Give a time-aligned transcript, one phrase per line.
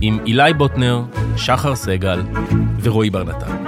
[0.00, 1.02] עם אילי בוטנר,
[1.36, 2.22] שחר סגל
[2.80, 3.64] ורועי בר נתן.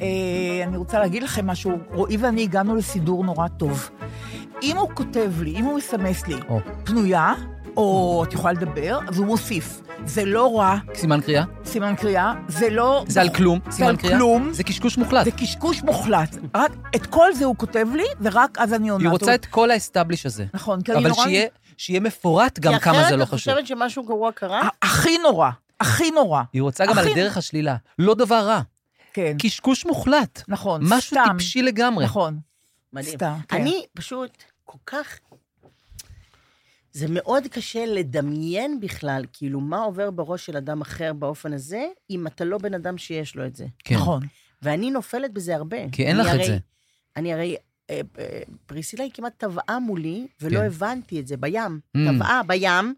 [0.00, 3.90] אה, אני רוצה להגיד לכם משהו, רועי ואני הגענו לסידור נורא טוב.
[4.62, 6.36] אם הוא כותב לי, אם הוא מסמס לי.
[6.84, 7.34] פנויה,
[7.76, 9.80] או את יכולה לדבר, אז הוא מוסיף.
[10.06, 11.44] זה לא רע, סימן קריאה?
[11.64, 13.04] סימן קריאה, זה לא...
[13.08, 14.16] זה על כלום, זה סימן על קריאה?
[14.16, 14.52] כלום.
[14.52, 15.24] זה קשקוש מוחלט.
[15.24, 16.36] זה קשקוש מוחלט.
[16.54, 19.04] רק את כל זה הוא כותב לי, ורק אז אני עונה.
[19.04, 20.44] היא רוצה את כל האסטאבליש הזה.
[20.54, 21.24] נכון, כי אני אבל נורא...
[21.24, 23.38] שיהיה- שיהיה מפורט גם כמה זה לא חשוב.
[23.38, 24.68] כי אחרת את חושבת שמשהו גרוע קרה?
[24.82, 25.50] הכי נורא,
[25.80, 26.42] הכי נורא.
[26.52, 27.76] היא רוצה גם על דרך השלילה.
[27.98, 28.60] לא דבר רע.
[29.12, 30.42] כן, קשקוש מוחלט.
[30.48, 31.24] נכון, משהו סתם.
[31.32, 32.04] טיפשי לגמרי.
[32.04, 32.38] נכון,
[32.92, 33.14] מדהים.
[33.16, 33.56] סתם, כן.
[33.56, 34.30] אני פשוט
[34.64, 35.18] כל כך...
[36.96, 42.26] זה מאוד קשה לדמיין בכלל, כאילו, מה עובר בראש של אדם אחר באופן הזה, אם
[42.26, 43.66] אתה לא בן אדם שיש לו את זה.
[43.84, 43.94] כן.
[43.94, 44.22] נכון.
[44.62, 45.76] ואני נופלת בזה הרבה.
[45.92, 46.58] כי אין אני לך את הרי- זה.
[47.16, 47.56] אני הרי...
[47.90, 50.64] אה, אה, פריסילה היא כמעט טבעה מולי, ולא כן.
[50.66, 51.80] הבנתי את זה בים.
[51.96, 52.00] Mm.
[52.14, 52.94] טבעה בים,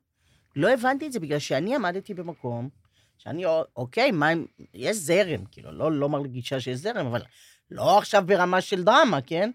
[0.56, 2.68] לא הבנתי את זה בגלל שאני עמדתי במקום,
[3.18, 3.44] שאני,
[3.76, 7.22] אוקיי, מה, אם- יש זרם, כאילו, לא, לא מרגישה שיש זרם, אבל
[7.70, 9.50] לא עכשיו ברמה של דרמה, כן?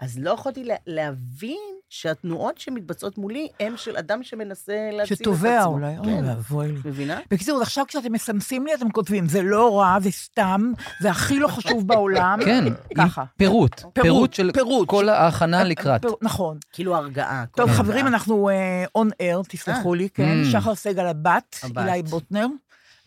[0.00, 1.60] אז לא יכולתי לה, להבין
[1.94, 5.34] שהתנועות שמתבצעות מולי הם של אדם שמנסה להציל את עצמו.
[5.34, 6.78] שטובע אולי, אוי כן, ואבוי לי.
[6.84, 7.20] מבינה?
[7.30, 11.38] בקיצור, אז עכשיו כשאתם מסמסים לי, אתם כותבים, זה לא רע, זה סתם, זה הכי
[11.38, 12.38] לא חשוב בעולם.
[12.44, 12.64] כן,
[12.98, 13.24] ככה.
[13.36, 13.80] פירוט.
[14.02, 14.88] פירוט של פירוט.
[14.88, 16.02] כל ההכנה לקראת.
[16.02, 16.58] פיר- נכון.
[16.72, 17.44] כאילו הרגעה.
[17.56, 17.70] טוב.
[17.70, 18.50] חברים, אנחנו
[18.94, 20.42] און אר, תסלחו לי, כן?
[20.42, 20.52] Mm.
[20.52, 21.58] שחר סגל הבת.
[21.78, 22.46] אילי בוטנר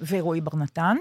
[0.08, 0.98] ורועי בר נתן.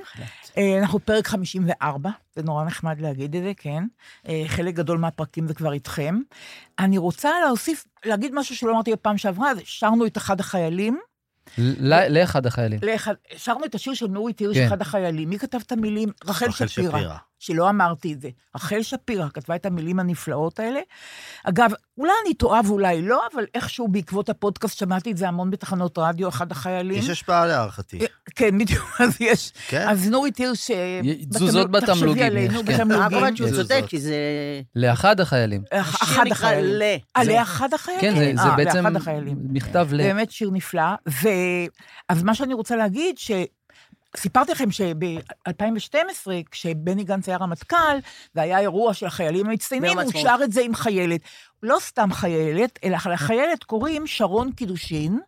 [0.59, 3.85] אה, אנחנו פרק 54, זה נורא נחמד להגיד את זה, כן?
[4.29, 6.19] אה, חלק גדול מהפרקים זה כבר איתכם.
[6.79, 10.99] אני רוצה להוסיף, להגיד משהו שלא אמרתי בפעם שעברה, אז שרנו את אחד החיילים.
[12.09, 12.81] לאחד החיילים.
[13.37, 14.67] שרנו את השיר של נורי תירש, כן.
[14.67, 15.29] אחד החיילים.
[15.29, 16.09] מי כתב את המילים?
[16.25, 17.17] רחל שפירא.
[17.45, 18.29] שלא אמרתי את זה.
[18.57, 20.81] רחל שפירא כתבה את המילים הנפלאות האלה.
[21.45, 25.99] אגב, אולי אני טועה ואולי לא, אבל איכשהו בעקבות הפודקאסט שמעתי את זה המון בתחנות
[25.99, 26.99] רדיו, אחד החיילים.
[26.99, 27.99] יש השפעה להערכתי.
[28.01, 29.53] אה, כן, בדיוק, אז יש.
[29.69, 29.89] כן?
[29.89, 30.71] אז נורי תירש...
[30.71, 31.01] אה,
[31.31, 32.73] תזוזות בתמלוג- תחשבי בתמלוגים, עלינו, כן.
[32.73, 33.19] רק בתמלוגים.
[33.19, 33.83] אומרת שהוא צודק.
[33.89, 34.15] כי זה...
[34.77, 35.63] לאחד החיילים.
[35.73, 37.01] השיר אחד החיילים.
[37.17, 38.01] אה, לאחד החיילים?
[38.01, 38.85] כן, זה- אה, בעצם.
[39.51, 39.97] מכתב ל...
[40.03, 40.83] באמת שיר נפלא.
[42.09, 43.19] אז מה שאני רוצה להגיד.
[44.17, 47.97] סיפרתי לכם שב-2012, כשבני גנץ היה רמטכ"ל,
[48.35, 50.13] והיה אירוע של החיילים המצטיינים, הוא.
[50.23, 51.21] שר את זה עם חיילת.
[51.65, 55.19] לא סתם חיילת, אלא לחיילת קוראים שרון קידושין,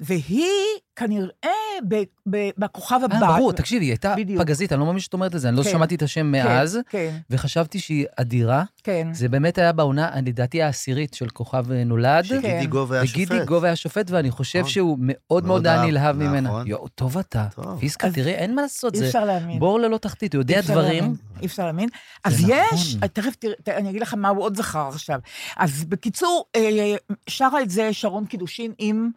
[0.00, 0.46] והיא
[0.96, 1.50] כנראה
[1.88, 3.14] ב- ב- בכוכב הבא.
[3.14, 4.42] אה, ברור, תקשיבי, היא הייתה בדיוק.
[4.42, 5.70] פגזית, אני לא מאמין שאת אומרת את זה, אני לא כן.
[5.70, 8.62] שמעתי את השם כן, מאז, כן, וחשבתי שהיא אדירה.
[8.84, 9.08] כן.
[9.12, 12.24] זה באמת היה בעונה, אני לדעתי, העשירית של כוכב נולד.
[12.28, 12.40] כן.
[12.42, 13.16] שגידי גוב היה שופט.
[13.16, 14.70] וגידי גוב היה שופט, ואני חושב נכון.
[14.70, 16.40] שהוא מאוד מאוד מאוד היה נלהב ממנה.
[16.48, 16.66] נכון.
[16.66, 17.46] יואו, טוב אתה.
[17.54, 17.80] טוב.
[17.80, 19.58] פיסקה, אז תראה, אין מה לעשות, אי זה אפשר להאמין.
[19.58, 21.14] בור ללא תחתית, הוא יודע דברים.
[21.40, 21.88] אי אפשר להאמין.
[22.24, 23.08] אז זה יש, נכון.
[23.08, 25.20] תכף תראה, אני אגיד לכם מה הוא עוד זכר עכשיו.
[25.56, 26.94] אז בקיצור, אה,
[27.28, 29.10] שרה את זה שרון קידושין עם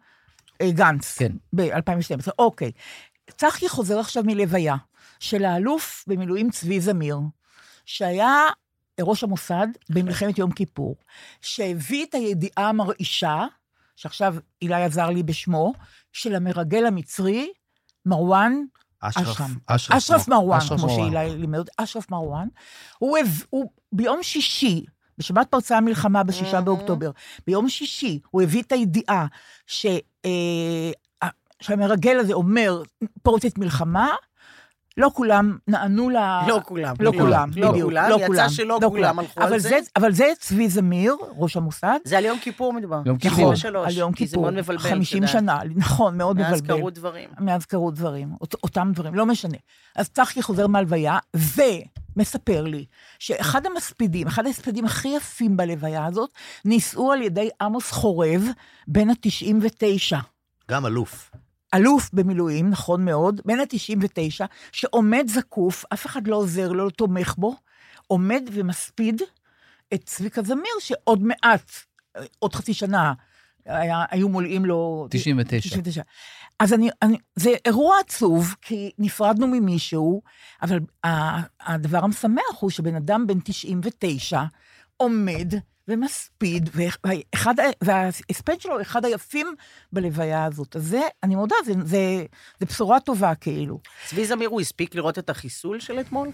[0.60, 1.18] אה, גנץ.
[1.18, 1.32] כן.
[1.52, 2.30] ב-2012.
[2.38, 2.72] אוקיי.
[3.36, 4.76] צחי חוזר עכשיו מלוויה
[5.20, 7.18] של האלוף במילואים צבי זמיר,
[7.86, 8.46] שהיה
[9.00, 10.96] ראש המוסד במלחמת יום כיפור,
[11.40, 13.46] שהביא את הידיעה המרעישה,
[13.96, 15.72] שעכשיו אילי עזר לי בשמו,
[16.12, 17.52] של המרגל המצרי,
[18.06, 18.52] מרואן.
[19.96, 21.10] אשרף מרואן, אשרף כמו מרואן.
[21.10, 22.48] שאילי לימד, אותי, אשרף מרואן.
[22.98, 23.18] הוא,
[23.92, 24.84] ביום שישי,
[25.18, 27.10] בשבת פרצה המלחמה בשישה באוקטובר,
[27.46, 29.26] ביום שישי הוא הביא את הידיעה
[29.66, 29.86] ש,
[30.24, 31.28] אה,
[31.60, 32.82] שהמרגל הזה אומר,
[33.22, 34.08] פורצת מלחמה,
[34.96, 36.16] לא כולם נענו ל...
[36.48, 36.94] לא כולם.
[37.00, 37.84] לא כולם, לא בדיוק.
[37.84, 39.78] כולם, לא יצא כולם, שלא לא כולם הלכו על זה.
[39.96, 41.98] אבל זה צבי זמיר, ראש המוסד.
[42.04, 43.00] זה על יום כיפור מדובר.
[43.06, 43.38] יום כיפור.
[43.38, 44.42] נכון, 73, על יום כי זה כיפור.
[44.42, 45.42] מאוד מבלבל, 50 את יודעת.
[45.42, 46.50] שנה, נכון, מאוד מבלבל.
[46.50, 47.30] מאז קרו דברים.
[47.40, 49.58] מאז קרו דברים, אות, אותם דברים, לא משנה.
[49.96, 51.18] אז צחקי חוזר מהלוויה,
[52.16, 52.84] ומספר לי
[53.18, 56.30] שאחד המספידים, אחד ההספדים הכי יפים בלוויה הזאת,
[56.64, 58.42] נישאו על ידי עמוס חורב,
[58.88, 60.16] בן ה-99.
[60.70, 61.30] גם אלוף.
[61.74, 67.34] אלוף במילואים, נכון מאוד, בן ה-99, שעומד זקוף, אף אחד לא עוזר לו, לא תומך
[67.38, 67.56] בו,
[68.06, 69.22] עומד ומספיד
[69.94, 71.72] את צביקה זמיר, שעוד מעט,
[72.38, 73.12] עוד חצי שנה,
[73.64, 75.06] היה, היו מולאים לו...
[75.10, 75.68] 99.
[75.68, 76.02] 99.
[76.58, 80.22] אז אני, אני, זה אירוע עצוב, כי נפרדנו ממישהו,
[80.62, 80.78] אבל
[81.60, 84.42] הדבר המשמח הוא שבן אדם בן 99
[84.96, 85.54] עומד
[85.90, 87.54] ומספיד, ואחד,
[87.84, 89.54] וההספד שלו הוא אחד היפים
[89.92, 90.76] בלוויה הזאת.
[90.76, 92.24] אז זה, אני מודה, זה, זה,
[92.58, 93.80] זה בשורה טובה כאילו.
[94.06, 96.28] צבי זמיר, הוא הספיק לראות את החיסול של אתמול?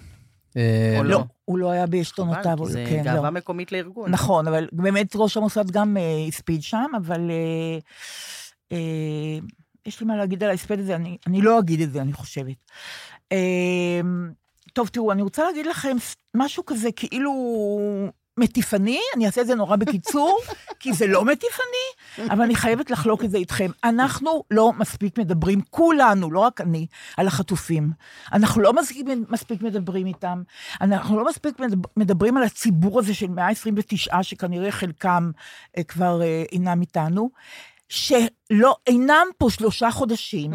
[0.56, 1.25] אה, או לא, לא?
[1.44, 2.56] הוא לא היה בעשתונותיו.
[2.56, 3.31] חבל, זה כן, גאווה לא.
[3.31, 4.11] מקומית לארגון.
[4.11, 7.31] נכון, אבל באמת ראש המוסד גם אה, הספיד שם, אבל
[8.73, 8.79] אה,
[9.87, 12.56] יש לי מה להגיד על ההספד הזה, אני, אני לא אגיד את זה, אני חושבת.
[14.73, 15.97] טוב, תראו, אני רוצה להגיד לכם
[16.35, 17.32] משהו כזה כאילו
[18.38, 20.41] מטיפני, אני אעשה את זה נורא בקיצור,
[20.81, 23.71] כי זה לא מטיפני, אבל אני חייבת לחלוק את זה איתכם.
[23.85, 26.87] אנחנו לא מספיק מדברים, כולנו, לא רק אני,
[27.17, 27.91] על החטופים.
[28.33, 30.43] אנחנו לא מספיק, מספיק מדברים איתם,
[30.81, 35.31] אנחנו לא מספיק מדבר- מדברים על הציבור הזה של 129, שכנראה חלקם
[35.79, 37.31] אה, כבר אה, אינם איתנו.
[37.88, 40.53] שלא, אינם פה שלושה חודשים,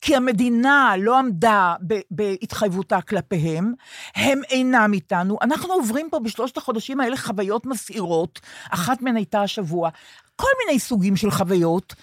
[0.00, 3.72] כי המדינה לא עמדה ב- בהתחייבותה כלפיהם,
[4.16, 5.38] הם אינם איתנו.
[5.42, 8.40] אנחנו עוברים פה בשלושת החודשים האלה חוויות מסעירות,
[8.70, 9.90] אחת מהן הייתה השבוע,
[10.36, 11.94] כל מיני סוגים של חוויות,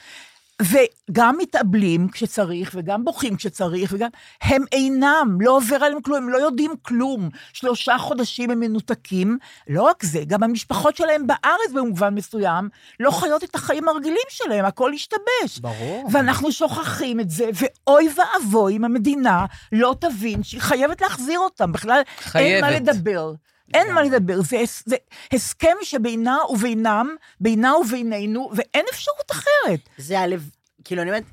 [0.61, 4.09] וגם מתאבלים כשצריך, וגם בוכים כשצריך, וגם...
[4.41, 7.29] הם אינם, לא עובר עליהם כלום, הם לא יודעים כלום.
[7.53, 9.37] שלושה חודשים הם מנותקים.
[9.67, 12.69] לא רק זה, גם המשפחות שלהם בארץ במובן מסוים,
[12.99, 15.59] לא חיות את החיים הרגילים שלהם, הכל השתבש.
[15.61, 16.09] ברור.
[16.11, 21.71] ואנחנו שוכחים את זה, ואוי ואבוי אם המדינה לא תבין שהיא חייבת להחזיר אותם.
[21.71, 22.01] בכלל,
[22.35, 22.87] אין מה חייבת.
[22.87, 23.33] לדבר.
[23.73, 24.95] אין מה לדבר, זה, זה
[25.33, 29.79] הסכם שבינה ובינם, בינה ובינינו, ואין אפשרות אחרת.
[29.97, 30.49] זה הלב,
[30.83, 31.23] כאילו, אני אומרת,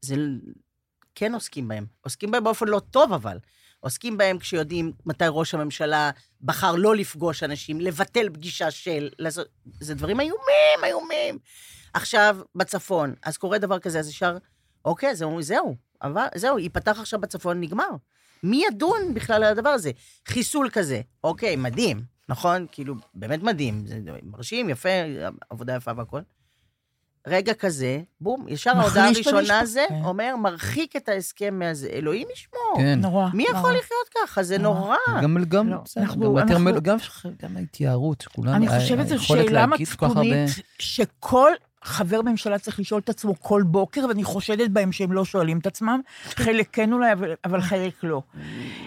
[0.00, 0.14] זה
[1.14, 1.86] כן עוסקים בהם.
[2.00, 3.38] עוסקים בהם באופן לא טוב, אבל.
[3.80, 6.10] עוסקים בהם כשיודעים מתי ראש הממשלה
[6.42, 9.08] בחר לא לפגוש אנשים, לבטל פגישה של...
[9.18, 9.48] לעשות...
[9.80, 11.38] זה דברים איומים, איומים.
[11.94, 14.36] עכשיו, בצפון, אז קורה דבר כזה, אז ישר,
[14.84, 17.88] אוקיי, אומרים, זהו, אבל, זהו, ייפתח עכשיו בצפון, נגמר.
[18.46, 19.90] מי ידון בכלל על הדבר הזה?
[20.28, 22.66] חיסול כזה, אוקיי, מדהים, נכון?
[22.72, 24.88] כאילו, באמת מדהים, זה מרשים, יפה,
[25.50, 26.20] עבודה יפה והכל.
[27.28, 29.66] רגע כזה, בום, ישר ההודעה הראשונה.
[29.66, 30.00] זה כן.
[30.04, 31.88] אומר, מרחיק את ההסכם מהזה.
[31.92, 32.74] אלוהים ישמור.
[32.76, 32.98] כן.
[33.02, 33.28] נורא.
[33.34, 33.58] מי נורא.
[33.58, 34.42] יכול לחיות ככה?
[34.42, 34.96] זה נורא.
[35.08, 35.20] נורא.
[35.22, 36.38] גם, גם, לא, בסדר, אנחנו- גם,
[36.68, 36.98] אנחנו- גם,
[37.42, 41.50] גם ההתייערות, שכולם, אני חושבת שזו היכולת שאלה להגיד כל כך הרבה- מצפונית, שכל
[41.86, 45.66] חבר ממשלה צריך לשאול את עצמו כל בוקר, ואני חושדת בהם שהם לא שואלים את
[45.66, 46.00] עצמם.
[46.24, 47.12] חלק כן אולי,
[47.44, 48.22] אבל- חלק לא.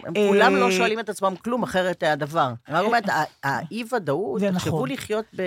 [0.01, 2.53] כולם אה, לא שואלים את עצמם כלום, אחרת הדבר.
[2.67, 4.89] אני אומרת, ה- האי-ודאות, תחשבו נכון.
[4.89, 5.41] לחיות ב...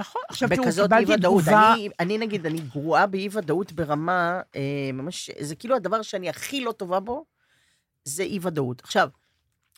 [0.00, 1.16] נכון, עכשיו תראו, קיבלתי.
[1.22, 4.60] תגובה, אני, אני נגיד, אני גרועה באי-ודאות ברמה, אה,
[4.92, 7.24] ממש, זה כאילו הדבר שאני הכי לא טובה בו,
[8.04, 8.80] זה אי-ודאות.
[8.84, 9.08] עכשיו,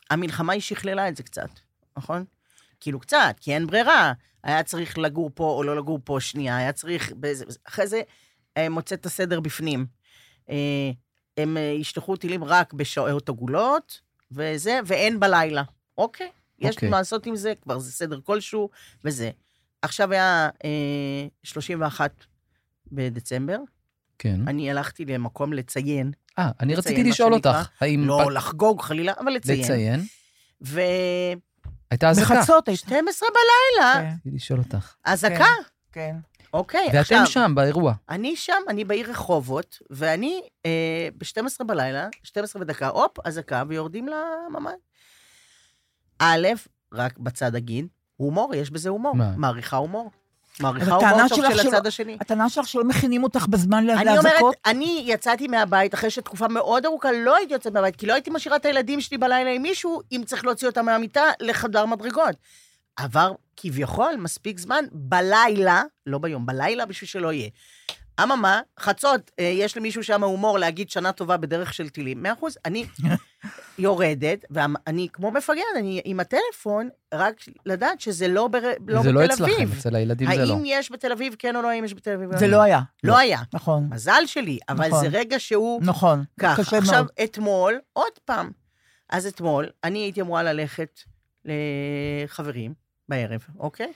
[0.09, 1.49] המלחמה היא שכללה את זה קצת,
[1.97, 2.23] נכון?
[2.79, 4.13] כאילו קצת, כי אין ברירה.
[4.43, 7.11] היה צריך לגור פה או לא לגור פה שנייה, היה צריך...
[7.11, 8.01] באיזה, אחרי זה
[8.57, 9.85] אה, מוצא את הסדר בפנים.
[10.49, 10.91] אה,
[11.37, 15.63] הם אה, ישלחו טילים רק בשעות עגולות, וזה, ואין בלילה.
[15.97, 16.89] אוקיי, יש אוקיי.
[16.89, 18.69] מה לעשות עם זה, כבר זה סדר כלשהו,
[19.05, 19.29] וזה.
[19.81, 22.25] עכשיו היה אה, 31
[22.91, 23.57] בדצמבר,
[24.19, 24.47] כן.
[24.47, 27.33] אני הלכתי למקום לציין, אה, אני לציין, רציתי לשאול.
[27.33, 28.07] אותך, האם...
[28.07, 29.59] לא לחגוג חלילה, אבל לציין.
[29.59, 30.01] לציין?
[30.61, 30.81] ו...
[31.93, 32.39] הייתה אזעקה.
[32.39, 32.87] בחצות הייתה.
[32.87, 34.93] 12 בלילה, כן, רציתי לשאול אותך.
[35.03, 35.45] אזעקה.
[35.91, 36.15] כן.
[36.53, 37.93] אוקיי, עכשיו, ואתם שם, באירוע.
[38.09, 44.73] אני שם, אני בעיר רחובות, ואני אה, ב-12 בלילה, 12 ודקה, הופ, אזעקה, ויורדים לממ"ד.
[46.19, 46.47] א',
[46.93, 49.15] רק בצד אגיד, הומור, יש בזה הומור.
[49.15, 49.33] מה?
[49.37, 50.11] מעריכה הומור.
[50.59, 52.17] מעריכה טוב שלך של שלא- הצד השני.
[52.21, 54.55] הטענה שלך שלא מכינים אותך בזמן לה- אני אומרת, להזעקות?
[54.65, 58.57] אני יצאתי מהבית אחרי שתקופה מאוד ארוכה לא הייתי יוצאת מהבית, כי לא הייתי משאירה
[58.57, 62.35] את הילדים שלי בלילה עם מישהו, אם צריך להוציא אותם מהמיטה לחדר מדרגות.
[62.95, 67.49] עבר כביכול מספיק זמן בלילה, לא ביום, בלילה בשביל שלא יהיה.
[68.23, 72.23] אממה, חצות, אה, יש למישהו שם הומור להגיד שנה טובה בדרך של טילים.
[72.23, 72.85] מאה אחוז, אני
[73.77, 78.59] יורדת, ואני כמו מפגר, אני עם הטלפון, רק לדעת שזה לא, בר...
[78.87, 79.33] לא זה בתל לא אביב.
[79.33, 80.53] אצלכם, אצל הילדים זה לא.
[80.53, 82.37] האם יש בתל אביב כן או לא, האם יש בתל אביב?
[82.37, 82.81] זה לא היה.
[83.03, 83.39] לא היה.
[83.53, 84.99] נכון, מזל שלי, אבל נכון.
[85.01, 86.23] זה רגע שהוא נכון.
[86.39, 86.63] ככה.
[86.63, 87.07] קשה עכשיו, מאוד.
[87.23, 88.51] אתמול, עוד פעם.
[89.09, 90.99] אז אתמול, אני הייתי אמורה ללכת
[91.45, 92.73] לחברים
[93.09, 93.91] בערב, אוקיי?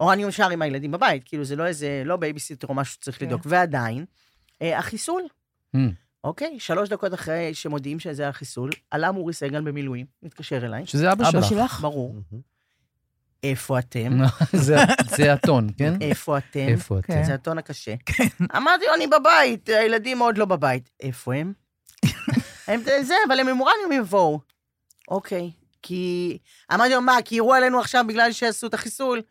[0.00, 3.18] או אני נשאר עם הילדים בבית, כאילו זה לא איזה, לא בייביסיטר או משהו שצריך
[3.18, 3.26] כן.
[3.26, 3.40] לדאוג.
[3.44, 4.04] ועדיין,
[4.62, 5.22] אה, החיסול,
[5.76, 5.78] Mm.
[6.24, 6.60] אוקיי?
[6.60, 11.40] שלוש דקות אחרי שמודיעים שזה החיסול, עלה מורי סגל במילואים, מתקשר אליי, שזה אבא אבא
[11.40, 11.48] שלך.
[11.48, 11.80] שלך?
[11.80, 12.14] ברור.
[13.44, 14.18] איפה אתם?
[14.52, 14.76] זה-
[15.16, 15.94] זה הטון, כן?
[16.00, 16.66] איפה אתם?
[16.68, 17.12] איפה כן.
[17.14, 17.24] אתם?
[17.24, 17.94] זה הטון הקשה.
[18.56, 20.90] אמרתי לו, אני בבית, הילדים עוד לא בבית.
[21.00, 21.52] איפה הם?
[22.68, 24.40] הם זה, אבל הם אמורן הם יבואו.
[25.08, 25.50] אוקיי.
[25.82, 26.38] כי...
[26.74, 29.22] אמרתי לו, מה, כי יראו עלינו עכשיו בגלל שעשו את החיסול?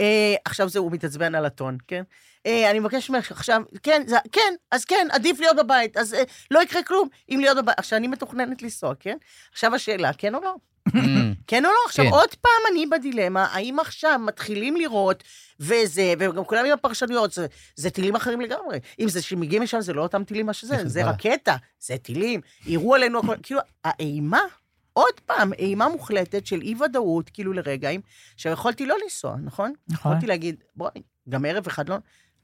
[0.00, 2.02] אה, עכשיו זה, הוא מתעצבן על הטון, כן?
[2.46, 6.22] אה, אני מבקש ממך עכשיו, כן, זה, כן, אז כן, עדיף להיות בבית, אז אה,
[6.50, 7.78] לא יקרה כלום אם להיות בבית.
[7.78, 9.16] עכשיו, אני מתוכננת לנסוע, כן?
[9.52, 10.54] עכשיו השאלה, כן או לא?
[10.88, 11.00] Mm.
[11.46, 11.78] כן או לא?
[11.86, 12.10] עכשיו, כן.
[12.10, 15.24] עוד פעם אני בדילמה, האם עכשיו מתחילים לראות,
[15.60, 18.78] וזה, וגם כולם עם הפרשנויות, זה, זה טילים אחרים לגמרי.
[19.00, 21.04] אם זה שמגיעים משם, זה לא אותם טילים מה שזה, זה.
[21.04, 24.40] רקטה, זה טילים, יראו עלינו הכל, כאילו, האימה,
[24.96, 28.00] עוד פעם, אימה מוחלטת של אי-ודאות, כאילו לרגעים,
[28.36, 29.72] שיכולתי לא לנסוע, נכון?
[29.88, 30.12] נכון.
[30.12, 31.96] יכולתי להגיד, בואי, גם ערב אחד לא,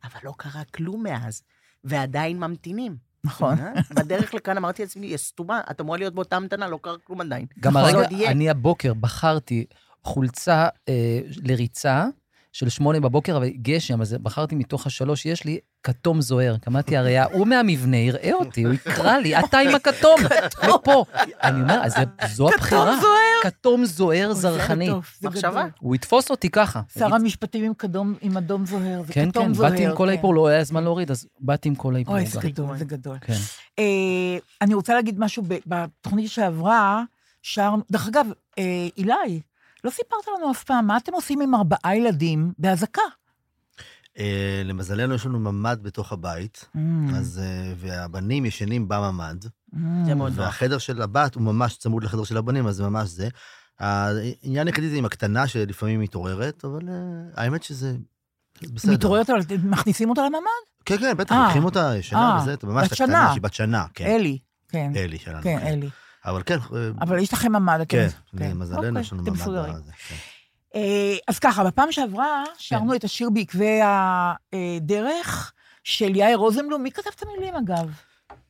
[0.05, 1.43] אבל לא קרה כלום מאז,
[1.85, 2.97] ועדיין ממתינים.
[3.25, 3.59] נכון.
[3.59, 3.73] אה?
[3.97, 7.47] בדרך לכאן אמרתי לעצמי, יא סתומה, את אמורה להיות באותה המתנה, לא קרה כלום עדיין.
[7.61, 8.31] גם הרגע.
[8.31, 9.67] אני הבוקר בחרתי
[10.05, 12.07] חולצה אה, לריצה
[12.53, 16.57] של שמונה בבוקר, אבל גשם, אז בחרתי מתוך השלוש, יש לי כתום זוהר.
[16.61, 20.21] קמאתי הרי, הוא מהמבנה יראה אותי, הוא יקרא לי, אתה עם הכתום,
[20.75, 21.05] ופה.
[21.43, 21.95] אני אומר, אז
[22.35, 22.97] זו הבחירה.
[23.01, 23.13] זוהר.
[23.43, 24.91] כתום זוהר זרחני.
[25.23, 25.65] מחשבה.
[25.81, 26.81] הוא יתפוס אותי ככה.
[26.99, 29.71] שר המשפטים עם כדום- עם אדום זוהר, זה כן, כתום כן, זוהר.
[29.71, 30.09] באתי עם כל כן.
[30.09, 32.15] האיפור, לא היה זמן להוריד, אז באתי עם כל האיפור.
[32.15, 32.41] אוי, זה.
[32.41, 33.17] גדול, זה גדול.
[33.21, 33.33] כן.
[33.79, 33.85] אה,
[34.63, 37.03] אני רוצה להגיד משהו, בתוכנית שעברה,
[37.43, 37.75] שר...
[37.91, 38.27] דרך אגב,
[38.59, 38.65] אה,
[38.97, 39.41] אילי,
[39.85, 43.03] לא סיפרת לנו אף פעם, מה אתם עושים עם ארבעה ילדים באזעקה?
[44.19, 46.79] אה, למזלנו, יש לנו ממ"ד בתוך הבית, Mm,
[47.17, 49.79] אז, אה, והבנים ישנים בממ"ד, mm.
[50.07, 50.45] זה מאוד נוח.
[50.45, 53.29] והחדר של הבת הוא ממש צמוד לחדר של הבנים, אז זה ממש זה.
[53.79, 56.95] העניין היחידי זה עם הקטנה שלפעמים מתעוררת, אבל אה,
[57.45, 57.97] האמת שזה
[58.63, 58.93] בסדר.
[58.93, 60.73] מתעוררת, אבל מכניסים אותה לממ"ד?
[60.85, 61.35] כן, כן, בטח.
[61.35, 63.29] לוקחים אותה ישנה אה, וזה, אתה ממש בת הקטנה, שנה.
[63.31, 64.07] שהיא בת שנה, כן.
[64.07, 64.93] אלי, כן.
[64.97, 65.43] אלי שלנו.
[65.43, 65.89] כן, אלי.
[66.25, 67.97] אבל כן, אה, אבל יש לכם ממ"ד, אתם...
[67.97, 68.51] כן, כן.
[68.51, 69.91] למזלנו אוקיי, יש לנו ממ"ד.
[70.09, 70.15] כן.
[70.75, 73.81] אה, אז ככה, בפעם שעברה שרנו את השיר בעקבי
[74.53, 75.53] הדרך
[75.85, 76.83] של יאיר רוזנבלום.
[76.83, 77.91] מי כתב את המילים, אגב?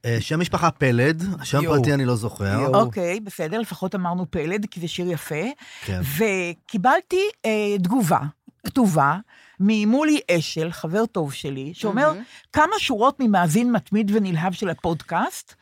[0.05, 1.61] אה, שם משפחה פלד, שם.
[1.67, 2.67] פרטי אני לא זוכר.
[2.67, 5.45] אוקיי, בסדר, לפחות אמרנו פלד, כי זה שיר יפה.
[5.85, 6.01] כן.
[6.19, 8.21] וקיבלתי אה, תגובה
[8.67, 9.17] כתובה
[9.61, 12.13] ממולי אשל, חבר טוב שלי, שאומר.
[12.53, 15.55] כמה שורות ממאזין מתמיד ונלהב של הפודקאסט.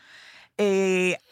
[0.60, 0.62] Uh,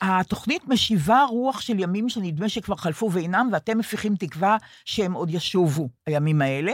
[0.03, 5.89] התוכנית משיבה רוח של ימים שנדמה שכבר חלפו ואינם, ואתם מפיחים תקווה שהם עוד ישובו,
[6.07, 6.73] הימים האלה.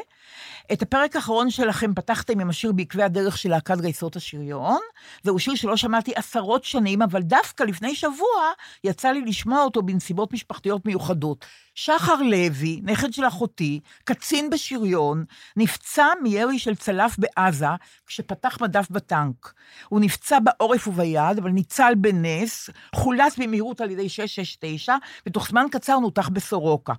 [0.73, 4.81] את הפרק האחרון שלכם פתחתם עם השיר בעקבי הדרך של להקת גייסות השריון.
[5.23, 8.53] זהו שיר שלא שמעתי עשרות שנים, אבל דווקא לפני שבוע
[8.85, 11.45] יצא לי לשמוע אותו בנסיבות משפחתיות מיוחדות.
[11.75, 15.25] שחר לוי, נכד של אחותי, קצין בשריון,
[15.57, 17.66] נפצע מירי של צלף בעזה
[18.07, 19.52] כשפתח מדף בטנק.
[19.88, 24.95] הוא נפצע בעורף וביד, אבל ניצל בנס, חולץ במהירות על ידי 669,
[25.26, 26.93] ותוך זמן קצר נותח בסורוקה.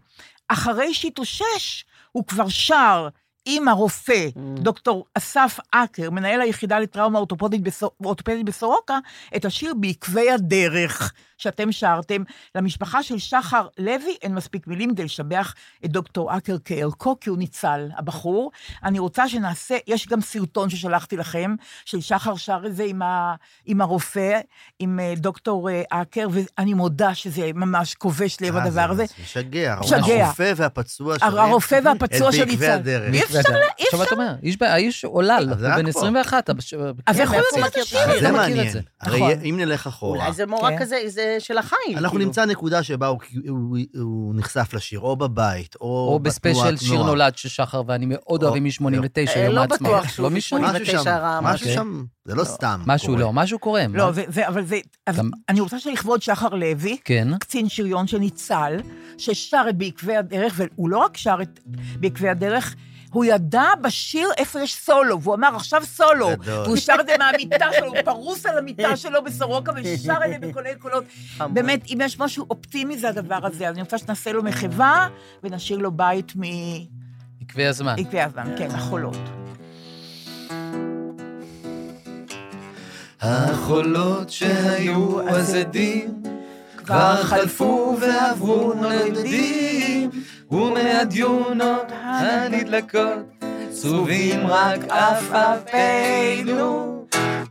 [0.47, 3.07] אחרי שהתאושש, הוא כבר שר
[3.45, 8.99] עם הרופא, דוקטור אסף אקר, מנהל היחידה לטראומה אורתופדית בסורוקה,
[9.35, 12.21] את השיר בעקבי הדרך שאתם שרתם.
[12.55, 15.53] למשפחה של שחר לוי אין מספיק מילים כדי לשבח
[15.85, 18.51] את דוקטור אקר כערכו, כי הוא ניצל, הבחור.
[18.83, 23.35] אני רוצה שנעשה, יש גם סרטון ששלחתי לכם, של שחר שר את זה עם, ה,
[23.65, 24.39] עם הרופא,
[24.79, 29.05] עם אה, דוקטור אה, אקר, ואני מודה שזה ממש כובש לב אה, הדבר הזה.
[29.05, 29.75] זה משגע.
[29.79, 30.25] משגע.
[30.25, 32.71] הרופא והפצוע שרים הרופא והפצוע שניצל.
[32.71, 33.13] הדרך.
[33.13, 33.43] אי אפשר, אי
[33.85, 34.03] עכשיו אפשר.
[34.03, 35.99] אתה אומר, איש- האיש עולל, זה הוא בן פה.
[35.99, 36.49] 21.
[36.49, 36.73] אבל ש-
[37.05, 37.37] אז כן, איך הוא.
[37.39, 38.69] יודע את זה לא מכיר את מעניין.
[38.71, 38.79] זה.
[39.01, 39.31] הרי נכון.
[39.45, 40.79] אם נלך אחורה, אולי זה מורה כן.
[40.79, 41.97] כזה, זה של החיים.
[41.97, 42.25] אנחנו כאילו.
[42.25, 47.03] נמצא נקודה שבה הוא- הוא- הוא נחשף לשיר, או בבית, או או בתנועת בספיישל שיר.
[47.03, 49.81] נולד של שחר ואני מאוד או- אוהבים מ-89, אה, יום לא העצמאות.
[49.81, 50.59] בטוח שהוא לא משנה.
[50.59, 50.73] משמונה.
[50.73, 51.75] משהו שם, 89 רע, משהו אוקיי.
[51.75, 53.19] שם, זה לא סתם משהו קורה.
[53.21, 53.85] לא, משהו קורה.
[53.93, 54.11] לא, מה?
[54.11, 54.79] זה, זה, אבל זה...
[55.49, 57.27] אני רוצה שלכבוד שחר לוי, כן.
[57.39, 58.77] קצין שריון שניצל,
[59.17, 61.59] ששר את בעקבי הדרך, והוא לא רק שר את
[61.99, 62.75] בעקבי הדרך,
[63.15, 66.29] הוא ידע בשיר איפה יש סולו, והוא אמר, עכשיו סולו.
[66.31, 66.53] גדול.
[66.53, 70.47] והוא שר את זה מהמיטה שלו, הוא פרוס על המיטה שלו בסורוקה, ושר את זה
[70.47, 71.03] בקולי קולות.
[71.53, 75.07] באמת, אם יש משהו אופטימי זה הדבר הזה, אז אני רוצה שנעשה לו מחווה,
[75.43, 76.41] ונשאיר לו בית מ...
[77.41, 77.95] עקבי הזמן.
[77.97, 79.17] עקבי הזמן, כן, החולות.
[83.21, 86.23] החולות שהיו אז עדים
[86.77, 90.09] כבר חלפו ועברו נולדים
[90.51, 96.25] ומהדיונות הנדלקות צרובים רק עפעפינו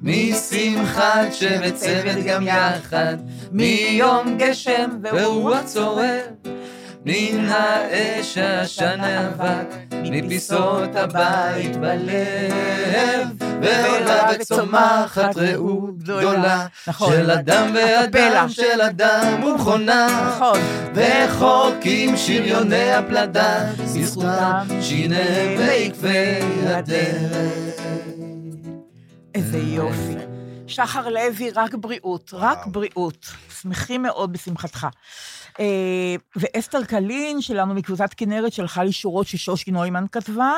[0.01, 1.29] משמחת
[1.75, 3.17] צוות גם יחד
[3.53, 6.21] מיום גשם ורוח צורר
[7.07, 17.13] מן האש העשן האבק מפיסות הבית בלב ועולה וצומחת רעות גדולה נכון.
[17.13, 18.49] של אדם ואדם.
[18.49, 20.59] של אדם ומכונה נכון.
[20.95, 27.81] וחורקים שריוני הפלדה בזכותם שיניהם בעקבי הדרך.
[29.35, 30.15] איזה יופי.
[30.67, 33.27] שחר לוי, רק בריאות, רק בריאות.
[33.61, 34.87] שמחים מאוד בשמחתך.
[35.61, 40.53] אה, ואסתר קלין שלנו מקבוצת כנרת שלחה לי שורות ששושי נוימן כתבה.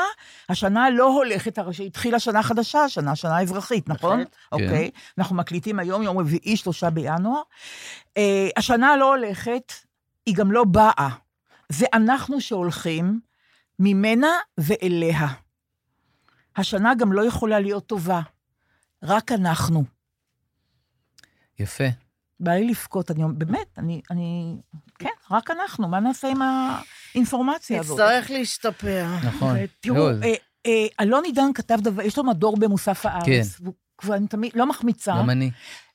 [0.49, 4.19] השנה לא הולכת, הרי שהתחילה שנה חדשה, שנה, שנה אזרחית, נכון?
[4.19, 4.37] בהחלט.
[4.53, 4.91] אוקיי.
[5.19, 7.43] אנחנו מקליטים היום, יום רביעי, שלושה בינואר.
[8.17, 9.73] אה, השנה לא הולכת,
[10.27, 11.09] היא גם לא באה.
[11.69, 13.21] זה אנחנו שהולכים
[13.79, 15.27] ממנה ואליה.
[16.57, 18.21] השנה גם לא יכולה להיות טובה.
[19.03, 19.85] רק אנחנו.
[21.59, 21.85] יפה.
[22.41, 24.57] בא לי לבכות, אני אומרת, באמת, אני, אני,
[24.99, 27.99] כן, רק אנחנו, מה נעשה עם האינפורמציה הזאת?
[27.99, 29.07] נצטרך להשתפר.
[29.25, 29.57] נכון.
[29.81, 30.23] תראו, מאוד.
[30.25, 30.35] אה,
[30.67, 33.27] אה, אלון עידן כתב דבר, יש לו מדור במוסף הארץ.
[33.27, 33.43] כן.
[33.61, 35.15] והוא כבר אני תמיד, לא מחמיצה.
[35.19, 35.51] גם אני.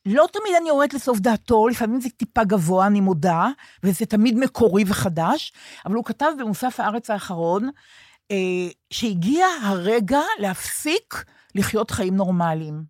[0.05, 3.47] לא תמיד אני יורדת לסוף דעתו, לפעמים זה טיפה גבוה, אני מודה,
[3.83, 5.53] וזה תמיד מקורי וחדש,
[5.85, 7.69] אבל הוא כתב במוסף הארץ האחרון,
[8.31, 8.37] אה,
[8.89, 12.83] שהגיע הרגע להפסיק לחיות חיים נורמליים.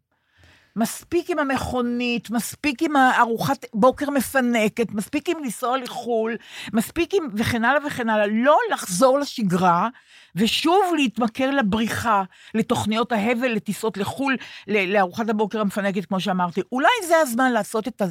[0.76, 6.38] מספיק עם המכונית, מספיק עם הארוחת בוקר מפנקת, מספיק עם לנסוע לחו"ל,
[6.74, 8.28] מספיק עם וכן הלאה וכן הלאה.
[8.28, 9.90] לא לחזור לשגרה
[10.36, 12.24] ושוב להתמכר לבריחה,
[12.54, 14.38] לתוכניות ההבל, לטיסות לחו"ל,
[14.68, 16.62] לארוחת הבוקר המפנקת, כמו שאמרתי.
[16.72, 18.02] אולי זה הזמן לעשות את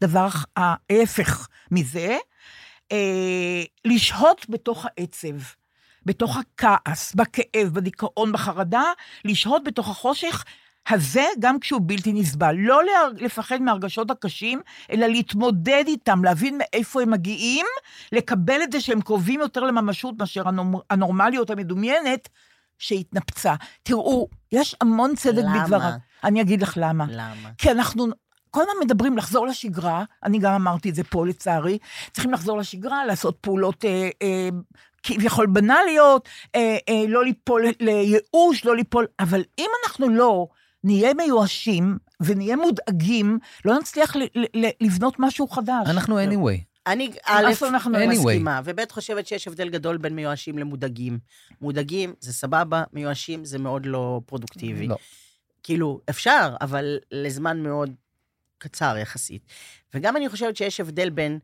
[0.00, 2.16] הדבר ההפך מזה,
[2.92, 5.36] אה, לשהות בתוך העצב.
[6.06, 8.82] בתוך הכעס, בכאב, בדיכאון, בחרדה,
[9.24, 10.44] לשהות בתוך החושך
[10.88, 12.54] הזה גם כשהוא בלתי נסבל.
[12.58, 12.80] לא
[13.16, 17.66] לפחד מהרגשות הקשים, אלא להתמודד איתם, להבין מאיפה הם מגיעים,
[18.12, 22.28] לקבל את זה שהם קרובים יותר לממשות מאשר הנור- הנורמליות המדומיינת
[22.78, 23.54] שהתנפצה.
[23.82, 25.64] תראו, יש המון צדק למה?
[25.64, 25.90] בדבריו.
[26.24, 27.04] אני אגיד לך למה.
[27.08, 27.50] למה?
[27.58, 28.06] כי אנחנו
[28.50, 31.78] כל הזמן מדברים לחזור לשגרה, אני גם אמרתי את זה פה לצערי,
[32.12, 34.48] צריכים לחזור לשגרה, לעשות פעולות אה, אה,
[35.02, 40.46] כביכול בנאליות, אה, אה, לא ליפול לייאוש, לא ליפול, אבל אם אנחנו לא
[40.84, 45.86] נהיה מיואשים ונהיה מודאגים, לא נצליח ל- ל- ל- לבנות משהו חדש.
[45.86, 46.58] אנחנו anyway.
[46.86, 48.06] אני, א', איפה אנחנו anyway.
[48.06, 51.18] מסכימה, וב', חושבת שיש הבדל גדול בין מיואשים למודאגים.
[51.60, 54.86] מודאגים זה סבבה, מיואשים זה מאוד לא פרודוקטיבי.
[54.86, 54.96] לא.
[55.62, 57.90] כאילו, אפשר, אבל לזמן מאוד
[58.58, 59.42] קצר יחסית.
[59.94, 61.38] וגם אני חושבת שיש הבדל בין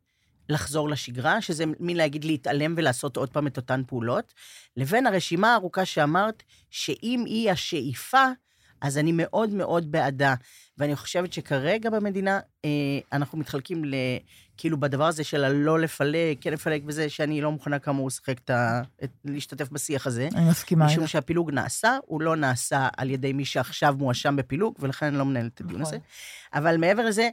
[0.48, 4.35] לחזור לשגרה, שזה מין להגיד להתעלם ולעשות עוד פעם את אותן פעולות,
[4.76, 8.24] לבין הרשימה הארוכה שאמרת, שאם היא השאיפה,
[8.81, 10.35] אז אני מאוד מאוד בעדה.
[10.79, 12.71] ואני חושבת שכרגע במדינה, אה,
[13.12, 13.95] אנחנו מתחלקים ל...
[14.57, 18.51] כאילו בדבר הזה של הלא לפלג, כן לפלג וזה, שאני לא מוכנה כאמור לשחק את
[18.51, 18.83] ה...
[19.05, 19.11] את...
[19.25, 20.29] להשתתף בשיח הזה.
[20.35, 21.12] אני מסכימה משום איתך.
[21.12, 25.55] שהפילוג נעשה, הוא לא נעשה על ידי מי שעכשיו מואשם בפילוג, ולכן אני לא מנהלת
[25.55, 25.95] את הדיון נכון.
[25.95, 26.05] הזה.
[26.55, 27.29] אבל מעבר לזה,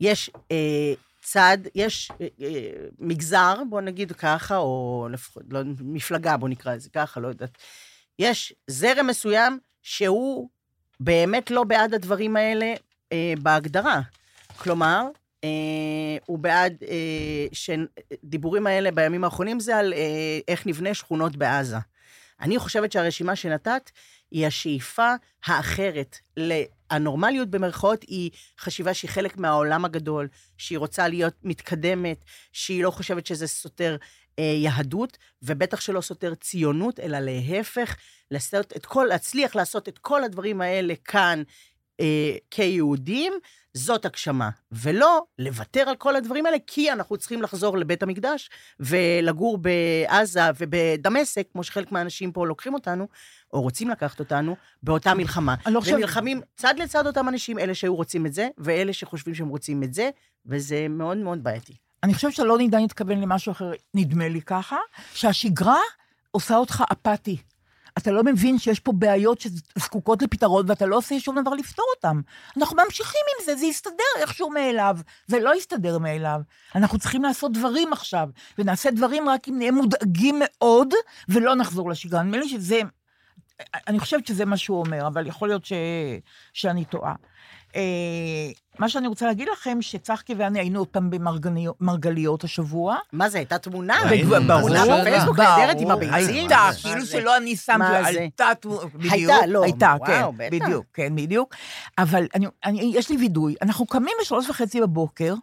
[0.00, 0.92] יש אה,
[1.22, 6.90] צד, יש אה, אה, מגזר, בוא נגיד ככה, או לפחות, לא, מפלגה, בוא נקרא לזה
[6.90, 7.58] ככה, לא יודעת.
[8.18, 10.48] יש זרם מסוים שהוא
[11.00, 12.74] באמת לא בעד הדברים האלה
[13.12, 14.00] אה, בהגדרה.
[14.56, 15.06] כלומר,
[15.44, 21.76] אה, הוא בעד, אה, שדיבורים האלה בימים האחרונים זה על אה, איך נבנה שכונות בעזה.
[22.40, 23.90] אני חושבת שהרשימה שנתת
[24.30, 25.14] היא השאיפה
[25.46, 26.18] האחרת.
[26.90, 33.26] הנורמליות במרכאות היא חשיבה שהיא חלק מהעולם הגדול, שהיא רוצה להיות מתקדמת, שהיא לא חושבת
[33.26, 33.96] שזה סותר
[34.42, 37.96] יהדות, ובטח שלא סותר ציונות, אלא להפך,
[38.30, 41.42] לעשות את כל, להצליח לעשות את כל הדברים האלה כאן
[42.00, 43.32] אה, כיהודים,
[43.76, 44.50] זאת הגשמה.
[44.72, 51.46] ולא לוותר על כל הדברים האלה, כי אנחנו צריכים לחזור לבית המקדש ולגור בעזה ובדמשק,
[51.52, 53.08] כמו שחלק מהאנשים פה לוקחים אותנו,
[53.52, 55.54] או רוצים לקחת אותנו, באותה מלחמה.
[55.66, 59.34] אני לא חושבת- ונלחמים צד לצד אותם אנשים, אלה שהיו רוצים את זה, ואלה שחושבים
[59.34, 60.10] שהם רוצים את זה,
[60.46, 61.72] וזה מאוד מאוד בעייתי.
[62.04, 64.76] אני חושבת שלא ניתן להתכוון למשהו אחר, נדמה לי ככה,
[65.14, 65.80] שהשגרה
[66.30, 67.36] עושה אותך אפאתי.
[67.98, 72.20] אתה לא מבין שיש פה בעיות שזקוקות לפתרון, ואתה לא עושה שום דבר לפתור אותן.
[72.56, 74.96] אנחנו ממשיכים עם זה, זה יסתדר איכשהו מאליו.
[75.26, 76.40] זה לא יסתדר מאליו.
[76.74, 80.94] אנחנו צריכים לעשות דברים עכשיו, ונעשה דברים רק אם נהיה מודאגים מאוד,
[81.28, 82.22] ולא נחזור לשגרה.
[82.22, 82.80] נדמה לי שזה...
[83.88, 85.72] אני חושבת שזה מה שהוא אומר, אבל יכול להיות ש...
[86.52, 87.14] שאני טועה.
[88.74, 92.96] אה, מה שאני רוצה להגיד לכם, שצחקי ואני היינו עוד פעם במרגליות השבוע.
[93.12, 93.94] מה זה, הייתה תמונה?
[94.46, 96.34] ברור, תמונה בפייסבוק נהדרת עם הביצים?
[96.34, 97.84] הייתה, כאילו שלא אני שמתי?
[98.04, 98.48] הייתה,
[98.94, 99.12] בדיוק.
[99.12, 100.22] הייתה, לא, הייתה, כן.
[100.50, 101.54] בדיוק, כן, בדיוק.
[101.98, 105.34] אבל אני, אני, יש לי וידוי, אנחנו קמים בשלוש וחצי בבוקר,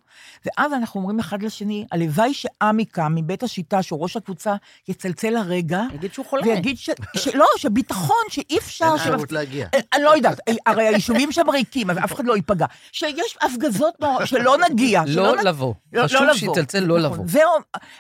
[0.45, 4.55] ואז אנחנו אומרים אחד לשני, הלוואי שעמי קם מבית השיטה, שהוא ראש הקבוצה,
[4.87, 6.43] יצלצל הרגע, יגיד שהוא חולה.
[6.43, 6.89] ויגיד ש...
[7.15, 8.85] שלא, שביטחון, שאי אפשר...
[8.85, 9.67] אין אפשרות להגיע.
[9.93, 12.65] אני לא יודעת, הרי היישובים שם ריקים, אז אף אחד לא ייפגע.
[13.23, 15.01] שיש הפגזות נורא- שלא נגיע.
[15.07, 15.73] לא לבוא.
[15.93, 16.37] לא- חשוב לא לבוא.
[16.37, 17.13] שיצלצל לא נכון.
[17.13, 17.25] לבוא.
[17.27, 17.39] זה,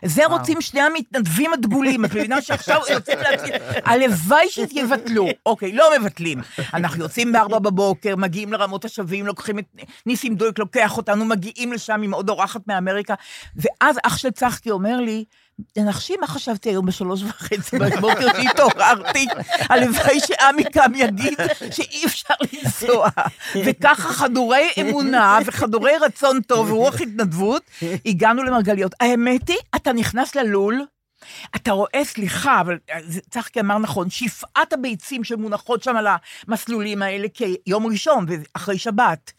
[0.05, 3.51] זה רוצים שני המתנדבים הדגולים, את מבינה שעכשיו יוצאים להציל,
[3.85, 5.27] הלוואי שיבטלו.
[5.45, 6.41] אוקיי, לא מבטלים.
[6.73, 9.65] אנחנו יוצאים בארבע בבוקר, מגיעים לרמות השבים, לוקחים את
[10.05, 13.13] ניסים דויק, לוקח אותנו, מגיעים לשם עם עוד אורחת מאמריקה,
[13.55, 15.25] ואז אח של צחקי אומר לי,
[15.73, 19.27] תנחשי מה חשבתי היום בשלוש וחצי בבוקר שהתעוררתי,
[19.69, 21.37] הלוואי שעמי קם יגיד
[21.71, 23.09] שאי אפשר לנסוע.
[23.65, 27.63] וככה חדורי אמונה וחדורי רצון טוב ורוח התנדבות,
[28.05, 28.91] הגענו למרגליות.
[28.99, 30.85] האמת היא, אתה נכנס ללול,
[31.55, 36.07] אתה רואה, סליחה, אבל אה, צחקי אמר נכון, שפעת הביצים שמונחות שם על
[36.47, 39.31] המסלולים האלה כיום ראשון, אחרי שבת.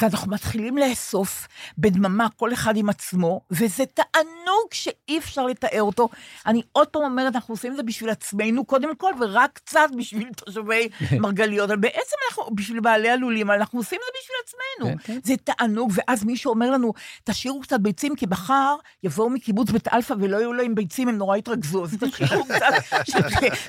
[0.00, 6.08] ואנחנו מתחילים לאסוף בדממה, כל אחד עם עצמו, וזה תענוג שאי אפשר לתאר אותו.
[6.46, 10.28] אני עוד פעם אומרת, אנחנו עושים את זה בשביל עצמנו קודם כל, ורק קצת בשביל
[10.32, 10.88] תושבי
[11.22, 11.70] מרגליות.
[11.70, 15.02] אבל בעצם אנחנו, בשביל בעלי הלולים, אנחנו עושים את זה בשביל עצמנו.
[15.02, 15.20] כן, כן.
[15.24, 16.92] זה תענוג, ואז מישהו אומר לנו,
[17.24, 21.84] תשאירו קצת ביצים, כי מחר יבואו מקיבוץ בית אלפא ולא יהיו להם ביצים, נורא יתאכזבו,
[21.84, 22.96] אז תשאירו קצת,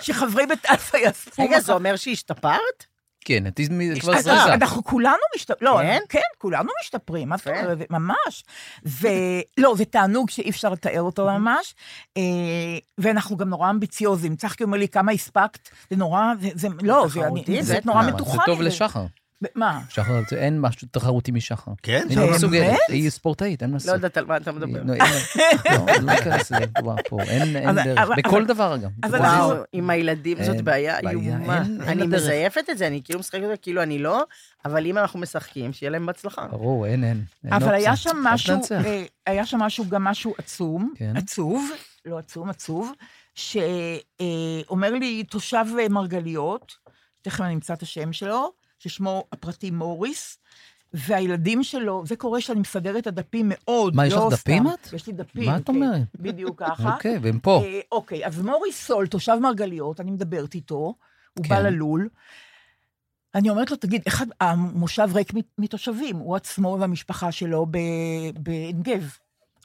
[0.01, 1.43] שחברי בית אלפא יאספו.
[1.43, 1.59] רגע.
[1.59, 2.85] זה אומר שהשתפרת?
[3.27, 3.59] כן, את
[3.99, 4.53] כבר אז זזה.
[4.53, 5.99] אנחנו כולנו משתפרים, לא, כן?
[6.09, 7.31] כן, כולנו משתפרים,
[7.89, 8.43] ממש.
[8.85, 11.75] ולא, זה תענוג שאי אפשר לתאר אותו ממש,
[12.17, 12.23] אה,
[12.97, 14.35] ואנחנו גם נורא אמביציוזים.
[14.35, 15.69] צחקי אומר לי, כמה הספקת?
[15.89, 16.21] זה נורא,
[16.53, 17.19] זה, לא, זה.
[17.85, 18.37] נורא זה מתוחם.
[18.37, 18.61] זה טוב.
[18.61, 19.05] לשחר.
[19.55, 19.79] מה?
[19.89, 21.71] שחר, אין משהו תחרותי משחר.
[21.83, 22.05] כן?
[22.09, 22.31] היא לא?
[22.31, 23.93] מסוגלת, היא ספורטאית, אין מה לא לעשות.
[23.93, 24.83] יודעת על מה אתה מדבר.
[24.83, 24.93] לא,
[25.71, 27.97] לא, לא ניכנס לזה כבר פה, אין אבל- דרך.
[27.99, 28.89] אבל- בכל אבל- דבר אגב.
[29.03, 29.47] אז אנחנו-.
[29.47, 31.57] וואו, עם הילדים זאת בעיה איומה.
[31.87, 32.07] אני.
[32.07, 34.23] מזייפת את זה, אני כאילו משחקת כאילו אני לא,
[34.65, 36.47] אבל אם אנחנו משחקים, שיהיה להם בהצלחה.
[36.47, 37.23] ברור, אין, אין.
[37.51, 37.73] אבל.
[37.73, 38.55] היה שם משהו.
[38.85, 41.17] אה, היה שם משהו, גם משהו עצום, כן.
[41.17, 41.69] עצוב,
[42.05, 42.91] לא עצום, עצוב,
[43.35, 46.73] שאומר לי תושב אה, מרגליות,
[47.21, 50.37] תכף אני אמצא את השם שלו, ששמו הפרטי מוריס,
[50.93, 54.73] והילדים שלו, זה קורה שאני מסדרת את הדפים מאוד, מה, יש לא לך דפים סתם.
[54.73, 54.93] את?
[54.93, 55.45] יש לי דפים.
[55.45, 56.01] מה את כן, אומרת?
[56.15, 56.93] בדיוק ככה.
[56.93, 57.61] אוקיי, והם פה.
[57.65, 60.95] אה, אוקיי, אז מוריס סול, תושב מרגליות, אני מדברת איתו, הוא
[61.43, 61.49] כן.
[61.49, 62.09] בא ללול.
[63.35, 69.17] אני אומרת לו, תגיד, אחד, המושב ריק מתושבים, הוא עצמו והמשפחה שלו ב- בעין גב.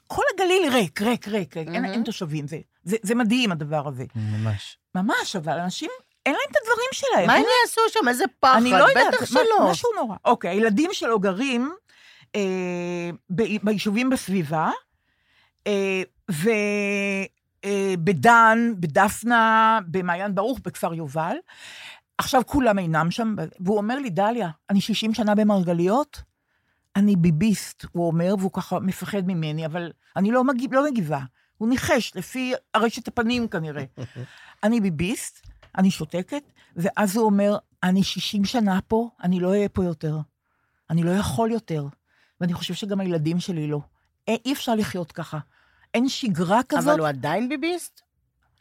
[0.07, 1.67] כל הגליל ריק, ריק, ריק, ריק.
[1.67, 4.05] אין, אין תושבים, זה, זה, זה מדהים הדבר הזה.
[4.15, 4.77] ממש.
[4.95, 5.89] ממש, אבל אנשים,
[6.25, 7.27] אין להם את הדברים שלהם.
[7.27, 8.07] מה הם יעשו שם?
[8.07, 8.57] איזה פחד?
[8.57, 9.71] אני לא יודעת, בטח שלא.
[9.71, 10.15] משהו נורא.
[10.25, 11.71] אוקיי, הילדים שלו גרים
[12.35, 13.09] אה,
[13.63, 14.71] ביישובים בסביבה,
[15.67, 16.01] אה,
[17.65, 21.35] ובדן, בדפנה, במעיין ברוך, בכפר יובל.
[22.17, 26.21] עכשיו כולם אינם שם, והוא אומר לי, דליה, אני 60 שנה במרגליות,
[26.95, 31.19] אני ביביסט, הוא אומר, והוא ככה מפחד ממני, אבל אני לא, מגיב, לא מגיבה.
[31.57, 33.83] הוא ניחש, לפי ארשת הפנים כנראה.
[34.63, 36.43] אני ביביסט, אני שותקת,
[36.75, 40.17] ואז הוא אומר, אני 60 שנה פה, אני לא אהיה פה יותר.
[40.89, 41.85] אני לא יכול יותר.
[42.41, 43.79] ואני חושב שגם הילדים שלי לא.
[44.27, 45.39] אי אפשר לחיות ככה.
[45.93, 48.01] אין שגרה כזאת אבל הוא עדיין ביביסט?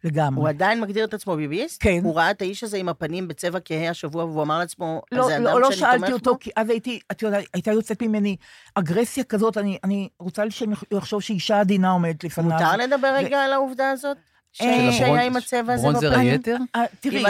[0.05, 0.41] לגמרי.
[0.41, 1.83] הוא עדיין מגדיר את עצמו ביביסט?
[1.83, 2.01] כן.
[2.03, 5.37] הוא ראה את האיש הזה עם הפנים בצבע כהה השבוע, והוא אמר לעצמו, לא, זה
[5.37, 6.39] אדם לא, לא שאני שאלתי תומך אותו, בו?
[6.41, 8.37] כי אז הייתי, את יודעת, הייתה יוצאת ממני
[8.75, 12.59] אגרסיה כזאת, אני, אני רוצה שהם יחשוב שאישה עדינה עומדת לפניו.
[12.59, 14.17] מותר לדבר רגע על העובדה הזאת?
[14.61, 16.19] אה, שהיה עם הצבע הזה ברונזר?
[16.19, 16.57] היתר?
[16.77, 17.25] אה, תראי,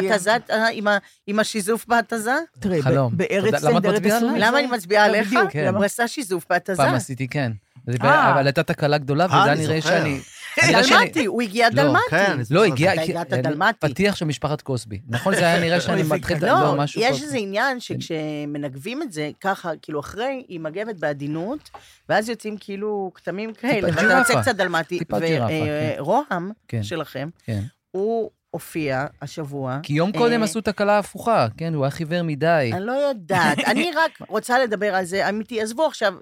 [0.72, 2.34] עם אה, עם השיזוף בהתזה?
[2.60, 2.80] תראי.
[3.12, 5.34] בארץ אתה יודע- למה אני מצביעה לא, עליך?
[5.50, 5.64] כן.
[5.66, 6.76] למה- עשה שיזוף בהתזה.
[6.76, 7.52] פעם עשיתי, כן.
[8.00, 9.80] אבל הייתה תקלה גדולה, וזה נראה.
[9.82, 10.20] שאני...
[10.54, 12.02] שאני- דלמטי, הוא הגיע לא, דלמטי.
[12.10, 12.64] כן, לא.
[12.64, 12.92] הגיע...
[12.94, 13.88] אתה הגעת אני- דלמטי.
[13.88, 15.00] פתיח של משפחת קוסבי.
[15.08, 16.36] נכון, זה היה נראה שאני מתחיל...
[16.44, 20.96] ה- לא, משהו יש פה- איזה עניין שכשמנגבים את זה ככה, כאילו אחרי, היא מגבת
[20.96, 21.70] בעדינות,
[22.08, 24.02] ואז יוצאים כאילו כתמים כאלה, ואתה.
[24.18, 24.98] יוצא קצת דלמטי.
[24.98, 25.94] טיפה ג'ירפה, כן.
[25.98, 26.82] ורוהם כן.
[26.82, 27.60] שלכם, כן.
[27.90, 29.78] הוא הופיע השבוע.
[29.82, 32.70] כי יום קודם אה, עשו תקלה הפוכה, כן, הוא היה חיוור מדי.
[32.72, 36.14] אני לא יודעת, אני רק רוצה לדבר על זה, אמיתי, עזבו עכשיו,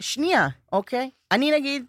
[0.00, 1.10] שנייה, אוקיי?
[1.32, 1.84] אני נגיד,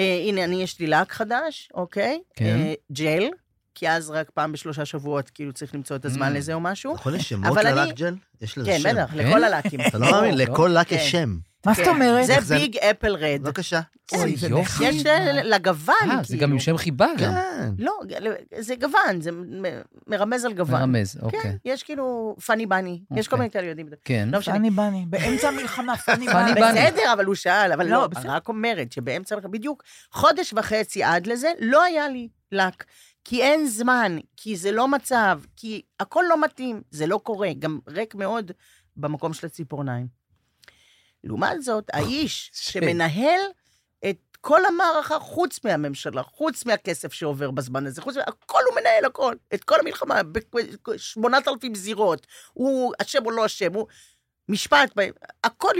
[0.00, 2.20] אה, הנה, אני, יש לי לק חדש, אוקיי?
[2.34, 2.44] כן.
[2.58, 3.24] אה, ג'ל,
[3.74, 6.36] כי אז רק פעם בשלושה שבועות, כאילו צריך למצוא את הזמן Mm.
[6.36, 6.94] לזה או משהו.
[6.94, 8.14] נכון, יש שמות ללק ג'ל?
[8.40, 8.88] יש לזה כן, שם.
[8.92, 9.18] בטח, כן?
[9.28, 9.80] לכל הלקים.
[9.80, 10.96] אתה לא מאמין, לכל לק כן.
[10.96, 11.36] יש שם.
[11.66, 11.90] מה זאת כן.
[11.90, 12.26] אומרת?
[12.26, 13.40] זה זה- ביג אפל רד.
[13.42, 13.80] בבקשה.
[14.14, 14.84] אוי, זה יופי.
[14.84, 16.42] יש ל- לגוון, אה, זה כאילו.
[16.42, 17.32] גם עם שם חיבה גם.
[17.34, 17.70] כן.
[17.78, 17.92] לא,
[18.58, 19.30] זה גוון, זה
[20.06, 20.80] מרמז על גוון.
[20.80, 21.58] מרמז, כן, אוקיי.
[21.64, 23.38] יש כאילו פאני בני, יש כל אוקיי.
[23.38, 23.88] מיני כאלה יודעים.
[24.04, 24.28] כן.
[24.32, 24.40] לא.
[24.40, 26.54] פאני בני, באמצע המלחמה, פאני בני.
[26.54, 26.60] בני.
[26.72, 31.26] בסדר, אבל הוא שאל, אבל לא, לא, רק אומרת שבאמצע, המלחמה, בדיוק חודש וחצי עד
[31.26, 32.84] לזה, לא היה לי לק.
[33.24, 37.78] כי אין זמן, כי זה לא מצב, כי הכל לא מתאים, זה לא קורה, גם
[37.88, 38.52] ריק מאוד
[38.96, 40.06] במקום של הציפורניים.
[41.26, 43.40] לעומת זאת, האיש שמנהל
[44.10, 48.22] את כל המערכה, חוץ מהממשלה, חוץ מהכסף שעובר בזמן הזה, חוץ מה...
[48.26, 49.34] הכל הוא מנהל, הכל.
[49.54, 52.26] את כל המלחמה, ב-8,000 זירות.
[52.52, 53.86] הוא אשם או לא אשם, הוא...
[54.48, 54.92] משפט,
[55.44, 55.72] הכל...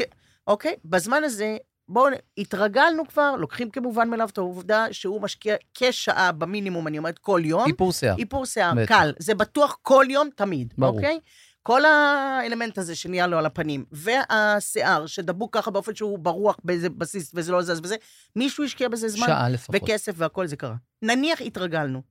[0.47, 0.77] אוקיי?
[0.85, 1.57] בזמן הזה,
[1.89, 7.41] בואו, התרגלנו כבר, לוקחים כמובן מאליו את העובדה שהוא משקיע כשעה במינימום, אני אומרת, כל
[7.45, 7.67] יום.
[7.67, 8.17] איפור שיער.
[8.19, 8.89] איפור שיער, בטח.
[8.89, 9.13] קל.
[9.19, 10.97] זה בטוח כל יום, תמיד, ברור.
[10.97, 11.19] אוקיי?
[11.63, 17.31] כל האלמנט הזה שנהיה לו על הפנים, והשיער שדבוק ככה באופן שהוא ברוח באיזה בסיס
[17.35, 17.97] וזה לא זז וזה,
[18.37, 19.77] מישהו השקיע בזה זמן שעה לפחות.
[19.77, 20.75] וכסף והכל זה קרה.
[21.03, 22.03] נניח התרגלנו.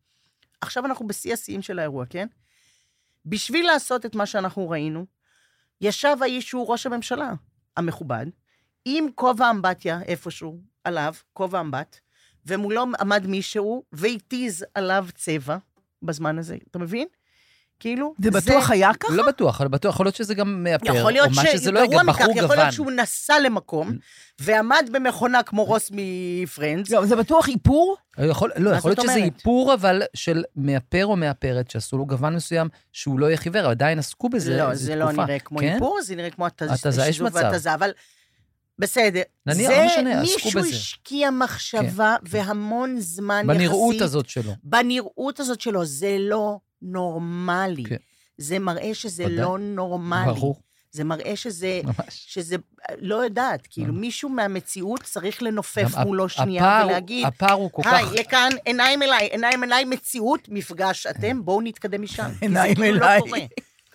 [0.61, 2.27] עכשיו אנחנו בשיא השיאים של האירוע, כן?
[3.25, 5.05] בשביל לעשות את מה שאנחנו ראינו,
[5.81, 7.33] ישב האיש שהוא ראש הממשלה
[7.77, 8.25] המכובד,
[8.85, 11.99] עם כובע אמבטיה איפשהו עליו, כובע אמבט,
[12.45, 15.57] ומולו עמד מישהו והתיז עליו צבע
[16.03, 17.07] בזמן הזה, אתה מבין?
[17.79, 19.13] כאילו, זה בטוח היה ככה?
[19.13, 21.79] לא בטוח, אבל בטוח, יכול להיות שזה גם מאפר, יכול להיות או מה שזה לא
[21.79, 22.57] יגיד, מכך, בחור יכול גוון.
[22.57, 23.91] להיות שהוא נסע למקום,
[24.41, 27.97] ועמד במכונה כמו רוס מפרנדס, לא, זה בטוח איפור?
[28.29, 29.33] יכול, לא, יכול להיות זאת שזה אומרת?
[29.35, 33.99] איפור, אבל של מאפר או מאפרת, שעשו לו גוון מסוים, שהוא לא יהיה חיוור, עדיין
[33.99, 35.25] עסקו בזה לא, איזו זה לא תקופה.
[35.25, 35.73] נראה כמו כן?
[35.73, 37.35] איפור, זה נראה כמו התז- התזה, יש מצב.
[37.35, 37.91] והתזה, אבל
[38.79, 39.21] בסדר.
[39.45, 40.69] נניח, זה לא משנה, עסקו מישהו בזה.
[40.69, 43.57] השקיע מחשבה והמון זמן יחסית.
[43.57, 44.51] בנראות הזאת שלו.
[44.63, 47.83] בנראות הזאת שלו, זה לא נורמלי.
[47.83, 47.95] כן.
[48.37, 49.35] זה מראה שזה ודאי.
[49.35, 50.25] לא נורמלי.
[50.25, 50.61] ברור,
[50.91, 51.95] זה מראה שזה, ממש.
[52.09, 52.55] שזה,
[53.01, 54.01] לא יודעת, כאילו ממש.
[54.01, 57.93] מישהו מהמציאות צריך לנופף מולו שנייה הפער- ולהגיד, הפער הוא כל כך...
[57.93, 62.29] היי, לכאן, עיניים אליי, עיניים אליי, מציאות, מפגש, אתם, בואו נתקדם משם.
[62.41, 63.19] עיניים זה כאילו אליי.
[63.19, 63.35] לא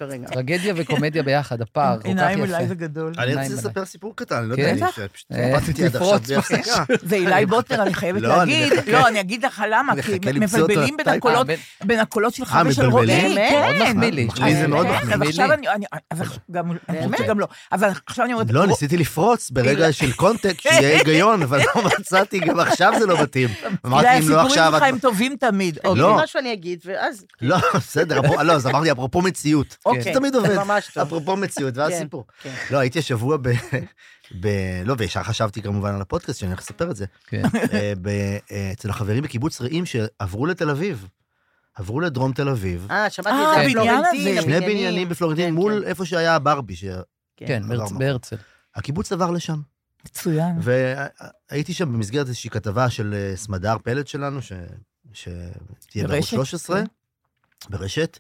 [0.01, 0.27] כרגע.
[0.27, 2.69] טרגדיה וקומדיה ביחד, הפער כל כך עיניים אליי יפה.
[2.69, 3.13] זה גדול.
[3.19, 4.63] אני עיניים רציתי לספר סיפור קטן, אני לא כן?
[4.63, 4.87] יודע.
[4.99, 6.85] אני פשוט אה, פרצתי עד עכשיו בלי הפסקה.
[7.09, 8.73] ואילי בוטנר, אני חייבת לא, להגיד.
[8.87, 11.09] לא, אני אגיד לך למה, כי מבלבלים בין.
[11.09, 12.87] הקולות, אה, בין הקולות שלך אה, ושל?
[12.87, 13.51] רועי, באמת?
[13.51, 13.61] כן.
[13.79, 14.29] מאוד מחמיא לי.
[14.45, 15.29] לי זה מאוד מחמיא.
[15.29, 15.55] עכשיו לי.
[15.55, 17.11] אני, אני- אז עכשיו גם, אני באמת?
[17.11, 21.43] חושבת שגם לא, אבל עכשיו אני אומרת, לא, ניסיתי לפרוץ ברגע של קונטקסט, שיהיה היגיון,
[21.43, 23.49] אבל לא מצאתי, גם עכשיו זה לא מתאים.
[23.87, 24.73] אמרתי, אם לא הסיפורים עכשיו...
[24.73, 25.79] שלך את- הם טובים תמיד.
[25.85, 25.95] לא.
[26.17, 27.25] לי משהו אני אגיד, ואז...
[27.43, 29.77] לא, בסדר, אפרופו- לא, אז אמרתי, אפרופו מציאות.
[29.99, 30.57] אוקיי, זה תמיד עובד.
[30.57, 31.03] ממש טוב.
[31.03, 32.25] אפרופו מציאות, ואז כן, סיפור.
[32.43, 32.55] כן.
[32.71, 33.49] לא, הייתי השבוע ב...
[34.41, 37.05] ב- לא, וישר חשבתי כמובן על הפודקאסט, שאני הולך לספר את זה.
[37.27, 37.43] כן.
[37.73, 38.09] אה, ב-
[38.51, 41.09] אה, אצל החברים בקיבוץ רעים שעברו לתל אביב.
[41.75, 42.87] עברו לדרום תל אביב.
[42.91, 43.73] אה, שמעתי אה, את זה, הבניין
[44.03, 44.43] פלורנטין, הזה.
[44.47, 44.61] שני.
[44.61, 45.85] בניינים בפלורנטין כן, מול.
[45.87, 46.77] איפה שהיה הברבי.
[46.77, 46.85] ש-
[47.37, 47.63] כן.
[47.99, 48.37] בהרצל.
[48.75, 49.61] הקיבוץ עבר לשם.
[50.07, 50.59] מצוין.
[51.51, 54.53] והייתי שם במסגרת איזושהי כתבה של אה, סמדר פלד שלנו, ש...
[55.13, 56.87] שתהיה בערוץ ברשת, 13, כן.
[57.71, 58.19] ברשת,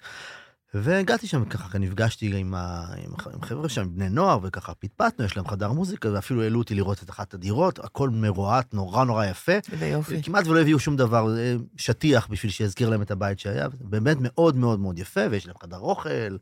[0.75, 2.87] והגעתי שם ככה, נפגשתי עם, ה...
[3.05, 7.03] עם, חבר'ה שם, בני נוער, וככה פטפטנו, יש להם חדר מוזיקה, ואפילו העלו אותי לראות
[7.03, 9.53] את אחת הדירות, הכל מרועט, נורא נורא יפה.
[9.73, 10.23] איזה יופי.
[10.23, 14.57] כמעט ולא הביאו שום דבר, אה, שטיח בשביל שיזכיר להם את הבית שהיה, באמת מאוד
[14.57, 16.37] מאוד מאוד יפה, ויש להם חדר אוכל,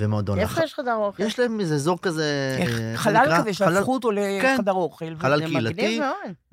[0.00, 1.22] ומועדון איפה יש חדר אוכל?
[1.22, 2.56] יש להם איזה אזור כזה...
[2.60, 3.40] אה, חלל?
[3.40, 4.10] כזה שהפכו אותו
[4.40, 4.54] כן.
[4.54, 5.16] לחדר אוכל.
[5.18, 6.00] חלל קהילתי.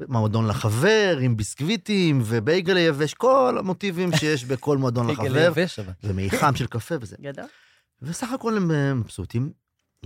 [0.07, 5.91] מועדון לחבר, עם ביסקוויטים ובייגל יבש, כל המוטיבים שיש בכל מועדון לחבר, יבש, אבל.
[6.03, 7.15] ומיחם של קפה וזה.
[7.21, 7.45] גדול.
[8.01, 9.51] וסך הכל הם אה, מבסוטים.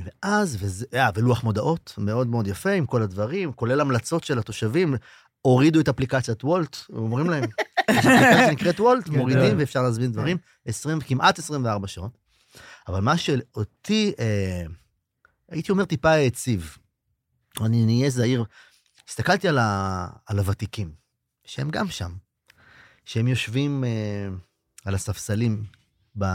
[0.05, 4.95] ואז, וזה, אה, ולוח מודעות מאוד מאוד יפה, עם כל הדברים, כולל המלצות של התושבים,
[5.41, 7.43] הורידו את אפליקציית וולט, אומרים להם,
[7.91, 12.11] יש אפליקציה שנקראת וולט, מורידים ואפשר להזמין דברים, 20, כמעט 24 שעות.
[12.87, 14.63] אבל מה שאותי, אה,
[15.49, 16.77] הייתי אומר, טיפה העציב,
[17.61, 18.43] אני נהיה זהיר,
[19.09, 20.93] הסתכלתי על, ה, על הוותיקים,
[21.45, 22.11] שהם גם שם,
[23.05, 24.27] שהם יושבים אה,
[24.85, 25.65] על הספסלים
[26.19, 26.25] ב...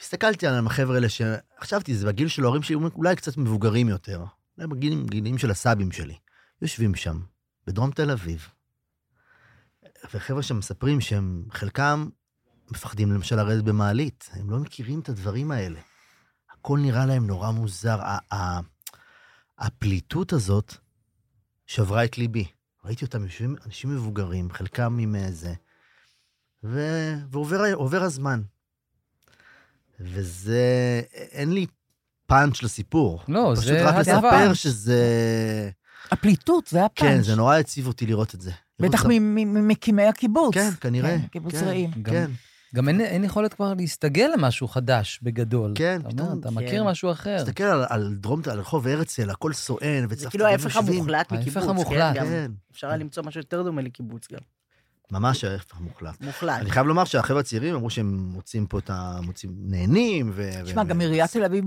[0.00, 4.24] הסתכלתי על החבר'ה האלה שחשבתי, זה בגיל של ההורים שלי, אולי קצת מבוגרים יותר,
[4.58, 6.16] אולי בגילים בגילים של הסבים שלי,
[6.62, 7.20] יושבים שם,
[7.66, 8.48] בדרום תל אביב,
[10.14, 12.08] וחבר'ה שמספרים שהם, חלקם
[12.72, 15.80] מפחדים למשל לרדת במעלית, הם לא מכירים את הדברים האלה.
[16.52, 17.98] הכל נראה להם נורא מוזר.
[19.58, 20.74] הפליטות הזאת
[21.66, 22.44] שברה את ליבי.
[22.84, 25.54] ראיתי אותם יושבים, אנשים מבוגרים, חלקם עם איזה...
[26.64, 26.80] ו...
[27.30, 28.42] ועובר עובר הזמן.
[30.00, 31.02] וזה...
[31.12, 31.66] אין לי
[32.26, 33.22] פאנץ' לסיפור.
[33.28, 34.28] לא, פשוט זה רק הדבר.
[34.28, 35.70] לספר שזה...
[36.10, 37.08] הפליטות, זה הפאנץ'.
[37.10, 38.50] כן, זה נורא הציב אותי לראות את זה.
[38.80, 40.54] בטח ממקימי הקיבוץ.
[40.54, 41.18] כן, כנראה.
[41.18, 41.90] כן, קיבוץ כן, רעים.
[42.04, 42.30] כן.
[42.74, 45.72] גם אין, אין יכולת כבר להסתגל למשהו חדש בגדול.
[45.74, 46.54] כן, אתה, פתאום, אומר, אתה כן.
[46.54, 47.38] מכיר משהו אחר.
[47.38, 51.46] תסתכל על, על דרום, על רחוב הרצל, הכל סואן, וצפת זה כאילו ההפך המוחלט ההפך
[51.46, 52.14] מקיבוץ, המוחלט.
[52.14, 52.20] כן?
[52.20, 54.38] גם כן, אפשר היה למצוא משהו יותר דומה לקיבוץ גם.
[55.10, 56.20] ממש ההפך המוחלט.
[56.20, 56.60] מוחלט.
[56.60, 59.18] אני חייב לומר שהחבר'ה הצעירים אמרו שהם מוצאים פה את ה...
[59.22, 60.50] מוצאים, נהנים, ו...
[60.64, 61.64] תשמע, ו- גם עיריית תל אביב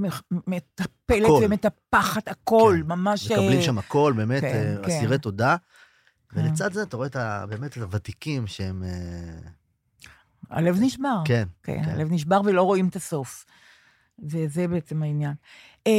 [0.47, 1.41] מטפלת הכל.
[1.45, 3.31] ומטפחת הכל, כן, ממש...
[3.31, 4.91] מקבלים אה, שם הכל, באמת, כן, אה, כן.
[4.91, 5.55] אסירי תודה.
[6.33, 7.45] ולצד זה אתה רואה את ה...
[7.49, 8.83] באמת את הוותיקים שהם...
[10.49, 11.21] הלב נשבר.
[11.25, 11.89] כן, כן, כן.
[11.89, 13.45] הלב נשבר ולא רואים את הסוף.
[14.29, 15.33] וזה בעצם העניין.
[15.87, 15.91] אה,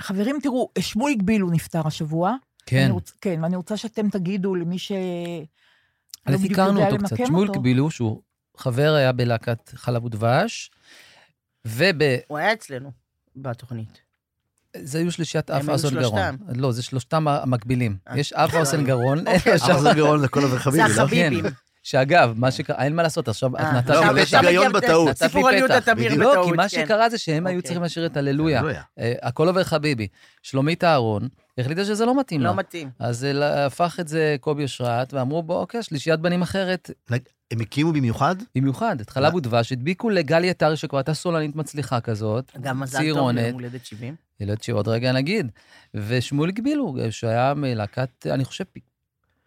[0.00, 2.34] חברים, תראו, שמוליק בילו נפטר השבוע.
[2.66, 2.88] כן.
[2.90, 4.92] רוצ, כן, ואני רוצה שאתם תגידו למי ש...
[6.26, 7.16] אז לא הכרנו אותו קצת.
[7.34, 7.52] אותו.
[7.52, 8.22] קבילו, שהוא
[8.56, 10.70] חבר היה בלהקת חלב ודבש,
[11.64, 11.98] וב...
[12.28, 12.90] הוא היה אצלנו
[13.36, 14.00] בתוכנית.
[14.76, 16.02] זה היו שלישיית אף אסון גרון.
[16.02, 16.60] שלושתם.
[16.60, 17.96] לא, זה שלושתם המקבילים.
[18.08, 18.18] אה.
[18.18, 19.52] יש אף אסון גרון, אוקיי.
[19.52, 21.02] עכשיו- אחלה גאון לכל המרחבים, זה לא?
[21.02, 21.44] החביבים.
[21.82, 24.44] שאגב, מה שקרה, אין מה לעשות, עכשיו אה, את נתת לא, לי אבל יש פתח.
[24.44, 25.08] היגיון בטעות.
[25.08, 25.92] נתת סיפור על יהודה פתח.
[25.92, 26.68] תמיר לא, בטעות, כי מה כן.
[26.68, 27.62] שקרה זה שהם היו אוקיי.
[27.62, 28.62] צריכים לשיר את הללויה.
[28.98, 30.08] אה, הכל עובר חביבי.
[30.42, 32.48] שלומית אהרון החליטה שזה לא מתאים לה.
[32.48, 32.90] לא מתאים.
[32.98, 36.90] אז הפך את זה קובי אושרת, ואמרו, בוא, אוקיי, שלישיית בנים אחרת,
[37.50, 38.36] הם הקימו במיוחד?
[38.54, 43.30] במיוחד, את חלב ודבש, הדביקו לגלי עטרי, שכבר הייתה סולנית מצליחה כזאת, גם מזל טוב.
[43.30, 44.14] ליום הולדת 70.
[44.40, 45.50] ילד שעוד רגע נגיד,
[45.94, 48.64] ושמואל גבילו, שהיה מלהקת, אני חושב,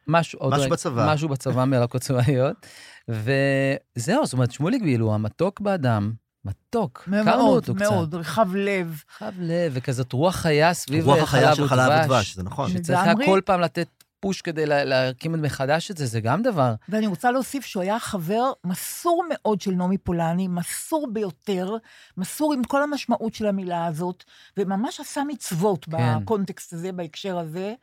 [0.08, 1.14] משהו, עוד משהו רגע, בצבא.
[1.14, 2.66] משהו בצבא מלהקות צבאיות,
[3.08, 6.14] וזהו, זאת אומרת, שמואל גבילו, המתוק באדם,
[6.46, 7.82] מתוק, הכרנו מאוד, אותו קצת.
[7.86, 9.02] מאוד, רחב לב.
[9.18, 12.36] חב לב, וכזאת רוח חיה סביב רוח החיה של חלב ודבש.
[12.36, 12.70] זה נכון.
[12.70, 13.14] שצריך היה.
[13.26, 13.88] כל פעם לתת
[14.20, 16.74] פוש כדי לה- להקים מחדש את זה, זה גם דבר.
[16.90, 21.76] ואני רוצה להוסיף שהוא היה חבר מסור מאוד של נעמי פולני, מסור ביותר,
[22.18, 24.24] מסור עם כל המשמעות של המילה הזאת,
[24.58, 25.92] וממש עשה מצוות כן.
[26.22, 27.74] בקונטקסט הזה, בהקשר הזה.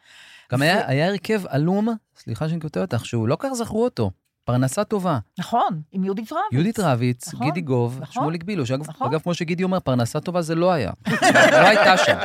[0.52, 4.10] גם ו- היה, היה הרכב עלום, סליחה שאני קוטע אותך, שהוא לא כך זכרו אותו.
[4.44, 5.18] פרנסה טובה.
[5.38, 6.42] נכון, עם יהודית רביץ.
[6.52, 8.12] יהודית רביץ, נכון, גידי גוב, נכון.
[8.14, 9.06] שמוליק בילו, שאגב, נכון.
[9.08, 10.90] אגב, כמו שגידי אומר, פרנסה טובה זה לא היה.
[11.52, 12.16] לא הייתה שם.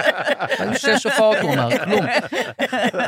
[0.59, 2.05] היו שש הופעות, הוא אמר, כלום.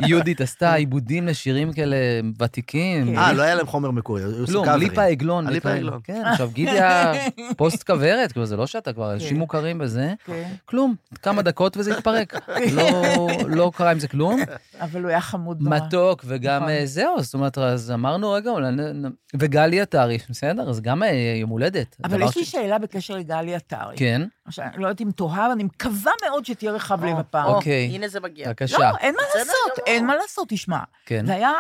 [0.08, 1.96] יהודית עשתה עיבודים לשירים כאלה
[2.42, 3.06] ותיקים.
[3.08, 3.18] כן.
[3.18, 4.90] אה, לא היה להם חומר מקורי, היו עושים כלום, קאברים.
[4.90, 5.48] ליפה עגלון.
[5.48, 5.78] הליפה וכאלה.
[5.80, 6.00] עגלון.
[6.04, 7.14] כן, עכשיו גידי היה
[7.58, 9.36] פוסט כוורת, כאילו, זה לא שאתה כבר, אנשים כן.
[9.40, 10.14] מוכרים בזה.
[10.26, 12.50] כן, כלום, כמה דקות וזה התפרק.
[12.72, 14.40] לא- לא קרה עם זה כלום.
[14.80, 15.76] אבל הוא היה חמוד נורא.
[15.78, 16.70] מתוק, וגם נכון.
[16.70, 18.52] אה, זהו, זאת אומרת, אז אמרנו, רגע,
[19.36, 21.10] וגלי עטרי, בסדר, אז גם אה,
[21.42, 21.96] יום הולדת.
[22.04, 23.96] אבל יש לי ש- שאלה בקשר לגלי עטרי.
[23.98, 27.46] כן, עכשיו, אני לא יודעת אם תאהב, אני מקווה מאוד שתהיה רחב לב או, הפעם.
[27.46, 27.86] או, אוקיי.
[27.96, 28.48] הנה זה מגיע.
[28.48, 28.78] בבקשה.
[28.80, 29.80] לא, אין מה לעשות.
[29.88, 30.80] אין מה לעשות, תשמע.
[31.06, 31.26] כן.
[31.26, 31.52] זה היה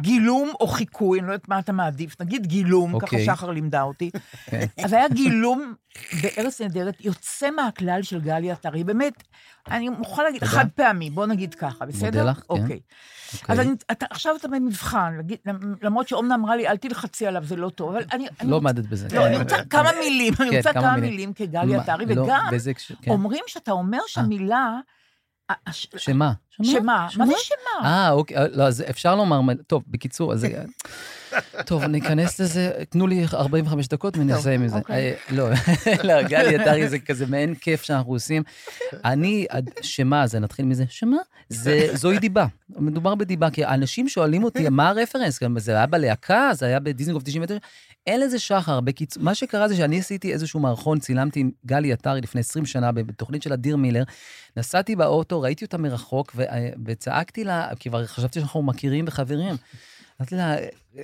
[0.00, 3.24] גילום או חיקוי, אני לא יודעת מה אתה מעדיף, נגיד גילום, ככה אוקיי.
[3.26, 4.10] שחר לימדה אותי.
[4.46, 4.66] כן.
[4.84, 5.74] אז היה גילום
[6.22, 9.22] בארץ נהדרת, יוצא מהכלל של גלי עטרי, באמת,
[9.70, 10.44] אני מוכרחה להגיד.
[10.44, 12.24] חד פעמי, בוא נגיד ככה, בסדר?
[12.24, 12.44] לך, כן.
[12.48, 12.80] אוקיי.
[13.48, 15.18] אז אני, אתה, עכשיו אתה במבחן,
[15.82, 18.26] למרות שאומנה אמרה לי, אל תלחצי עליו, זה לא טוב, אבל אני...
[18.42, 19.08] לא עמדת בזה.
[19.12, 21.32] לא, אני רוצה כמה מילים, אני כן, רוצה כמה מילים.
[21.32, 22.46] כגלי עטרי, לא, וגם
[23.02, 23.10] כן.
[23.10, 24.78] אומרים שאתה אומר שהמילה...
[25.66, 26.32] הש- שמה?
[26.62, 27.08] שמה?
[27.16, 27.88] מה זה שמה?
[27.88, 30.46] אה, אוקיי, לא, אז אפשר לומר, טוב, בקיצור, אז...
[31.66, 34.76] טוב, ניכנס לזה, תנו לי 45 דקות ונסיים עם זה.
[34.76, 35.10] אוקיי.
[35.10, 35.48] אה, לא,
[36.08, 38.42] לא, גלי עטרי זה כזה מעין כיף שאנחנו עושים.
[39.04, 39.46] אני,
[39.82, 41.16] שמה זה, נתחיל מזה, שמה?
[41.94, 42.46] זוהי דיבה.
[42.70, 45.40] מדובר בדיבה, כי אנשים שואלים אותי, מה הרפרנס?
[45.56, 47.58] זה היה בלהקה, זה היה בדיזנגוף 99,
[48.06, 48.80] אין לזה שחר.
[48.80, 52.92] בקיצור, מה שקרה זה שאני עשיתי איזשהו מערכון, צילמתי עם גלי עטרי לפני 20 שנה
[52.92, 54.02] בתוכנית של אדיר מילר.
[54.56, 56.42] נסעתי באוטו, ראיתי אותה מרחוק, ו-
[56.86, 59.56] וצעקתי לה, כי כבר חשבתי שאנחנו מכירים וחברים.
[60.22, 60.56] אמרתי לה,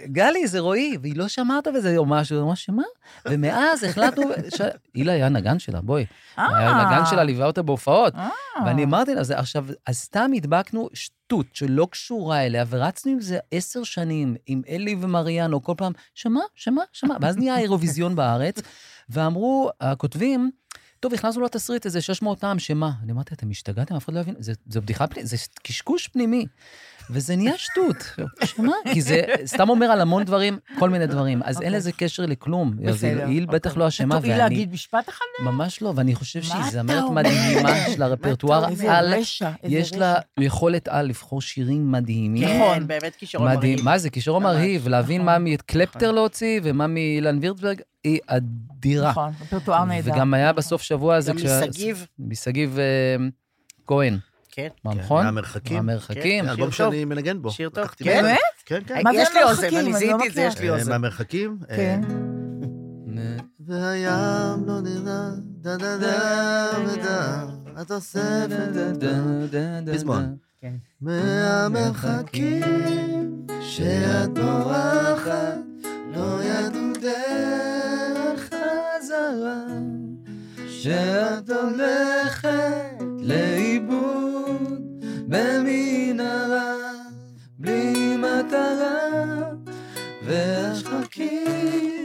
[0.07, 2.83] גלי, זה רועי, והיא לא שמעה אותו וזה או משהו, אמרה, שמה?
[3.29, 4.25] ומאז החלטנו,
[4.57, 4.61] ש...
[4.95, 6.07] הילה היה נגן שלה, בואי.
[6.37, 8.15] היה נגן שלה, ליווה אותה בהופעות.
[8.15, 8.29] אה.
[8.67, 13.39] ואני אמרתי לה, זה עכשיו, אז סתם הדבקנו שטות שלא קשורה אליה, ורצנו עם זה
[13.51, 18.57] עשר שנים, עם אלי ומריאנו, כל פעם, שמה, שמה, שמה, ואז נהיה האירוויזיון בארץ,
[19.09, 20.51] ואמרו, הכותבים,
[21.01, 22.91] טוב, הכנסנו לתסריט איזה 600 פעם, שמה?
[23.03, 23.97] אני אמרתי, אתם השתגעתם?
[23.97, 26.47] אף אחד לא יבין, זה, זה בדיחה פנימית, זה קשקוש פנימי.
[27.11, 27.97] וזה נהיה שטות.
[28.45, 28.73] שמה?
[28.93, 31.43] כי זה סתם אומר על המון דברים, כל מיני דברים.
[31.45, 32.77] אז אין לזה קשר לכלום.
[32.77, 33.81] בסדר, היא בטח אוקיי.
[33.81, 35.25] לא אשמה, תואיל להגיד משפט אחד?
[35.45, 37.11] ממש לא, ואני חושב שהיא זמרת?
[37.11, 39.15] מדהימה של הרפרטואר על.
[39.63, 39.93] יש.
[39.93, 42.45] לה יכולת על לבחור שירים מדהימים.
[42.45, 42.79] נכון.
[42.79, 43.55] כן, באמת כישרון.
[43.55, 43.85] מרהיב.
[43.85, 45.27] מה זה, כישרון מרהיב, להבין נכון.
[45.27, 49.11] מה מקלפטר להוציא ומה מאילן וירצברג, היא אדירה.
[49.11, 50.13] נכון, רפרטואר נהדר.
[50.13, 51.39] וגם היה בסוף שבוע הזה, גם
[51.69, 52.07] משגיב.
[52.19, 53.17] משגיב אה,
[53.87, 54.19] כהן,
[54.51, 54.69] כן.
[54.85, 55.25] מה, כן, נכון?
[55.25, 55.77] מהמרחקים.
[55.77, 56.23] מהמרחקים.
[56.45, 56.71] כן, אלבום.
[56.71, 57.51] שאני מנגן בו.
[57.51, 57.87] שיר טוב.
[57.87, 58.23] כן?
[58.23, 58.39] באמת?
[58.67, 59.01] כן, כן.
[59.05, 59.67] מה זה יש לי אוזן?
[59.67, 60.91] אני אני זיהיתי לא את זה, יש לי אה, אוזן.
[60.91, 61.59] מהמרחקים.
[61.77, 62.01] כן.
[63.19, 63.37] אה,
[63.67, 67.47] והים לא נראה, דה דה דה ודה.
[67.77, 68.59] התוספת,
[69.93, 70.37] פזמון.
[71.01, 72.63] מהמרחקים
[73.61, 75.59] שאת בורחת,
[76.15, 77.68] לא ידעו דרך
[80.69, 86.75] שאת הולכת לאיבוד במנהרה,
[87.59, 89.51] בלי מטרה,
[90.23, 91.98] והשחקים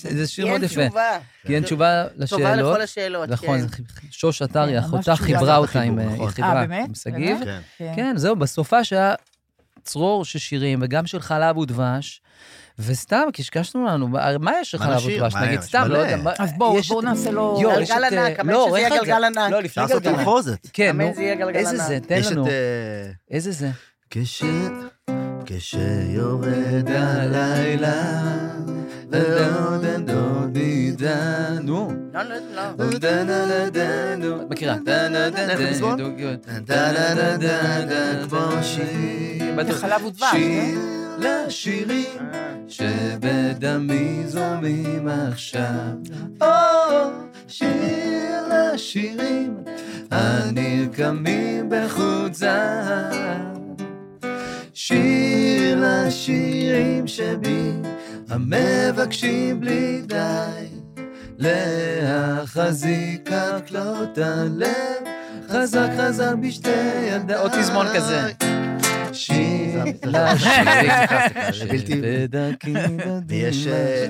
[0.00, 0.86] זה שיר כי מאוד אין יפה.
[0.86, 1.18] תשובה.
[1.46, 2.72] כי אין תשובה לשאלות.
[2.72, 3.82] לכל השאלות, נכון, כן.
[4.10, 5.56] שוש עטרי, כן, אחותה חיברה.
[5.56, 6.28] אותה עם היא.
[6.28, 6.88] חיברה אה, באמת?
[6.88, 7.38] עם שגיב.
[7.38, 7.62] באמת?
[7.78, 7.92] כן.
[7.96, 8.16] כן.
[8.16, 9.14] זהו, בסופה שהיה
[9.84, 12.20] צרור של שירים, וגם של חלב ודבש,
[12.78, 14.08] וסתם קשקשנו לנו,
[14.40, 15.22] מה יש של מה חלב נשיר?
[15.22, 15.34] ודבש?
[15.34, 15.64] מה נגיד, יש?
[15.64, 15.98] סתם, לא.
[15.98, 16.32] יודע.
[16.38, 17.58] אז בואו, נעשה לו...
[17.62, 18.90] יואו, יש גלגל אה, ענק, אמן לא, שזה יהיה?
[18.90, 19.50] גלגל ענק.
[19.50, 20.56] לא, לפני גלגל ענק.
[20.72, 21.48] כן, נו.
[21.54, 21.76] איזה.
[21.76, 21.98] זה?
[22.06, 22.20] תן.
[22.30, 22.46] לנו.
[22.46, 22.52] אה,
[23.30, 23.70] איזה זה?
[24.10, 24.42] כש...
[25.46, 28.22] כשיורד הלילה,
[31.62, 31.92] נו.
[32.14, 32.84] לא, לא, לא.
[34.42, 34.76] את מכירה?
[38.28, 39.64] כמו שיר.
[39.66, 40.38] זה חלב ודבש, כן?
[40.38, 40.78] שיר
[41.18, 42.18] לשירים
[42.68, 45.92] שבדמי זורמים עכשיו.
[46.40, 46.46] או,
[47.48, 49.56] שיר לשירים
[50.10, 53.57] הנרקמים בחוט זהב.
[54.92, 57.70] שיר לשירים שבי
[58.30, 60.66] המבקשים בלי די
[61.38, 64.68] להחזיק הקלות הלב
[65.50, 66.70] חזק חזק בשתי
[67.08, 67.38] ידיים.
[67.40, 68.20] עוד פזמון כזה.
[69.12, 69.82] שיר
[71.70, 72.74] בלתי- בדרכי
[73.28, 73.66] ויש...
[73.66, 74.06] אה,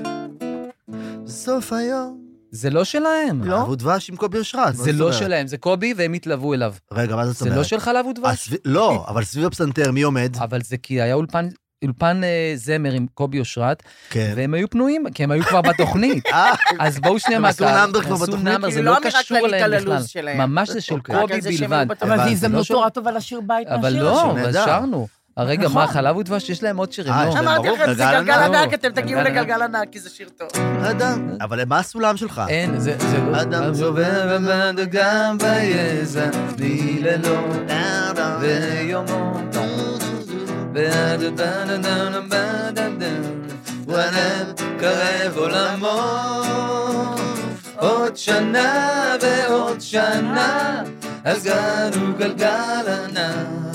[1.27, 2.28] סוף היום.
[2.51, 3.45] זה לא שלהם.
[3.45, 3.57] לא?
[3.57, 4.77] חלב ודבש עם קובי אושרת.
[4.77, 5.13] זה לא?
[5.13, 6.75] שלהם, זה קובי והם התלוו אליו.
[6.93, 7.57] רגע, מה זאת זה אומרת?
[7.59, 8.39] לא של חלב ודבש?
[8.45, 10.37] סביב- לא, אבל סביב הפסנתר, מי עומד?
[10.41, 11.49] אבל זה כי היה אולפן...
[11.85, 14.33] אולפן אה, זמר עם קובי אושרת, כן.
[14.37, 16.27] והם היו פנויים, כי הם היו כבר בתוכנית.
[16.33, 17.81] אה, אז בואו שנייה הם עשו מהקהל.
[17.81, 18.55] נאמבר כבר בתוכנית?
[18.61, 19.93] זה כאילו, לא לא קשור אליהם בכלל.
[19.93, 20.39] הלו"ז שלהם.
[20.39, 21.87] ממש זה של קובי זה בלבד.
[22.03, 24.31] אבל זו הבנתי, הזדמנות לא נורא טובה לשיר בית אבל מהשיר לא, הזה.
[24.31, 24.65] אבל נהדר.
[24.65, 25.07] שרנו.
[25.39, 25.83] הרגע, נכון.
[25.83, 28.75] מה, חלב ודבש, יש להם עוד שירים, אה, להם אמרתי לכם, זה גלגל גלגל ענק.
[28.75, 30.49] אתם תגיעו גלגל לגלגל ענק, כי זה שיר טוב.
[30.91, 31.37] אדם.
[31.41, 32.43] אבל מה הסולם שלך?
[32.49, 33.43] אין, זה זה לא...
[33.43, 37.37] אדם עובר במד גם ביזע, לילו
[38.41, 39.33] ויומו.
[43.87, 46.01] וואנם קרב עולמו
[47.77, 50.83] עוד שנה ועוד שנה
[51.25, 53.68] אז גלו גלגל ענק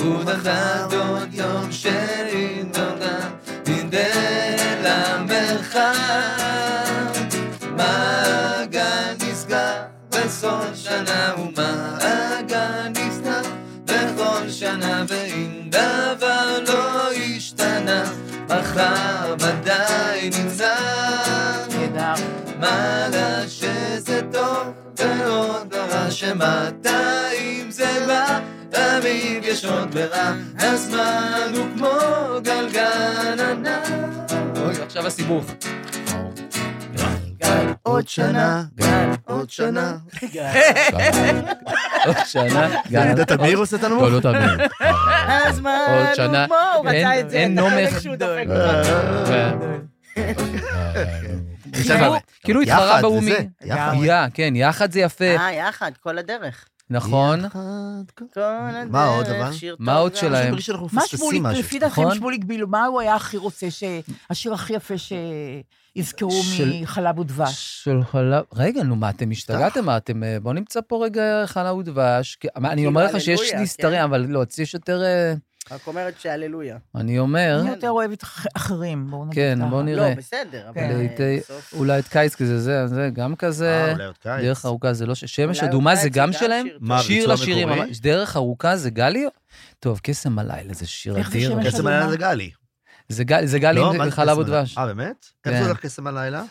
[0.00, 3.30] ודחת עוד יום שהינדונה
[3.66, 5.90] ננדל למרחב
[7.76, 13.48] מעגל נסגר בסוף שנה ומעגל נפתח
[13.84, 18.04] בכל שנה ואם דבר לא השתנה
[18.48, 20.74] מחר ודאי נמצא
[21.70, 22.22] נהדר.
[22.60, 28.40] מעלה שזה טוב ועוד ברע שמאתיים זה בא
[28.70, 31.88] תמיד יש עוד ברע הזמן הוא כמו
[32.44, 33.68] גלגל ענק
[34.56, 35.44] אוי, עכשיו הסיבוך.
[37.82, 39.96] עוד שנה, גל עוד שנה.
[42.06, 42.68] עוד שנה.
[42.90, 44.02] יהודה תמיר עושה את הנמוך?
[44.02, 44.48] לא, לא תאמין.
[45.46, 46.44] הזמן עוד שנה.
[46.44, 47.36] אין- רצה את זה.
[47.36, 47.74] אין אתה נומך.
[47.76, 48.44] רגע שהוא דופק
[51.72, 52.14] כאילו-
[52.44, 53.34] כאילו התחרה באומי.
[53.64, 53.94] יחד.
[54.34, 56.64] כן, יחד זה יפה, אה, יחד, כל הדרך.
[56.90, 57.40] נכון?
[58.90, 59.50] מה עוד, אבל?
[59.78, 60.14] מה עוד.
[60.16, 60.54] שלהם?
[60.92, 61.42] מה שמוליק.
[61.58, 62.14] לפי דעתכם, נכון?
[62.14, 63.66] שמוליק בילו, מה הוא היה הכי רוצה,
[64.30, 67.80] השיר הכי יפה שיזכרו של- מחלב ודבש?
[67.84, 68.44] של חלב...
[68.54, 69.84] רגע, נו, מה, אתם השתגעתם?
[69.84, 70.24] מה, אתם...
[70.24, 72.38] אה, בואו נמצא פה רגע חלב ודבש.
[72.56, 74.02] אני כאילו, אומר לך שיש הללויה, נסתרים, כן.
[74.02, 75.02] אבל לא, יש יותר...
[75.70, 76.76] רק אומרת שהללויה.
[76.94, 79.70] אני אומר, אני יותר אוהבת אח- אחרים, בואו נגיד כן.
[79.70, 80.08] בואו נראה.
[80.10, 80.80] לא, בסדר, אבל.
[80.80, 83.70] אה, בסוף- אולי את קיץ כזה, זה, זה, גם כזה...
[83.86, 84.42] אה, אולי עוד קיץ.
[84.42, 85.24] דרך ארוכה זה לא ש...
[85.24, 86.66] שמש אדומה זה גם שלהם?
[87.00, 87.68] שיר לשירים,
[88.00, 89.26] דרך ארוכה זה גלי?
[89.80, 91.58] טוב, קסם הלילה זה שיר אדיר.
[91.64, 92.50] קסם הלילה זה גלי.
[93.08, 94.38] זה גל- זה גלי לא, עם חלב?
[94.38, 94.78] ודבש.
[94.78, 95.26] אה, באמת?
[95.44, 95.60] איך כן.
[95.60, 96.42] זה הולך קסם הלילה?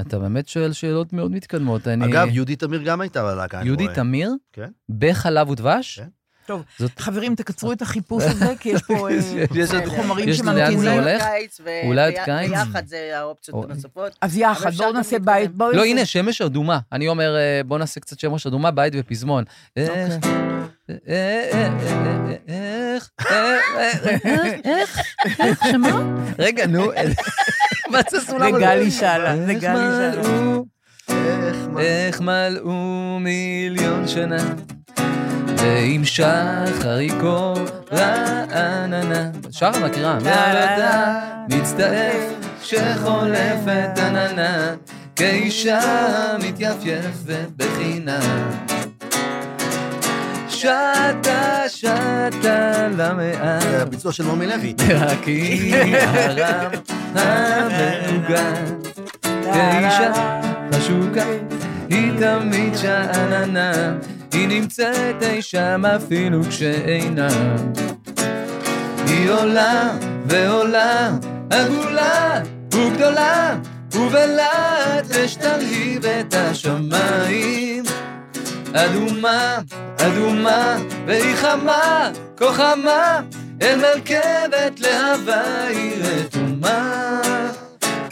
[0.00, 1.88] אתה באמת שואל שאלות מאוד מתקדמות.
[1.88, 2.04] אני...
[2.06, 3.80] אגב, יהודית תמיר גם הייתה בלהקה, אני רואה.
[3.82, 4.32] יהודית תמיר?
[4.52, 4.70] כן.
[4.98, 6.00] בחלב ודבש?
[6.00, 6.08] כן.
[6.46, 9.14] טוב, זאת- חברים, תקצרו את החיפוש הזה, כי יש פה אה,
[9.54, 10.98] יש עוד- חומרים יש לאן זה שממתינים.
[11.00, 11.24] הולך?
[11.84, 12.50] אולי עוד קיץ?
[12.50, 14.12] ויחד זה האופציות או- הנוספות.
[14.20, 15.18] אז יחד, בואו נעשה.
[15.18, 15.50] בית.
[15.54, 16.78] בואו לא, הנה, שמש אדומה.
[16.92, 19.44] אני אומר, אה, בוא נעשה קצת שמש אדומה, בית ופזמון.
[19.76, 20.12] איך.
[22.48, 23.10] איך,
[25.40, 26.02] איך, שמה?
[26.38, 26.84] רגע, נו,
[27.92, 28.52] מה זה סולם?
[28.52, 30.58] זה גלי שאלה, זה איך גלי שאלה.
[31.78, 32.72] איך מלאו
[33.20, 34.36] מיליון שנה,
[35.66, 37.54] ואם שחר יקור
[37.92, 39.30] רעננה.
[39.50, 40.18] שרה מכירה.
[40.22, 42.22] והלדה מצטעף
[42.62, 44.74] שחולפת עננה,
[45.16, 45.80] כאישה
[46.42, 48.50] מתייפייפת בחינם.
[50.48, 53.60] שטה, שטה למאה.
[53.60, 54.74] זה הביצוע של מומי לוי.
[55.00, 56.70] רק היא הרם
[57.14, 58.64] המעוגן.
[59.22, 60.12] כאישה
[60.74, 61.24] חשוקה,
[61.90, 63.94] היא תמיד שאננה,
[64.36, 67.28] היא נמצאת אי שם אפילו כשאינה.
[69.06, 69.90] היא עולה
[70.26, 71.10] ועולה,
[71.50, 72.40] עגולה
[72.74, 73.56] וגדולה,
[73.92, 77.84] ובלהט אש תרהיב את השמיים.
[78.72, 79.58] אדומה,
[79.96, 80.76] אדומה,
[81.06, 83.20] והיא חמה, כה חמה,
[83.62, 87.20] אל מרכבת להבה היא רתומה.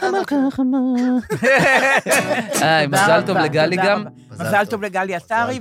[0.02, 0.78] המלכה חמה.
[2.60, 4.04] היי, מזל טוב לגלי גם.
[4.30, 5.60] מזל טוב לגלי עטרי.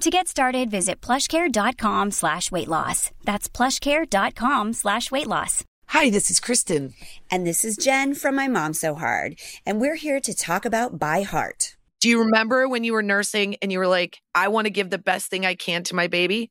[0.00, 3.10] To get started, visit plushcare.com slash weight loss.
[3.24, 5.64] That's plushcare.com slash weight loss.
[5.88, 6.94] Hi, this is Kristen.
[7.30, 10.98] And this is Jen from My Mom So Hard, and we're here to talk about
[10.98, 11.76] By Heart.
[12.00, 14.90] Do you remember when you were nursing and you were like, I want to give
[14.90, 16.50] the best thing I can to my baby?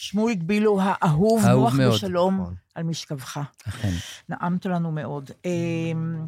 [0.00, 1.92] שמוליק בילו האהוב, אהוב נוח מאוד.
[1.94, 2.54] בשלום נכון.
[2.74, 3.40] על משכבך.
[3.68, 3.92] אכן.
[4.28, 5.30] נעמת לנו מאוד.
[5.44, 6.26] אמ,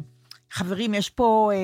[0.51, 1.57] חברים, יש פה אה,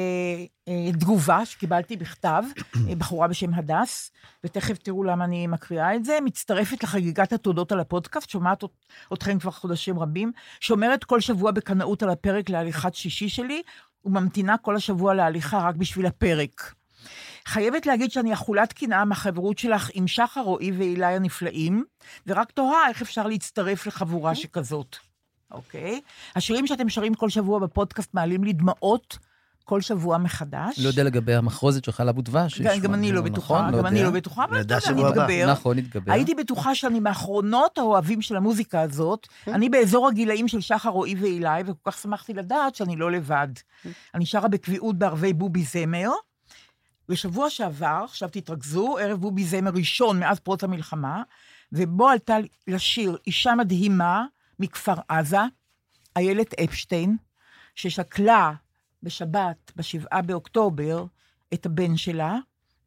[0.87, 2.43] אה, תגובה שקיבלתי בכתב,
[2.89, 4.11] אה, בחורה בשם הדס,
[4.43, 6.17] ותכף תראו למה אני מקריאה את זה.
[6.25, 12.03] מצטרפת לחגיגת התודות על הפודקאסט, שומעת אות- אתכם כבר חודשים רבים, שומרת כל שבוע בקנאות
[12.03, 13.61] על הפרק להליכת שישי שלי,
[14.05, 16.73] וממתינה כל השבוע להליכה רק בשביל הפרק.
[17.47, 21.83] חייבת להגיד שאני אכולת קנאה מהחברות שלך עם שחר, רועי ואילי הנפלאים,
[22.27, 24.95] ורק תוהה איך אפשר להצטרף לחבורה שכזאת.
[25.51, 26.01] אוקיי?
[26.35, 29.17] השירים שאתם שרים כל שבוע בפודקאסט מעלים לי דמעות
[29.63, 30.79] כל שבוע מחדש.
[30.79, 32.61] לא יודע לגבי המחרוזת שלך על אבו דבש.
[32.61, 34.03] גם, גם אני לא נכון, בטוחה, לא גם אני.
[34.03, 35.09] לא בטוחה, אבל אתה יודע.
[35.09, 35.51] נתגבר.
[35.51, 36.11] נכון, נתגבר.
[36.11, 39.27] הייתי בטוחה שאני מאחרונות האוהבים של המוזיקה הזאת.
[39.47, 43.47] אני באזור הגילאים של שחר, רועי ואילי, וכל כך שמחתי לדעת שאני לא לבד.
[44.15, 46.09] אני שרה בקביעות בערבי בובי זמר.
[47.09, 51.23] בשבוע שעבר, עכשיו תתרכזו, ערב בובי זמר ראשון מאז פרוץ המלחמה,
[51.71, 52.37] ובו עלתה
[52.67, 54.25] לשיר אישה מדהימה
[54.59, 55.41] מכפר עזה,
[56.15, 57.17] איילת אפשטיין,
[57.75, 58.53] ששקלה
[59.03, 61.05] בשבת, בשבעה באוקטובר,
[61.53, 62.35] את הבן שלה,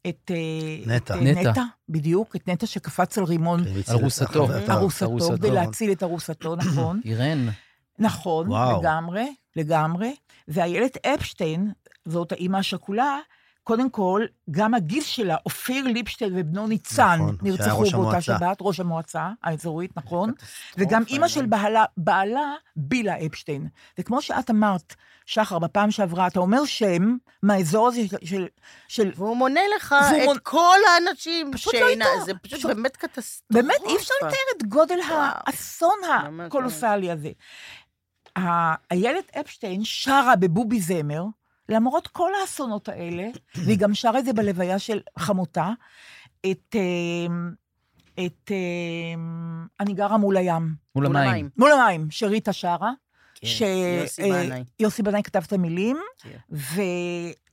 [0.07, 0.31] את...
[0.31, 1.15] אה, נטע.
[1.15, 1.51] את, נטע.
[1.51, 3.59] נטע, בדיוק, את נטע שקפץ על רימון
[3.89, 3.93] ארוסתו.
[3.93, 5.35] ארוסתו, ארוסתו.
[5.35, 7.01] כדי להציל את ארוסתו, נכון.
[7.05, 7.47] אירן.
[7.99, 8.79] נכון, וואו.
[8.79, 10.15] לגמרי, לגמרי.
[10.47, 11.71] ואיילת אפשטיין,
[12.05, 13.19] זאת האימא השכולה,
[13.71, 18.21] קודם כל, גם הגיס שלה, אופיר ליפשטיין ובנו ניצן, נכון, נרצחו באותה המועצה.
[18.21, 20.31] שבת, ראש המועצה האזורית, נכון?
[20.77, 23.67] וגם אימא של בעלה, בעלה, בילה אפשטיין.
[23.99, 24.95] וכמו שאת אמרת,
[25.25, 28.17] שחר, בפעם שעברה, אתה אומר שם מהאזור הזה של...
[28.23, 28.47] של,
[28.87, 32.05] של והוא מונה לך והוא את מונ- כל האנשים לא שאינה...
[32.13, 32.25] איתו.
[32.25, 33.61] זה פשוט פשוט- באמת קטסטרופה.
[33.61, 35.31] באמת, אי אפשר לתאר את גודל וואו.
[35.47, 35.97] האסון
[36.45, 37.29] הקולוסלי הזה.
[38.91, 41.23] איילת אפשטיין שרה בבובי זמר,
[41.71, 45.69] למרות כל האסונות האלה, והיא גם שרה את זה בלוויה של חמותה,
[46.51, 46.75] את...
[46.75, 47.51] אמ,
[48.25, 48.51] את...
[48.51, 50.75] אמ, אני גרה מול הים.
[50.95, 51.49] מול המים.
[51.57, 52.91] מול המים, שריטה שרה.
[53.35, 53.61] כן, ש-
[54.01, 54.63] יוסי אה, בנאי.
[54.79, 55.97] יוסי בנאי כתב את המילים,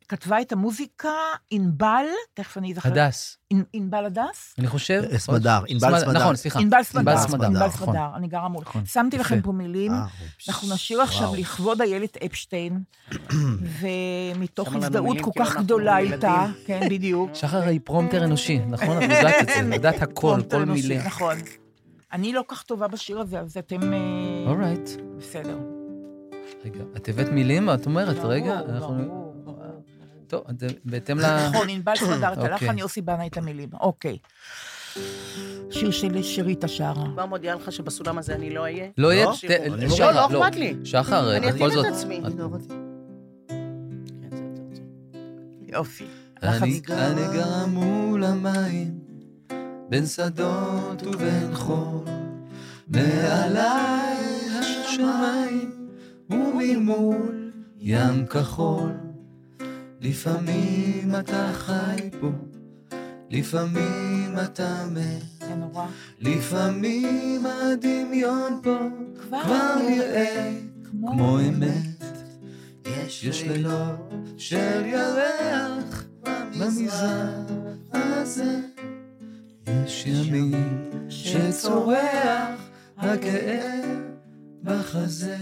[0.09, 1.09] וכתבה את המוזיקה
[1.51, 2.05] ענבל,
[2.35, 2.89] תכף אני אזכר.
[2.89, 3.39] הדס.
[3.55, 4.55] ענ- ענבל הדס?
[4.59, 5.03] אני חושב...
[5.13, 6.13] אה, סמדר, ענבל סמדר.
[6.21, 6.61] נכון, סליחה.
[6.61, 7.87] ענבל סמדר, ענבל סמדר, ענבל נכון.
[7.87, 8.63] סמדר, אני גרה מול.
[8.63, 9.19] נכון, שמתי.
[9.19, 10.05] לכם פה מילים, אה,
[10.49, 11.35] אנחנו נשיר עכשיו.
[11.37, 12.83] לכבוד איילת אפשטיין,
[13.81, 15.99] ומתוך הזדהות כל כאילו כך גדולה.
[15.99, 17.31] איתה, כן, בדיוק.
[17.35, 18.97] שחר היא פרומטר אנושי, נכון?
[18.97, 21.07] את יודעת את זה, יודעת הכל, כל מילה.
[21.07, 21.37] נכון.
[22.13, 23.93] אני לא כך טובה בשיר הזה, אז אתם...
[23.93, 23.99] אה,
[24.47, 24.91] אורייט.
[25.19, 25.59] בסדר.
[26.65, 27.71] רגע, את הבאת מילים?
[27.71, 29.28] את אומרת, רגע, אנחנו...
[30.29, 30.45] טוב,
[30.85, 31.23] בהתאם ל...
[31.49, 32.53] נכון, ענבל סמדר את אוקיי.
[32.53, 33.69] הלחן, יוסי בנה את המילים.
[33.81, 34.19] אוקיי.
[35.71, 37.05] שיר של שירית שרה.
[37.13, 38.87] כבר מודיעה לך שבסולם הזה אני לא אהיה.
[38.99, 39.25] לא יהיה...
[39.25, 39.33] לא?
[39.75, 40.75] אני שחר, לא, לא אכפת לי.
[40.85, 41.87] שחר, אני בכל אתאים זאת...
[41.87, 42.21] את עצמי.
[42.27, 42.73] את-
[45.73, 46.05] יופי.
[46.43, 46.51] אני
[46.81, 48.99] לחץ- אני גר מול המים,
[49.89, 52.05] בין שדות ובין חול,
[52.89, 54.17] מעליי
[54.61, 55.89] השמיים
[56.31, 58.93] וממול ים כחול.
[60.01, 62.31] לפעמים אתה חי פה,
[63.31, 65.87] לפעמים אתה מת, זה נורא.
[66.21, 68.79] לפעמים הדמיון פה
[69.21, 70.53] כבר נראה
[70.91, 71.99] כמו אמת.
[73.23, 77.51] יש לילות של ירח במזרח
[77.93, 78.61] הזה,
[79.67, 83.99] יש ימים שצורח הכאב
[84.63, 85.37] בחזה.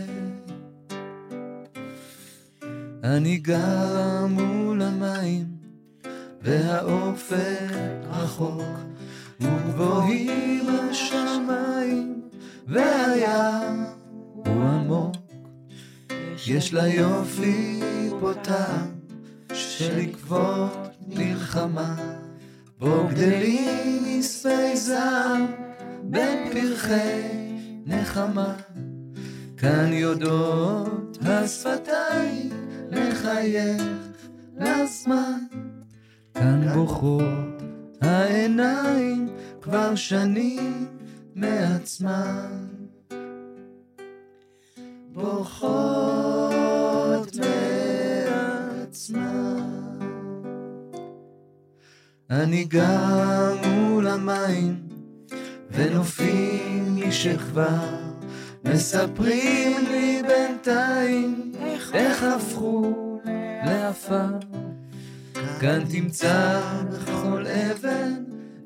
[3.05, 5.47] אני גר מול המים,
[6.43, 7.71] והאופק
[8.11, 8.79] רחוק,
[9.41, 12.23] וגבוהים השמיים,
[12.69, 13.85] והים
[14.35, 15.17] הוא עמוק.
[16.47, 17.81] יש לה יופי
[19.53, 21.97] של עקבות מלחמה,
[22.79, 25.47] בו גדלים מספי זעם
[26.03, 27.23] בין פרחי
[27.87, 28.55] נחמה.
[29.57, 32.56] כאן יודעות השפתיים
[32.91, 33.82] לחייך
[34.57, 35.39] לזמן,
[36.34, 37.62] כאן בוכות
[38.01, 39.28] העיניים
[39.62, 40.87] כבר שנים
[41.34, 42.66] מעצמן.
[45.12, 46.57] בוכות
[48.76, 49.66] מעצמן.
[52.30, 54.89] אני גר מול המים,
[55.70, 58.06] ונופים לי שכבר
[58.75, 61.53] מספרים לי בינתיים
[61.95, 62.93] איך הפכו
[63.67, 64.27] לעפר.
[65.61, 66.61] כאן תמצא
[66.91, 68.14] בכל אבן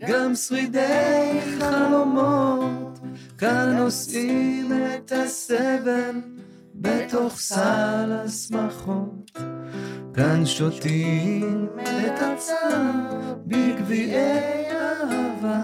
[0.08, 2.98] גם שרידי חלומות,
[3.38, 6.20] כאן נושאים את הסבל
[6.74, 9.38] בתוך סל השמחות.
[10.14, 15.60] כאן שותים את הצער בגביעי אהבה.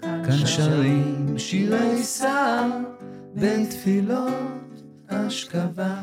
[0.00, 2.93] כאן שרים שירי סער
[3.34, 5.94] בין תפילות אשכבה.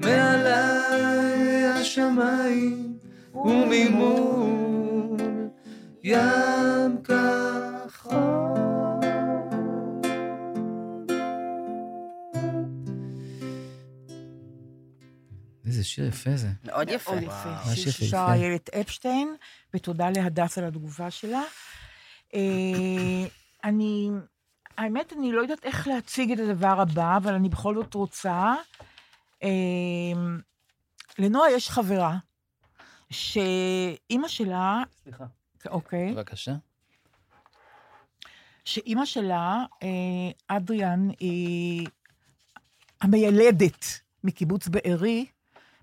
[0.00, 2.98] מעלי השמיים
[3.34, 5.16] וממול
[6.04, 7.39] ים כחול.
[15.80, 16.48] איזה שיר יפה זה.
[16.64, 17.10] מאוד יפה.
[17.10, 17.74] מאוד יפה.
[17.74, 17.92] שיר.
[17.92, 19.36] ששרה איילת אפשטיין,
[19.74, 21.42] ותודה להדס על התגובה שלה.
[22.34, 22.40] אה,
[23.64, 24.10] אני,
[24.78, 28.54] האמת, אני לא יודעת איך להציג את הדבר הבא, אבל אני בכל זאת רוצה.
[29.42, 29.48] אה,
[31.18, 32.16] לנועה יש חברה,
[33.10, 35.24] שאימא שלה, סליחה.
[35.66, 36.54] אוקיי, בבקשה.
[38.64, 41.86] שאימא שלה, אה, אדריאן, היא
[43.00, 45.26] המיילדת מקיבוץ בארי,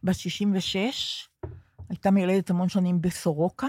[0.04, 1.30] בת 66,
[1.90, 3.68] הייתה מיילדת המון שנים בסורוקה,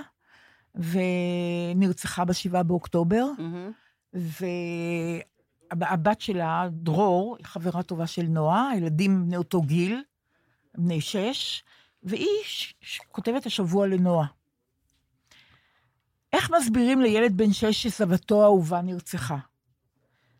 [0.75, 3.73] ונרצחה ב-7 באוקטובר, מהמם.
[4.15, 10.03] והבת שלה, דרור, היא חברה טובה של נועה, הילדים בני אותו גיל,
[10.75, 11.65] בני שש,
[12.03, 14.27] והיא ש- ש- כותבת השבוע לנועה.
[16.33, 19.37] איך מסבירים לילד בן שש שסבתו האהובה נרצחה?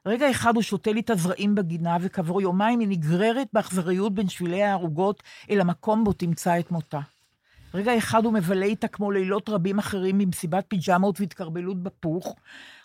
[0.09, 4.63] רגע אחד הוא שותה לי את הזרעים בגינה, וכעבור יומיים היא נגררת באכזריות בין שבילי
[4.63, 7.01] הערוגות אל המקום בו תמצא את מותה.
[7.75, 12.37] רגע אחד הוא מבלה איתה כמו לילות רבים אחרים במסיבת פיג'מות והתקרבלות בפוך,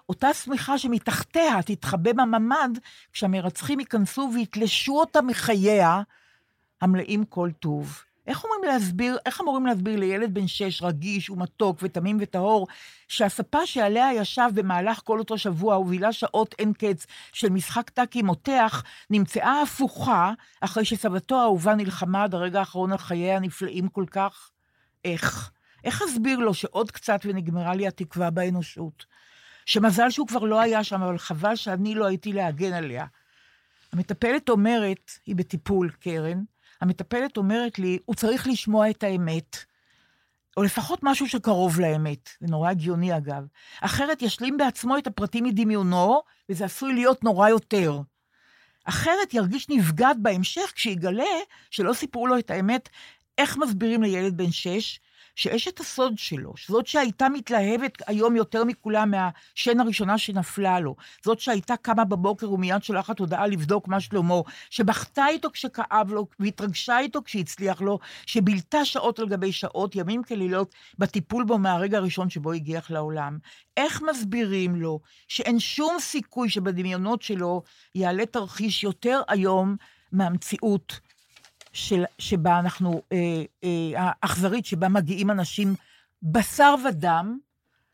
[0.10, 2.78] אותה שמיכה שמתחתיה תתחבא בממ"ד
[3.14, 6.02] כשהמרצחים ייכנסו ויתלשו אותה מחייה
[6.82, 8.04] המלאים כל טוב.
[8.28, 12.68] איך אומרים להסביר, איך אמורים להסביר לילד בן שש, רגיש ומתוק ותמים וטהור,
[13.08, 18.84] שהספה שעליה ישב במהלך כל אותו שבוע ובילה שעות אין קץ של משחק טאקי מותח,
[19.10, 24.50] נמצאה הפוכה אחרי שסבתו האהובה נלחמה עד הרגע האחרון על חייה הנפלאים כל כך?
[25.06, 25.52] איך?
[25.84, 29.06] איך אסביר לו שעוד קצת ונגמרה לי התקווה באנושות?
[29.66, 33.06] שמזל שהוא כבר לא היה שם, אבל חבל שאני לא הייתי להגן עליה.
[33.94, 36.44] המטפלת אומרת, היא בטיפול, קרן,
[36.84, 39.58] המטפלת אומרת לי, הוא צריך לשמוע את האמת,
[40.58, 42.30] או לפחות משהו שקרוב לאמת.
[42.40, 43.44] זה נורא הגיוני, אגב.
[43.82, 48.00] אחרת ישלים בעצמו את הפרטים מדמיונו, וזה עשוי להיות נורא יותר.
[48.86, 51.34] אחרת ירגיש נבגד בהמשך כשיגלה
[51.72, 52.90] שלא סיפרו לו את האמת,
[53.38, 55.00] איך מסבירים לילד בן שש,
[55.36, 61.78] שאשת הסוד שלו, זאת שהייתה מתלהבת היום יותר מכולם מהשן הראשונה שנפלה לו, זאת שהייתה
[61.78, 67.82] קמה בבוקר ומיד שולחת הודעה לבדוק מה שלמה, שבכתה איתו כשכאב לו, והתרגשה איתו כשהצליח
[67.82, 73.38] לו, שבילתה שעות על גבי שעות, ימים כלילות, בטיפול בו מהרגע הראשון שבו הגיח לעולם.
[73.78, 77.64] איך מסבירים לו שאין שום סיכוי שבדמיונות שלו
[77.96, 79.76] יעלה תרחיש יותר איום
[80.12, 81.00] מהמציאות
[81.74, 83.18] של, שבה אנחנו, אה,
[83.64, 85.76] אה, האכזרית, שבה מגיעים אנשים
[86.24, 87.38] בשר ודם,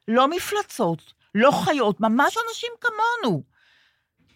[0.07, 3.43] לא מפלצות, לא חיות, ממש אנשים כמונו,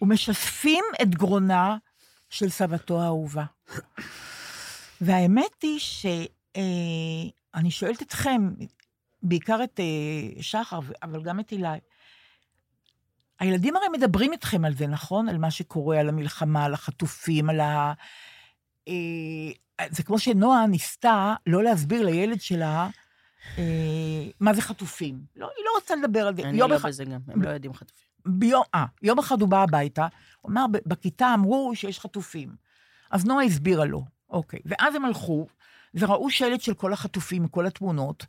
[0.02, 1.76] ומשספים את גרונה
[2.30, 3.44] של סבתו האהובה.
[5.00, 8.48] והאמת היא שאני שואלת אתכם,
[9.22, 11.68] בעיקר את אה, שחר, אבל גם את אילי,
[13.40, 15.28] הילדים הרי מדברים איתכם על זה, נכון?
[15.28, 17.92] על מה שקורה, על המלחמה, על החטופים, על ה...
[18.88, 22.88] אה, זה כמו שנועה ניסתה לא להסביר לילד שלה
[23.58, 23.64] אה,
[24.40, 25.20] מה זה חטופים.
[25.36, 26.42] לא, היא לא רוצה לדבר על זה.
[26.42, 28.04] אני לא בזה גם, הם לא יודעים חטופים.
[28.26, 30.06] ביום, אה, יום אחד הוא בא הביתה,
[30.40, 32.48] הוא אמר, בכיתה אמרו שיש חטופים.
[33.10, 34.60] אז נועה הסבירה לו, אוקיי.
[34.64, 35.46] ואז הם הלכו,
[35.94, 38.26] וראו שלט של כל החטופים, כל התמונות,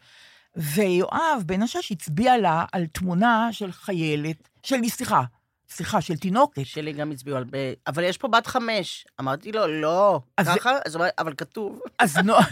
[0.55, 5.23] ויואב בן השש הצביע לה על תמונה של חיילת, של, סליחה,
[5.69, 6.65] סליחה, של תינוקת.
[6.65, 7.45] שלי גם הצביעו על...
[7.87, 9.07] אבל יש פה בת חמש.
[9.19, 10.19] אמרתי לו, לא.
[10.39, 10.71] ככה?
[10.85, 11.79] אז הוא אמר, אבל כתוב.
[11.99, 12.45] אז נועה,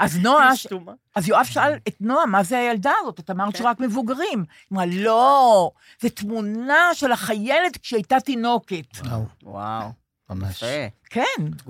[0.00, 0.50] אז נועה,
[1.16, 3.20] אז יואב שאל את נועה, מה זה הילדה הזאת?
[3.20, 4.38] את אמרת שרק מבוגרים.
[4.38, 5.70] היא אמרה, לא,
[6.02, 8.96] זו תמונה של החיילת כשהייתה תינוקת.
[9.04, 9.24] וואו.
[9.42, 9.88] וואו.
[10.30, 10.64] ממש.
[11.10, 11.22] כן,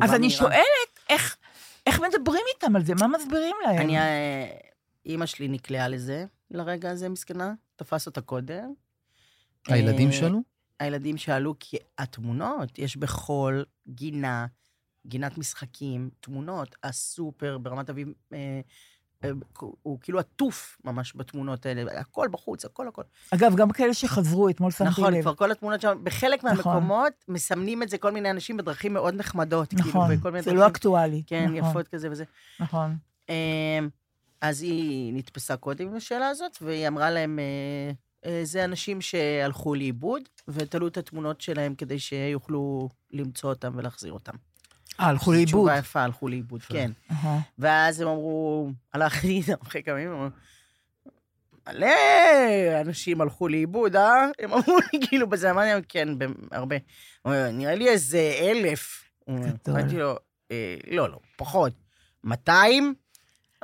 [0.02, 1.36] אז אני שואלת, איך,
[1.86, 2.94] איך מדברים איתם על זה?
[2.94, 3.80] מה מסבירים להם?
[3.80, 3.96] אני,
[5.06, 7.52] אימא שלי נקלעה לזה, לרגע הזה, מסכנה.
[7.76, 8.72] תפס אותה קודם.
[9.68, 10.53] הילדים שאלו?
[10.80, 14.46] הילדים שאלו, כי התמונות, יש בכל גינה,
[15.06, 18.60] גינת משחקים, תמונות, הסופר ברמת אביב, אה,
[19.24, 19.30] אה,
[19.82, 23.02] הוא כאילו עטוף ממש בתמונות האלה, הכל בחוץ, הכל הכל.
[23.34, 25.20] אגב, גם כאלה שחזרו, אתמול שמתי נכון, לב.
[25.20, 26.72] נכון, כבר כל התמונות שם, בחלק נכון.
[26.72, 29.74] מהמקומות מסמנים את זה כל מיני אנשים בדרכים מאוד נחמדות.
[29.74, 31.22] נכון, כאילו, זה דרכים, לא אקטואלי.
[31.26, 31.70] כן, נכון.
[31.70, 32.24] יפות כזה וזה.
[32.60, 32.96] נכון.
[33.30, 33.78] אה,
[34.40, 37.38] אז היא נתפסה קודם עם השאלה הזאת, והיא אמרה להם,
[38.42, 44.32] זה אנשים שהלכו לאיבוד, ותלו את התמונות שלהם כדי שיוכלו למצוא אותם ולהחזיר אותם.
[45.00, 45.46] אה, הלכו לאיבוד.
[45.46, 46.90] תשובה יפה, הלכו לאיבוד, כן.
[47.58, 50.28] ואז הם אמרו, הלכתי איתם אחרי כמה ימים, אמרו,
[51.68, 51.86] מלא
[52.80, 54.26] אנשים הלכו לאיבוד, אה?
[54.38, 56.08] הם אמרו לי, כאילו, בזה אמרתי להם, כן,
[56.52, 56.76] הרבה.
[57.52, 59.04] נראה לי איזה אלף.
[59.68, 60.16] אמרתי לו,
[60.90, 61.72] לא, לא, פחות.
[62.24, 62.94] 200?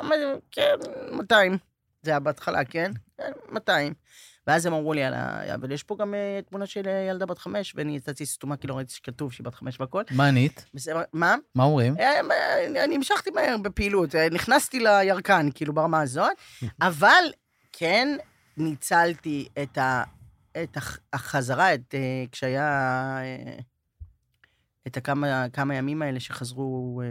[0.01, 0.75] אמרתי לו, כן,
[1.13, 1.59] 200.
[2.03, 2.91] זה היה בהתחלה, כן?
[3.53, 3.95] 200.
[4.51, 5.03] ואז הם אמרו לי,
[5.55, 6.15] אבל יש פה גם
[6.49, 9.81] תמונה של ילדה בת חמש, ואני יצאתי סתומה, כי לא ראיתי שכתוב שהיא בת חמש
[9.81, 10.03] והכל.
[10.11, 10.65] מה ענית?
[11.13, 11.37] מה?
[11.55, 11.95] מה אומרים?
[12.85, 16.31] אני המשכתי מהר בפעילות, נכנסתי לירקן, כאילו, ברמה הזאת,
[16.83, 17.25] אבל
[17.73, 18.09] כן
[18.57, 20.03] ניצלתי את, ה,
[20.63, 20.77] את
[21.13, 21.95] החזרה, את,
[22.33, 23.19] כשהיה
[24.87, 27.03] את הכמה כמה ימים האלה שחזרו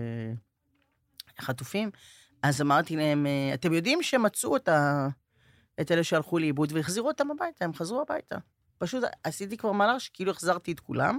[1.41, 1.91] חטופים,
[2.43, 5.07] אז אמרתי להם, אתם יודעים שמצאו את ה...
[5.81, 8.35] את אלה שהלכו לאיבוד והחזירו אותם הביתה, הם חזרו הביתה.
[8.77, 11.17] פשוט עשיתי כבר מהלך שכאילו החזרתי את כולם,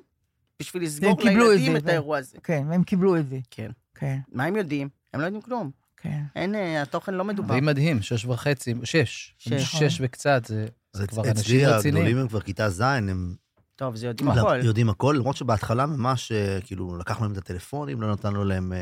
[0.60, 2.38] בשביל לסגור לילדים את, את האירוע הזה.
[2.42, 3.38] כן, והם קיבלו את זה.
[3.50, 3.70] כן.
[3.94, 4.18] כן.
[4.32, 4.88] מה הם יודעים?
[5.14, 5.70] הם לא יודעים כלום.
[5.96, 6.22] כן.
[6.36, 7.54] אין, התוכן לא מדובר.
[7.54, 9.34] די מדהים, שש וחצי, שש.
[9.38, 11.96] שש, שש וקצת, זה, זה כבר אנשים אצלי רציניים.
[11.96, 13.34] הגדולים הם כבר כיתה ז', הם...
[13.76, 14.60] טוב, זה יודעים הכל.
[14.64, 16.32] יודעים הכל, למרות שבהתחלה ממש,
[16.64, 18.72] כאילו, לקחנו להם את הטלפונים, לא נתנו להם,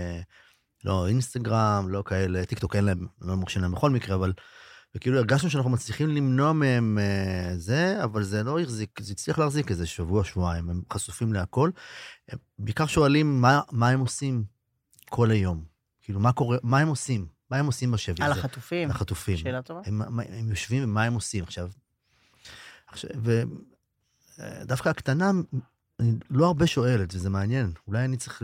[0.85, 4.33] לא אינסטגרם, לא כאלה, טיקטוק אין להם, לא מורשים להם בכל מקרה, אבל...
[4.95, 9.71] וכאילו הרגשנו שאנחנו מצליחים למנוע מהם אה, זה, אבל זה לא החזיק, זה הצליח להחזיק
[9.71, 11.71] איזה שבוע, שבועיים, הם חשופים להכל.
[12.29, 14.45] הם בעיקר שואלים מה, מה הם עושים
[15.11, 15.65] כל היום.
[16.01, 17.27] כאילו, מה קורה, מה הם עושים?
[17.51, 18.41] מה הם עושים בשבי על הזה?
[18.41, 18.89] החטופים.
[18.89, 19.37] על החטופים.
[19.37, 19.81] שאלה טובה.
[19.85, 21.71] הם, הם, הם יושבים ומה הם עושים עכשיו.
[22.87, 23.11] עכשיו
[24.39, 25.31] ודווקא הקטנה,
[26.01, 27.73] אני לא הרבה שואלת, וזה מעניין.
[27.87, 28.43] אולי אני צריך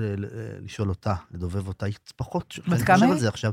[0.61, 1.87] לשאול אותה, לדובב אותה.
[1.87, 2.59] היא פחות...
[2.69, 3.29] בת כמה היא?
[3.29, 3.53] עכשיו.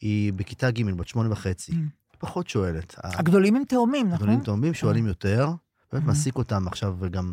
[0.00, 1.72] היא בכיתה ג', בת שמונה וחצי.
[2.18, 2.94] פחות שואלת.
[3.04, 4.14] הגדולים הם תאומים, נכון?
[4.14, 5.48] הגדולים תאומים שואלים יותר,
[5.92, 7.32] באמת מעסיק אותם עכשיו וגם,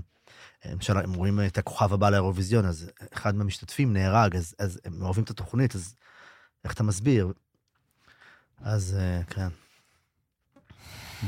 [0.65, 5.23] למשל, הם רואים את הכוכב הבא לאירוויזיון, אז אחד מהמשתתפים נהרג, אז, אז הם אוהבים
[5.23, 5.95] את התוכנית, אז
[6.63, 7.31] איך אתה מסביר?
[8.61, 8.97] אז
[9.29, 9.47] כן.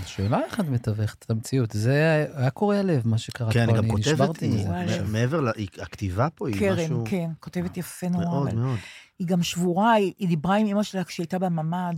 [0.05, 3.77] שאלה איך את מתווכת את המציאות, זה היה קורע לב, מה שקרה כן, פה, אני
[3.77, 5.03] גם אני כותבת, נשברתי מזה.
[5.07, 5.49] מעבר,
[5.81, 7.05] הכתיבה פה היא משהו...
[7.05, 8.25] קרן, כן, כותבת יפה נורא.
[8.25, 8.77] מאוד, מאוד.
[9.19, 11.95] היא גם שבורה, היא, היא דיברה עם אמא שלה כשהיא הייתה בממ"ד,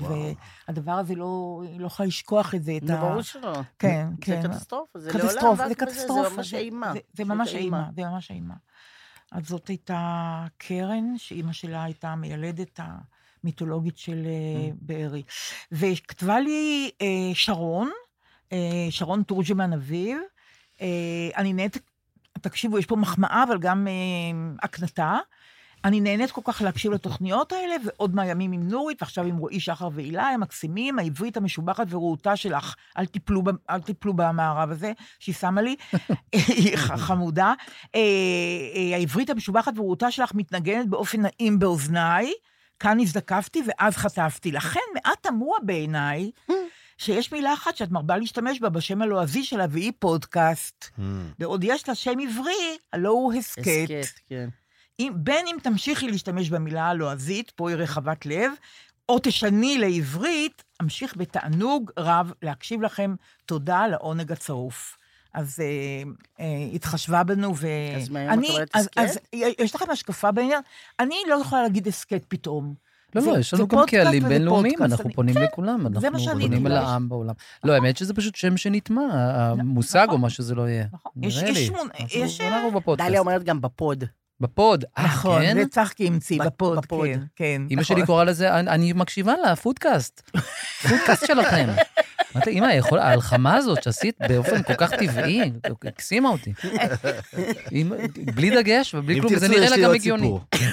[0.68, 2.78] והדבר הזה לא, היא לא יכולה לשכוח את זה.
[2.78, 3.02] את זה ה...
[3.02, 3.62] ברור שלא.
[3.80, 4.48] כן, זה כן.
[4.48, 6.30] קטסטרופה, זה קטסטרופה, לעולם, זה קטסטרופה.
[6.30, 6.94] זה ממש אימה.
[6.94, 8.54] זה, זה ממש אימה, זה ממש אימה.
[9.32, 12.80] אז זאת הייתה קרן, שאימא שלה הייתה מיילדת
[13.44, 15.24] המיתולוגית של אה, בארי.
[15.72, 17.90] וכתבה לי אה, שרון,
[18.52, 20.18] אה, שרון תורג'מן אביב,
[20.82, 20.88] אה,
[21.38, 21.78] אני נהנית,
[22.42, 23.94] תקשיבו, יש פה מחמאה, אבל גם אה,
[24.64, 25.18] הקנטה.
[25.86, 29.90] אני נהנית כל כך להקשיב לתוכניות האלה, ועוד מהימים עם נורית, ועכשיו עם רועי שחר
[29.94, 35.62] והילה, הם מקסימים, העברית המשובחת ורהוטה שלך, אל תיפלו, אל תיפלו במערב הזה, שהיא שמה
[35.62, 35.76] לי,
[36.32, 37.54] היא חמודה.
[37.96, 38.00] אה,
[38.76, 42.32] אה, העברית המשובחת ורהוטה שלך מתנגנת באופן נעים באוזניי,
[42.80, 44.52] כאן הזדקפתי ואז חטפתי.
[44.52, 46.32] לכן מעט תמוה בעיניי,
[46.98, 50.86] שיש מילה אחת שאת מרבה להשתמש בה בשם הלועזי שלה, והיא פודקאסט.
[51.40, 53.62] בעוד יש לה שם עברי, הלא הוא הסכת.
[54.02, 54.50] הסכת, כן.
[55.00, 58.52] אם, בין אם תמשיכי להשתמש במילה הלועזית, פה היא רחבת לב,
[59.10, 63.16] או תשני לעברית, אמשיך בתענוג רב להקשיב לכם.
[63.46, 64.98] תודה על העונג הצרוף.
[65.34, 65.66] אז אה,
[66.40, 67.68] אה, התחשבה בנו, ו...
[67.98, 68.98] אז מהיום את אני- אומרת אז- הסכת?
[68.98, 69.20] אז
[69.60, 70.62] יש לכם השקפה בעניין?
[71.00, 72.74] אני לא יכולה להגיד הסכת פתאום.
[73.16, 74.84] לא, לא, יש לנו גם קהלים בינלאומיים.
[74.84, 76.72] אנחנו פונים כן, לכולם, אנחנו פונים אל.
[76.72, 77.34] העם בעולם.
[77.64, 80.86] לא, האמת שזה פשוט שם שנטמע, המושג או מה שזה לא יהיה.
[81.22, 81.76] יש- נראה יש לי.
[82.10, 82.42] יש.
[82.98, 84.04] דליה אומרת גם בפוד.
[84.42, 85.58] בפוד, אה, נכון, כן?
[85.58, 87.08] זה צחקי המציא, בפוד, בפוד.
[87.08, 87.62] כן, כן.
[87.72, 87.96] אמא נכון.
[87.98, 90.32] שלי קוראה לזה, אני- אני מקשיבה לה, פודקאסט.
[90.90, 91.68] פודקאסט שלכם.
[92.36, 95.52] אמרתי, אמא, יכול- ההלחמה הזאת שעשית באופן כל כך טבעי,
[95.88, 96.54] הקסימה אותי.
[98.36, 100.22] בלי דגש ובלי כלום, זה נראה לה גם הגיוני.
[100.24, 100.42] סיפור.
[100.52, 100.70] כן,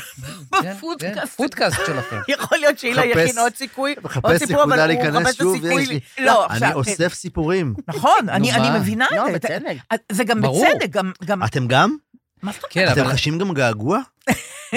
[0.75, 1.15] בפודקאסט.
[1.21, 2.17] כן, פודקאסט שלכם.
[2.29, 5.35] יכול להיות שהילה מחפש- יכין עוד סיכוי, עוד מחפש סיפור, אבל נקודה הוא להיכנס מחפש
[5.35, 6.01] את שוב, הסיכוי.
[6.19, 7.75] לא, אני עכשיו, אוסף סיפורים.
[7.89, 8.51] נכון, אני?
[8.79, 9.39] מבינה לא, את זה.
[9.39, 9.77] בצדק.
[10.13, 10.41] זה גם.
[10.43, 11.13] בצדק, גם...
[11.25, 11.97] גם- אתם גם?
[12.43, 12.73] מה זאת אומרת?
[12.73, 14.01] כן, אתם חשים גם געגוע?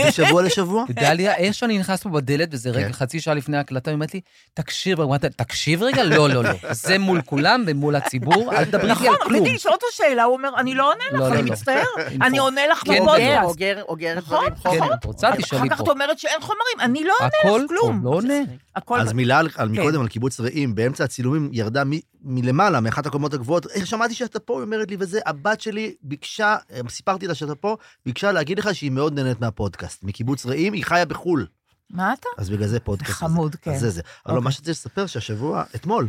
[0.08, 0.86] משבוע לשבוע?
[0.89, 2.93] דליה, איך שאני נכנס פה בדלת, וזה רגע, כן.
[2.93, 4.22] חצי שעה לפני ההקלטה, היא אומרת לי,
[4.54, 6.50] תקשיב, אמרת, תקשיב רגע, לא, לא, לא.
[6.72, 9.41] זה מול כולם ומול הציבור, אל תדברי איתי נכון, על כלום.
[9.41, 11.54] רציתי לשאול אותו שאלה, הוא אומר, אני לא עונה לא, לך, לא, אני לא.
[11.54, 11.84] מצטער,
[12.22, 13.43] אני עונה לך כן, אוגר, בפודקאסט.
[13.43, 14.93] אוגר, אוגר נכון, דברים, כן, חומר.
[14.93, 15.84] את רוצה, תשאלי אחר כך פה.
[15.84, 18.02] את אומרת שאין חומרים, אני לא עונה הכל לך פה, כלום.
[18.04, 18.34] לא עונה.
[18.76, 19.00] הכל...
[19.00, 19.82] אז מילה על- על כן.
[19.82, 21.89] מקודם, על קיבוץ רעים, באמצע הצילומים ירדה מ-
[22.24, 26.56] מלמעלה, מאחת הקומות הגבוהות, איך שמעתי שאתה פה, היא אומרת לי, וזה, הבת שלי ביקשה,
[26.74, 27.76] אה, סיפרתי לה שאתה פה,
[28.06, 30.04] ביקשה להגיד לך שהיא מאוד נהנית מהפודקאסט.
[30.04, 31.48] מקיבוץ רעים, היא חיה בחו"ל.
[31.90, 32.28] מה אתה?
[32.38, 33.12] אז בגלל זה פודקאסט.
[33.12, 33.72] חמוד, כן.
[33.72, 34.02] אז זה זה.
[34.02, 34.44] אבל לא, אוקיי.
[34.44, 36.08] מה שרציתי לספר, שהשבוע, אתמול,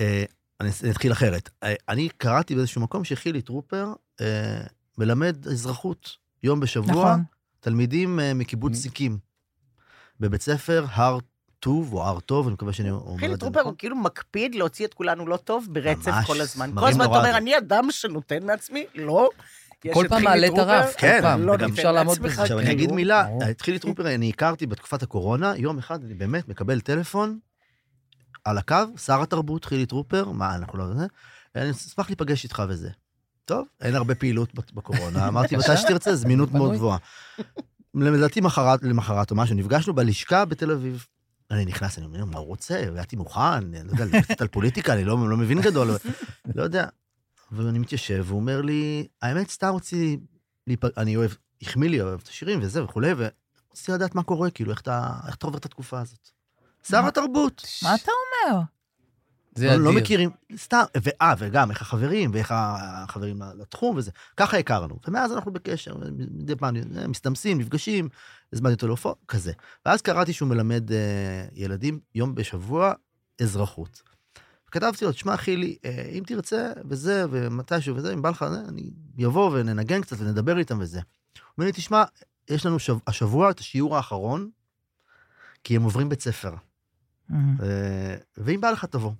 [0.00, 0.24] אה,
[0.60, 1.50] אני אתחיל אחרת.
[1.62, 4.60] אה, אני קראתי באיזשהו מקום שחילי טרופר אה,
[4.98, 7.24] מלמד אזרחות יום בשבוע, נכון.
[7.60, 9.18] תלמידים מקיבוץ סיקים,
[10.20, 11.18] בבית ספר הר
[11.60, 13.70] טוב או הר טוב, אני מקווה שאני אומר חילי את זה טרופר נכון.
[13.72, 16.70] הוא כאילו מקפיד להוציא את כולנו לא טוב ברצף ממש, כל הזמן.
[16.80, 17.36] כל הזמן אתה אומר.
[17.36, 18.86] אני אדם שנותן מעצמי?
[18.94, 19.30] לא.
[19.84, 21.42] יש כל פעם מעלה את הרף, כל כן, פעם.
[21.42, 22.42] לא וגם ניתן אפשר לעמוד בזה.
[22.42, 22.78] עכשיו אני כאילו.
[22.78, 23.28] אגיד מילה.
[23.50, 27.38] את חילי טרופר אני הכרתי בתקופת הקורונה, יום אחד אני באמת מקבל טלפון
[28.44, 31.06] על הקו, שר התרבות חילי טרופר, מה אנחנו לא זה,
[31.56, 32.88] אני אשמח להיפגש איתך וזה.
[33.44, 36.74] טוב, אין הרבה פעילות בק- בקורונה, אמרתי מתי שתרצה, זמינות מאוד.
[36.74, 36.98] גבוהה.
[37.94, 41.06] לדעתי מחרת, למחרת או משהו, נפגשנו בלשכה בתל אביב.
[41.50, 42.80] אני נכנס, אני אומר, מה הוא רוצה?
[42.88, 45.88] הגעתי מוכן, אני לא יודע, קצת על פוליטיקה, אני לא, לא מבין גדול,
[46.54, 46.86] לא יודע.
[47.52, 50.18] ואני מתיישב, והוא אומר לי, האמת, סתם רציתי,
[50.66, 50.98] להיפ...
[50.98, 51.30] אני אוהב,
[51.62, 55.34] החמיא לי, אוהב את השירים וזה וכולי, ורציתי לדעת מה קורה, כאילו, איך אתה, איך
[55.34, 56.30] אתה עובר את התקופה הזאת.
[56.88, 57.66] שר התרבות.
[57.82, 58.12] מה אתה
[58.50, 58.60] אומר?
[59.54, 60.00] זה לא, לא אדיר.
[60.00, 64.98] מכירים, סתם, ואה, וגם איך החברים, ואיך החברים לתחום וזה, ככה הכרנו.
[65.08, 65.94] ומאז אנחנו בקשר,
[66.30, 68.08] מדי פעם אה, מסתמסים, נפגשים,
[68.52, 69.52] הזמנתי אותו להופעות, כזה.
[69.86, 70.98] ואז קראתי שהוא מלמד אה,
[71.54, 72.92] ילדים יום בשבוע
[73.42, 74.02] אזרחות.
[74.70, 78.90] כתבתי לו, תשמע, חילי, אה, אם תרצה, וזה, ומתישהו וזה, אם בא לך, אה, אני
[79.26, 80.98] אבוא וננגן קצת ונדבר איתם וזה.
[80.98, 82.04] הוא אומר לי, תשמע,
[82.50, 84.50] יש לנו שב, השבוע את השיעור האחרון,
[85.64, 86.54] כי הם עוברים בית ספר.
[87.30, 87.34] Mm.
[87.34, 89.12] אה, ואם בא לך, תבוא.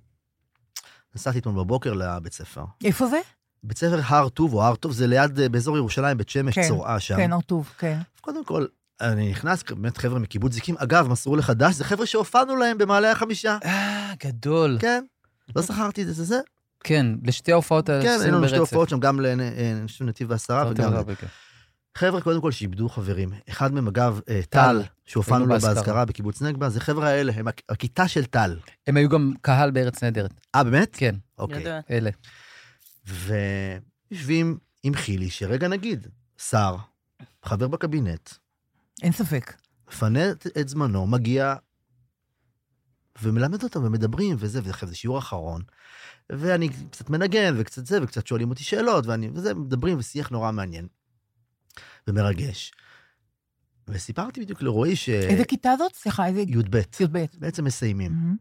[1.15, 2.63] נסעתי אתמול בבוקר לבית ספר.
[2.83, 3.19] איפה זה?
[3.63, 6.99] בית ספר הר טוב, או הר טוב, זה ליד, באזור ירושלים, בית שמש, כן, צורעה
[6.99, 7.15] שם.
[7.15, 7.99] כן, הרטוב, כן.
[8.21, 8.65] קודם כל,
[9.01, 10.75] אני נכנס, באמת חבר'ה מקיבוץ זיקים.
[10.77, 13.57] אגב, מסרו לחדש, זה חבר'ה שהופענו להם במעלה החמישה.
[13.65, 14.77] אה, גדול.
[14.79, 15.03] כן,
[15.55, 16.39] לא זכרתי את זה, זה זה.
[16.83, 18.69] כן, לשתי ההופעות האלה כן, עשינו היינו לנו שתי ברצף.
[18.73, 20.93] הופעות שם, גם לנתיב נתיב ועשרה וגם...
[21.19, 21.27] כן.
[21.97, 23.29] חבר'ה, קודם כל, שאיבדו חברים.
[23.49, 24.81] אחד מהם, אגב, אה, טל.
[25.05, 26.05] שהופענו היינו לו באזכרה.
[26.05, 28.57] בקיבוץ נגבה, זה חבר'ה האלה, הם הכ- הכיתה של טל.
[28.87, 30.31] הם היו גם קהל בארץ נהדרת.
[30.55, 30.95] אה, באמת?
[30.95, 31.63] כן, אוקיי.
[31.91, 32.09] אלה.
[34.11, 36.07] ויושבים עם חילי, שרגע נגיד,
[36.49, 36.75] שר,
[37.45, 38.29] חבר בקבינט,
[39.03, 39.53] אין ספק.
[39.87, 41.55] מפנה את זמנו, מגיע
[43.21, 45.61] ומלמד אותם ומדברים וזה, ואחרי זה שיעור אחרון.
[46.31, 50.87] ואני קצת מנגן וקצת זה, וקצת שואלים אותי שאלות, ואני, וזה, מדברים ושיח נורא מעניין
[52.07, 52.71] ומרגש.
[53.87, 55.09] וסיפרתי בדיוק לרועי ש...
[55.09, 55.95] איזה כיתה זאת?
[55.95, 56.41] סליחה, איזה...
[56.41, 57.25] י"ב, י"ב.
[57.37, 58.11] בעצם מסיימים.
[58.11, 58.35] מהמם.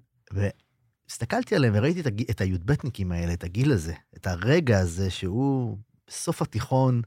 [1.10, 2.30] והסתכלתי עליהם וראיתי את, הג...
[2.30, 7.02] את הי"בניקים האלה, את הגיל הזה, את הרגע הזה שהוא בסוף התיכון,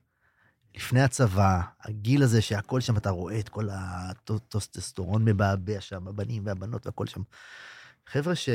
[0.76, 6.86] לפני הצבא, הגיל הזה שהכל שם, אתה רואה את כל הטוסטסטורון מבעבע שם, הבנים והבנות
[6.86, 7.22] והכל שם.
[8.08, 8.50] חבר'ה ש...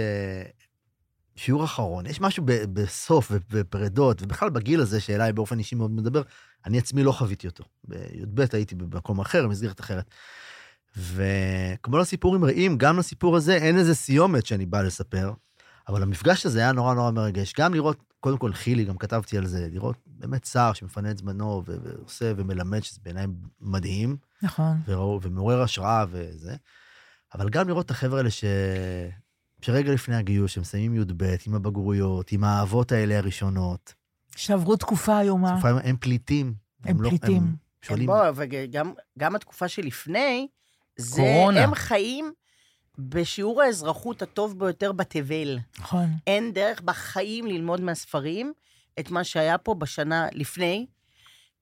[1.37, 6.23] שיעור אחרון, יש משהו ב- בסוף ובפרדות, ובכלל בגיל הזה שאליי באופן אישי מאוד מדבר,
[6.67, 7.65] אני עצמי לא חוויתי אותו.
[7.85, 10.11] בי"ב הייתי במקום אחר, במסגרת אחרת.
[10.97, 15.33] וכמו לסיפור עם רעים, גם לסיפור הזה אין איזה סיומת שאני בא לספר,
[15.89, 17.53] אבל המפגש הזה היה נורא נורא מרגש.
[17.59, 21.63] גם לראות, קודם כל חילי, גם כתבתי על זה, לראות באמת שר שמפנה את זמנו
[21.67, 23.27] ו- ועושה ומלמד, שזה בעיניי
[23.61, 24.17] מדהים.
[24.43, 24.77] נכון.
[24.89, 26.57] וראו- ומעורר השראה וזה.
[27.35, 28.45] אבל גם לראות את החבר'ה האלה ש...
[29.63, 33.95] שרגע לפני הגיוס, שהם מסיימים י"ב, עם הבגרויות, עם האהבות האלה הראשונות.
[34.37, 35.53] שעברו תקופה איומה.
[35.53, 36.55] תקופה, הם פליטים.
[36.85, 37.37] הם לא- פליטים.
[37.43, 40.49] הם שואלים, בוא, וגם גם התקופה שלפני,
[40.97, 41.65] זה, קורונה.
[41.65, 42.33] הם חיים
[42.99, 45.59] בשיעור האזרחות הטוב ביותר בתבל.
[45.79, 46.07] נכון.
[46.27, 48.53] אין דרך בחיים ללמוד מהספרים
[49.01, 50.87] את מה שהיה פה בשנה לפני,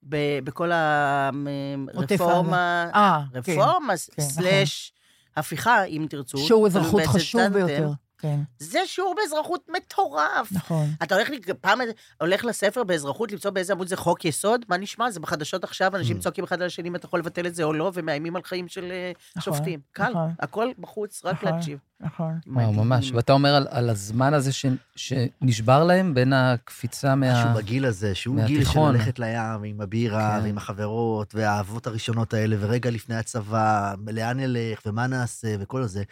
[0.03, 2.91] ב- בכל הרפורמה.
[2.95, 3.39] אה, כן.
[3.53, 4.93] רפורמה כן, סלאש
[5.37, 6.39] הפיכה, אם תרצו.
[6.39, 7.41] שהוא אזרחות חשוב.
[7.53, 7.91] ביותר.
[8.19, 10.49] כן, זה שיעור באזרחות מטורף.
[10.53, 10.87] נכון.
[11.03, 11.79] אתה הולך, לי- פעם
[12.21, 15.11] הולך לספר באזרחות למצוא באיזה עמוד זה חוק יסוד, מה נשמע?
[15.11, 15.97] זה בחדשות עכשיו, Mm.
[15.99, 18.43] אנשים צועקים אחד על השני אם אתה יכול לבטל את זה או לא, ומאיימים על
[18.45, 19.81] חיים של אה, נכון, שופטים.
[19.93, 20.31] קל, נכון.
[20.41, 21.49] הכל בחוץ, רק נכון.
[21.53, 21.79] להקשיב.
[22.01, 22.39] נכון.
[22.47, 23.13] וואו, ממש.
[23.13, 27.33] ואתה אומר על, על הזמן הזה ש, שנשבר להם בין הקפיצה מה...
[27.33, 28.81] משהו בגיל הזה, שהוא גיל של.
[28.93, 30.45] ללכת לים, עם הבירה, כן.
[30.45, 36.03] ועם החברות, והאהבות הראשונות האלה, ורגע לפני הצבא, לאן נלך, ומה נעשה, וכל זה.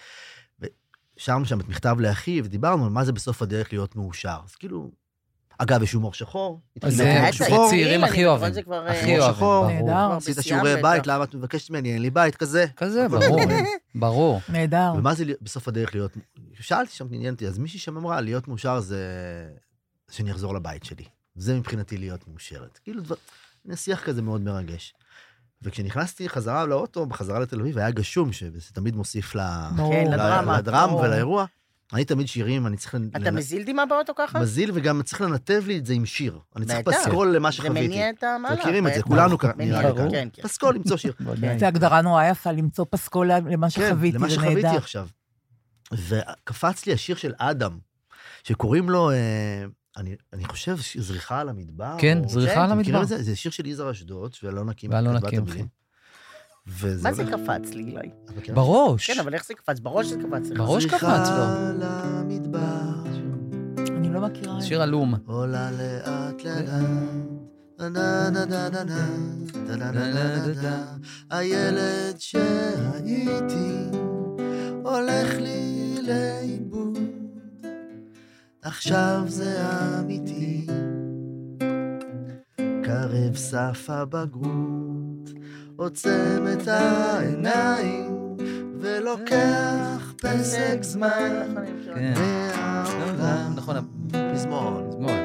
[1.19, 4.39] ושרנו שם את מכתב לאחיו, ודיברנו על מה זה בסוף הדרך להיות מאושר.
[4.45, 4.91] אז כאילו,
[5.59, 6.61] אגב, יש הומור שחור.
[6.77, 7.31] התחיל זה
[7.69, 8.53] צעירים הכי אוהבים.
[8.53, 9.41] זה אה, הכי אוהבים.
[9.41, 9.67] ברור.
[9.67, 10.17] נהדר.
[10.17, 10.83] עשית שיעורי.
[10.83, 11.93] בית, למה את מבקשת ממני?
[11.93, 12.67] אין לי בית, כזה.
[12.77, 13.41] כזה, ברור.
[13.95, 14.41] ברור.
[14.49, 14.93] נהדר.
[14.97, 16.17] ומה זה בסוף הדרך להיות...
[16.61, 18.99] שאלתי שם, עניין אותי, אז מישהי שם אמרה, להיות מאושר זה
[20.11, 21.05] שאני אחזור לבית שלי.
[21.37, 22.79] זה מבחינתי להיות מאושרת.
[22.85, 23.03] כאילו.
[23.69, 24.95] היה שיח כזה מאוד מרגש.
[25.65, 29.41] וכשנכנסתי חזרה לאוטו, בחזרה לתל אביב, היה גשום, שזה תמיד מוסיף ל...
[29.77, 30.59] כן, לדרמה.
[30.59, 30.95] לדרם.
[30.95, 31.45] ולאירוע.
[31.93, 32.95] אני תמיד שירים, אני צריך...
[32.95, 34.41] אתה לנ- מזיל דמעה באוטו ככה?
[34.41, 36.39] מזיל, וגם צריך לנתב לי את זה עם שיר.
[36.57, 36.79] אני צריך.
[36.89, 37.87] פסקול למה זה שחוויתי.
[37.89, 38.59] מניע את המהלך.
[38.61, 39.03] מכירים את זה.
[39.03, 40.11] כולנו נראה לי ברור.
[40.11, 40.43] כן, כן.
[40.43, 41.13] פסקול, למצוא שיר.
[41.59, 44.77] זו הגדרה נורא יפה, למצוא פסקול למה כן, שחוויתי, למה זה שחוויתי נהדר.
[44.77, 45.09] עכשיו.
[45.93, 47.79] וקפץ לי השיר של אדם,
[48.45, 49.17] שקוראים לו, אה,
[49.97, 51.95] אני, אני חושב, זריחה על המדבר.
[51.99, 53.17] כן, או- זריחה כן, על מכירים המדבר.
[53.17, 53.23] זה?
[53.23, 54.35] זה שיר של יזהר אשדוד,
[55.17, 55.67] את נקים, המילים.
[56.67, 58.11] וזה מה זה הולך- קפץ לי, אילי?
[58.37, 58.57] מכירה?
[58.57, 59.11] בראש.
[59.11, 59.81] כן, אבל איך זה קפץ?
[59.81, 60.49] בראש זה קפץ.
[60.57, 61.09] בראש קפץ לו.
[61.09, 63.03] זריחה על המדבר,
[63.97, 64.67] אני לא מכירה את זה.
[64.67, 65.15] שיר עלום.
[65.27, 66.69] עולה לאט לאט.
[67.79, 69.07] נה נה נה נה נה נה,
[69.55, 70.97] נה נה נה נה נה.
[71.31, 73.89] הילד שהייתי
[74.85, 76.84] הולך לי לאיבוד,
[78.75, 79.63] עכשיו זה
[80.01, 80.67] אמיתי.
[82.83, 85.31] קרב סף הבגרות,
[85.77, 88.37] עוצם את העיניים,
[88.81, 91.55] ולוקח פסק זמן
[91.95, 92.15] כן.
[92.17, 93.53] מהעולם.
[93.57, 93.77] נכון,
[94.33, 94.89] פזמון.
[94.91, 95.19] פזמון.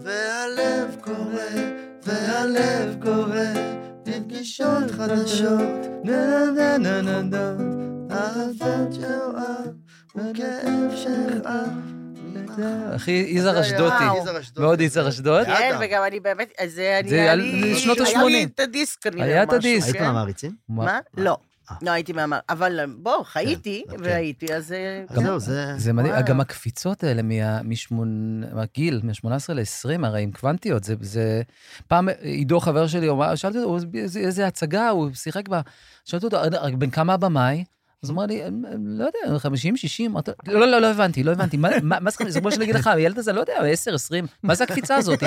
[0.00, 1.60] והלב קורא,
[2.06, 3.74] והלב קורא,
[4.06, 6.44] לפגישות חדשות, נה,
[8.10, 9.74] אהבות שאוהב,
[10.16, 11.93] וכאב שכאב.
[12.94, 14.04] הכי יזהר אשדודי.
[14.58, 15.46] מאוד יזהר אשדוד.
[15.46, 15.78] היה כן.
[15.80, 17.74] וגם אני באמת, אז זה אני, זה היה לי...
[17.78, 18.26] שנות היה ה-80.
[18.26, 19.84] לי את הדיסק כנראה, היה את הדיסק.
[19.86, 20.04] היית כן?
[20.04, 20.52] מהמעריצים?
[20.68, 20.98] מה?
[21.16, 21.36] לא.
[21.70, 21.76] אה.
[21.82, 22.38] לא הייתי מהמר...
[22.48, 23.96] אבל בוא, חייתי, כן.
[24.00, 24.72] והייתי, אז...
[24.72, 25.74] אה, זהו, זה...
[25.76, 26.14] זה מדהים.
[26.26, 27.22] גם הקפיצות האלה
[28.52, 31.42] מהגיל, מ-18 ל-20, הרי עם קוונטיות, זה, זה...
[31.88, 33.80] פעם עידו, חבר שלי, הוא אמר- שאלתי אותו, "הוא-
[34.16, 35.60] איזה, הצגה הוא שיחק בה,
[36.04, 37.64] שאלתי אותו, "רק בן כמה הבמאי?
[38.04, 38.42] אז הוא אמר לי,
[38.84, 40.14] לא יודע, 50, 60,
[40.46, 43.18] לא, לא, לא הבנתי, לא הבנתי, מה זה 50, זה כמו שאני אגיד לך, הילד
[43.18, 45.22] הזה, לא יודע, 10, 20, מה זה הקפיצה הזאת?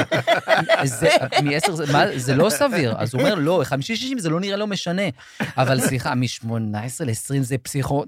[0.84, 1.10] זה
[1.44, 1.72] מ-10,
[2.16, 2.96] זה לא סביר.
[2.98, 5.02] אז הוא אומר, לא, 50, 60, זה לא נראה לו משנה.
[5.58, 6.48] אבל סליחה, מ-18
[7.06, 7.58] ל-20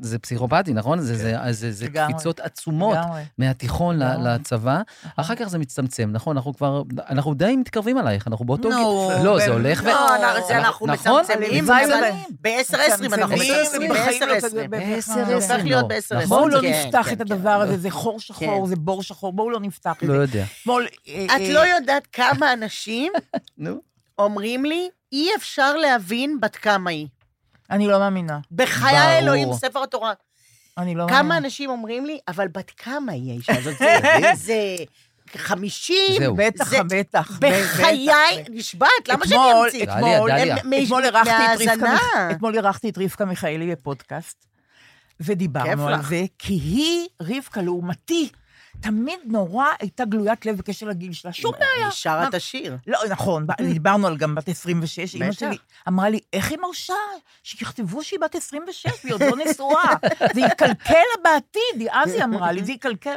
[0.01, 0.99] זה פסיכופתי, נכון?
[1.01, 2.97] זה קפיצות עצומות
[3.37, 4.81] מהתיכון לצבא.
[5.15, 6.37] אחר כך זה מצטמצם, נכון?
[6.37, 9.23] אנחנו כבר, אנחנו די מתקרבים אלייך, אנחנו באותו גיל.
[9.23, 9.87] לא, זה הולך ו...
[9.87, 10.15] לא,
[10.51, 11.21] אנחנו נכון?
[11.23, 11.65] מצמצמים.
[12.41, 14.58] ב-10, 20, אנחנו מצמצמים ב-10, 20.
[14.61, 15.25] זה ב-10-10.
[15.25, 16.15] זה הופך להיות ב-10-10.
[16.15, 16.27] נכון.
[16.27, 19.33] בואו לא כן, נפתח כן, את כן, הדבר הזה, זה חור שחור, זה בור שחור,
[19.33, 20.17] בואו לא נפתח את לא זה.
[20.17, 20.45] לא יודע.
[21.07, 23.13] אה, את אה, לא יודעת כמה אנשים
[24.19, 27.07] אומרים לי, אי אפשר להבין בת כמה היא.
[27.69, 28.39] אני לא מאמינה.
[28.51, 30.13] בחיי האלוהים, ספר התורה.
[30.77, 31.19] אני לא מאמינה.
[31.19, 33.77] כמה אנשים אומרים לי, אבל בת כמה היא האישה הזאת?
[34.45, 34.75] זה...
[35.37, 36.15] חמישים.
[36.19, 36.35] זהו.
[36.35, 37.39] בטח, בטח.
[37.39, 38.07] בחיי,
[38.49, 39.83] נשבעת, למה שאני אמציא?
[42.31, 44.45] אתמול אירחתי את רבקה מיכאלי בפודקאסט,
[45.19, 46.09] ודיברנו על לך.
[46.09, 48.29] זה, כי היא, רבקה, לעומתי,
[48.81, 51.85] תמיד נורא הייתה גלוית לב בקשר לגיל שלה, שום בעיה.
[51.85, 52.77] היא שרה את מה- השיר.
[52.87, 55.39] לא, נכון, דיברנו על גם בת 26, אמא בטח.
[55.39, 55.57] שלי
[55.87, 56.93] אמרה לי, איך היא מרשה
[57.43, 59.93] שיכתבו שהיא בת 26 והיא עוד לא נשואה?
[60.33, 63.15] זה יקלקל לה בעתיד, אז היא אמרה לי, זה יקלקל.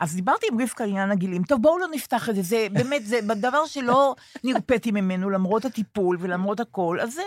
[0.00, 3.18] אז דיברתי עם רבקה עניין הגילים, טוב, בואו לא נפתח את זה, זה באמת, זה
[3.20, 7.22] דבר שלא נרפאתי ממנו, למרות הטיפול ולמרות הכל, אז זה,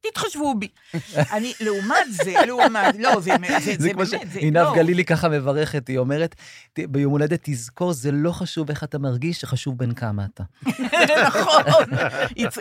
[0.00, 0.68] תתחשבו בי.
[1.32, 3.30] אני, לעומת זה, לעומת, לא, זה
[3.64, 4.74] זה- זה באמת, זה, שעינב לא.
[4.74, 6.34] גלילי ככה מברכת, היא אומרת,
[6.72, 10.42] "ת- ביום הולדת תזכור, זה לא חשוב איך אתה מרגיש, חשוב בן כמה אתה.
[11.26, 11.62] נכון.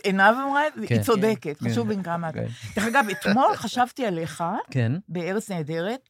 [0.04, 1.02] עינב אמרה היא כן.
[1.02, 1.70] צודקת, כן.
[1.70, 2.40] חשוב בן כמה אתה.
[2.40, 2.46] כן.
[2.76, 4.92] דרך אגב, אתמול חשבתי עליך, כן.
[5.10, 6.10] בארץ נהדרת,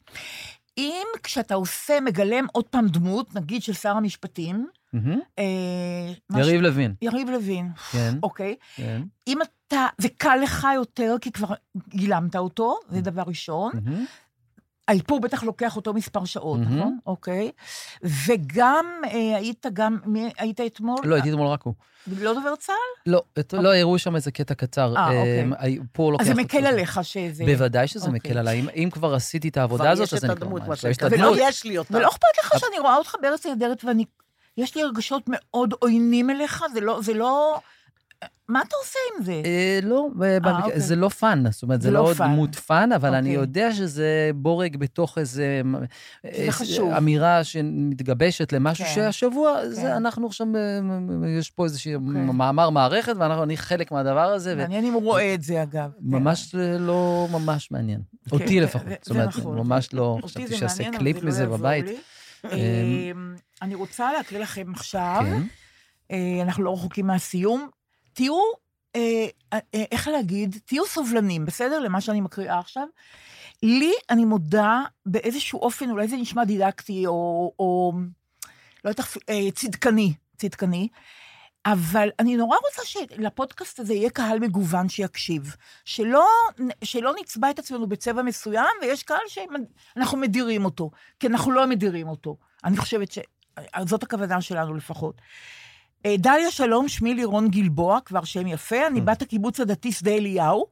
[0.77, 4.67] אם כשאתה עושה, מגלם עוד פעם דמות, נגיד של שר המשפטים.
[5.39, 6.93] אה, יריב לוין.
[7.01, 8.13] יריב לוין, כן.
[8.23, 8.55] אוקיי?
[8.75, 9.01] כן.
[9.27, 11.47] אם אתה, זה קל לך יותר, כי כבר
[11.89, 13.71] גילמת אותו, זה דבר ראשון.
[14.87, 16.77] האיפור בטח לוקח אותו מספר שעות, מהמם.
[16.79, 16.97] נכון?
[17.05, 17.51] אוקיי.
[18.03, 20.97] וגם, אה, היית גם, מי היית אתמול?
[21.03, 21.73] לא, הייתי אתמול רק הוא.
[22.19, 23.11] לא דובר צה"ל?
[23.11, 24.93] לא, את- לא, הראו שם איזה קטע קצר.
[24.97, 25.43] אה, אוקיי.
[25.43, 26.21] אמ, הי- פה לוקח...
[26.21, 26.67] אז זה אותו מקל זמן.
[26.67, 27.45] עליך שזה...
[27.45, 28.15] בוודאי שזה אוקיי.
[28.15, 28.59] מקל עליי.
[28.59, 30.59] אם- אם כבר עשיתי את העבודה הזאת, אז אני כבר...
[30.59, 31.19] כבר יש את הדמות.
[31.37, 31.97] ולא יש לי אותה.
[31.97, 34.05] ולא אכפת לך שאני רואה אותך בארץ נהדרת ואני...
[34.57, 36.99] יש לי הרגשות מאוד עוינים אליך, זה לא...
[37.01, 37.59] זה לא...
[38.49, 39.41] מה אתה עושה עם זה?
[39.45, 40.79] אה, לא, במקרה- אוקיי.
[40.79, 42.13] זה לא fun, זאת אומרת, זה לא לא.
[42.17, 43.41] דמות fun, אבל אני אוקיי.
[43.41, 45.61] יודע שזה בורג בתוך איזה...
[46.25, 46.97] אה.
[46.97, 48.91] אמירה שמתגבשת למשהו כן.
[48.95, 49.69] שהשבוע, כן.
[49.69, 50.79] זה אנחנו עכשיו, אה,
[51.39, 55.41] יש פה איזשהו מאמר מערכת, ואני חלק מהדבר הזה, ו- מעניין אם הוא רואה את
[55.43, 55.89] זה, אגב.
[56.01, 58.01] ממש אה, לא ממש מעניין.
[58.31, 58.87] אותי כן, לפחות.
[58.89, 59.57] זה- זאת אומרת, נכון.
[59.57, 61.85] ממש לא אותי חשבתי שיעשה קליפ זה לא מזה יעזור בבית.
[62.45, 65.41] אמ, אמ, אני רוצה להקריא לכם עכשיו, כן.
[66.11, 67.67] אה, אנחנו לא רחוקים מהסיום.
[68.15, 68.39] תהיו,
[68.95, 69.59] אה, אה,
[69.91, 71.79] איך להגיד, תהיו סובלנים, בסדר?
[71.79, 72.87] למה שאני מקריאה עכשיו.
[73.63, 77.93] לי, אני מודה, באיזשהו אופן, אולי זה נשמע דידקטי, או, או
[78.85, 80.87] לא יודעת, אה, צדקני, צדקני,
[81.65, 85.55] אבל אני נורא רוצה שלפודקאסט הזה יהיה קהל מגוון שיקשיב.
[85.85, 86.27] שלא,
[86.83, 92.07] שלא נצבע את עצמנו בצבע מסוים, ויש קהל שאנחנו מדירים אותו, כי אנחנו לא מדירים
[92.07, 92.37] אותו.
[92.63, 95.21] אני חושבת שזאת הכוונה שלנו לפחות.
[96.05, 100.65] אה, דליה שלום, שמי לירון גלבוע, כבר שם יפה, אני בת הקיבוץ הדתי שדה אליהו,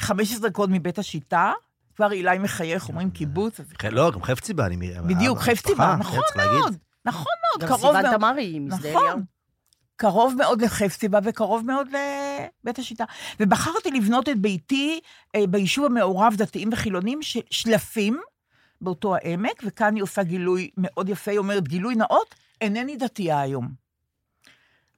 [0.00, 1.52] 15 דקות מבית השיטה,
[1.96, 3.60] כבר אילי מחייך, אומרים קיבוץ.
[3.60, 5.08] אז- כן, לא, גם חפציבה, אני מ...
[5.08, 6.60] בדיוק, חפציבה, נכון צריך להגיד.
[6.60, 8.16] מאוד, נכון מאוד, גם קרוב סיוון מאוד.
[8.16, 9.02] תמרי היא משדה נכון.
[9.02, 9.18] אליהו.
[9.96, 13.04] קרוב מאוד לחפציבה וקרוב מאוד לבית השיטה.
[13.40, 15.00] ובחרתי לבנות את ביתי
[15.34, 18.20] אה, ביישוב המעורב, דתיים וחילונים, שלפים,
[18.80, 23.81] באותו העמק, וכאן היא עושה גילוי מאוד יפה, היא אומרת, גילוי נאות, אינני דתייה היום.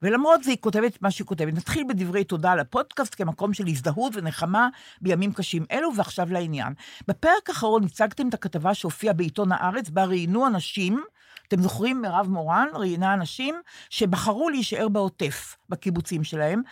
[0.05, 1.55] ולמרות זה היא כותבת מה שהיא כותבת.
[1.55, 4.69] נתחיל בדברי תודה על הפודקאסט כמקום של הזדהות ונחמה
[5.01, 6.73] בימים קשים אלו, ועכשיו לעניין.
[7.09, 11.05] בפרק האחרון הצגתם את הכתבה שהופיעה בעיתון הארץ, בה ראיינו אנשים,
[11.49, 13.55] אתם זוכרים, מירב מורן ראיינה אנשים
[13.91, 16.63] שבחרו להישאר בעוטף, בקיבוצים שלהם,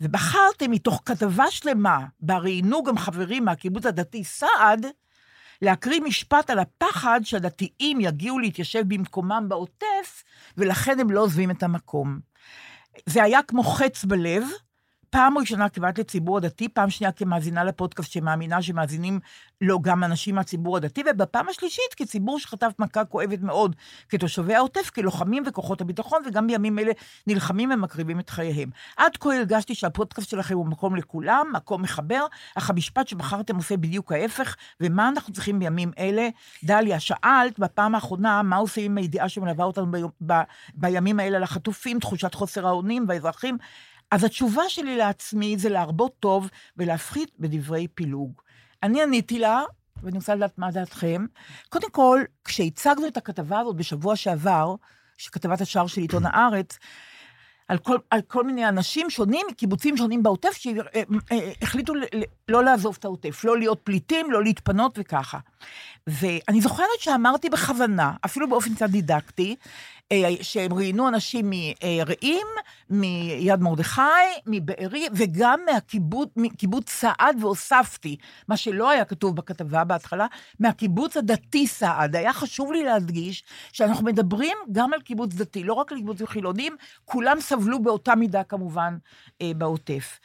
[0.00, 4.86] ובחרתם מתוך כתבה שלמה, בה ראיינו גם חברים מהקיבוץ הדתי סעד,
[5.62, 10.24] להקריא משפט על הפחד שהדתיים יגיעו להתיישב במקומם בעוטף,
[10.56, 12.29] ולכן הם לא עוזבים את המקום.
[13.06, 14.42] זה היה כמו חץ בלב,
[15.10, 19.20] פעם ראשונה כמעט לציבור הדתי, פעם שנייה כמאזינה לפודקאסט שמאמינה שמאזינים
[19.60, 23.76] לו גם אנשים מהציבור הדתי, ובפעם השלישית כציבור שחטף מכה כואבת מאוד
[24.08, 26.92] כתושבי העוטף, כלוחמים וכוחות הביטחון, וגם בימים אלה
[27.26, 28.70] נלחמים ומקריבים את חייהם.
[28.96, 34.12] עד כה הרגשתי שהפודקאסט שלכם הוא מקום לכולם, מקום מחבר, אך המשפט שבחרתם עושה בדיוק
[34.12, 36.28] ההפך, ומה אנחנו צריכים בימים אלה?
[36.64, 40.32] דליה, שאלת בפעם האחרונה מה עושים עם הידיעה שמלווה אותנו ביום, ב,
[40.74, 43.58] בימים האלה לחטופים, תחושת חוסר האונים והאזרחים.
[44.10, 48.32] אז התשובה שלי לעצמי זה להרבות טוב ולהפחית בדברי פילוג.
[48.82, 49.62] אני עניתי לה,
[50.02, 51.26] ואני רוצה לדעת מה דעתכם.
[51.68, 54.74] קודם כל, כשהצגנו את הכתבה הזאת בשבוע שעבר,
[55.18, 56.78] שכתבת השער של עיתון הארץ,
[57.68, 61.92] על כל, על כל מיני אנשים שונים, קיבוצים שונים בעוטף, שהחליטו
[62.48, 65.38] לא לעזוב את העוטף, לא להיות פליטים, לא להתפנות וככה.
[66.06, 69.56] ואני זוכרת שאמרתי בכוונה, אפילו באופן קצת דידקטי,
[70.42, 72.46] שהם ראיינו אנשים מרעים,
[72.90, 74.00] מיד מרדכי,
[74.46, 75.60] מבארי, וגם
[76.36, 78.16] מהקיבוץ, סעד, והוספתי,
[78.48, 80.26] מה שלא היה כתוב בכתבה בהתחלה,
[80.60, 82.16] מהקיבוץ הדתי סעד.
[82.16, 86.76] היה חשוב לי להדגיש שאנחנו מדברים גם על קיבוץ דתי, לא רק על קיבוץ חילונים,
[87.04, 88.96] כולם סבלו באותה מידה כמובן
[89.42, 90.18] בעוטף.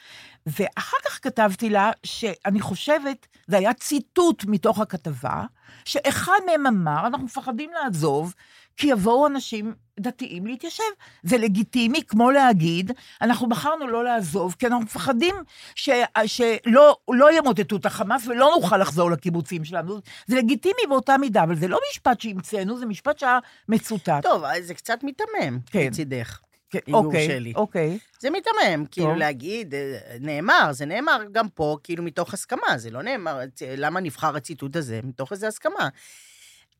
[0.46, 5.44] ואחר כך כתבתי לה שאני חושבת, זה היה ציטוט מתוך הכתבה,
[5.84, 8.34] שאחד מהם אמר, אנחנו מפחדים לעזוב,
[8.76, 10.82] כי יבואו אנשים דתיים להתיישב.
[11.22, 12.92] זה לגיטימי, כמו להגיד,
[13.22, 15.34] אנחנו בחרנו לא לעזוב, כי אנחנו מפחדים
[15.74, 15.90] ש,
[16.26, 20.00] שלא לא ימוטטו את החמאס ולא נוכל לחזור לקיבוצים שלנו.
[20.26, 23.38] זה לגיטימי באותה מידה, אבל זה לא משפט שהמצאנו, זה משפט שהיה
[23.68, 24.22] מצוטט.
[24.22, 25.86] טוב, זה קצת מיתמם, כן.
[25.86, 26.40] מצידך.
[26.70, 27.52] כן, אוקיי, יורשה לי.
[27.56, 27.98] אוקיי.
[28.20, 29.16] זה מיתמם, כאילו טוב.
[29.16, 33.38] להגיד, אה, נאמר, זה נאמר גם פה, כאילו מתוך הסכמה, זה לא נאמר,
[33.76, 35.00] למה נבחר הציטוט הזה?
[35.04, 35.88] מתוך איזו הסכמה.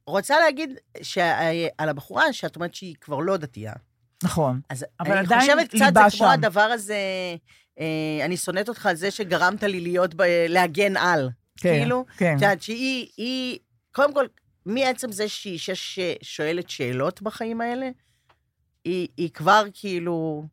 [0.06, 0.70] רוצה להגיד
[1.78, 3.72] על הבחורה, שאת אומרת שהיא כבר לא דתייה.
[4.24, 4.60] נכון.
[4.70, 6.24] אז אבל אני עדיין חושבת קצת, זה כמו שם.
[6.24, 6.96] הדבר הזה,
[7.80, 11.30] אה, אני שונאת אותך על זה שגרמת לי להיות, ב, להגן על.
[11.56, 12.36] כן, כאילו, כן.
[12.36, 13.58] את יודעת, שהיא, היא,
[13.92, 14.26] קודם כל,
[14.66, 17.90] מעצם זה שהיא אישה ששואלת שאלות בחיים האלה,
[18.84, 20.46] היא, היא כבר כאילו,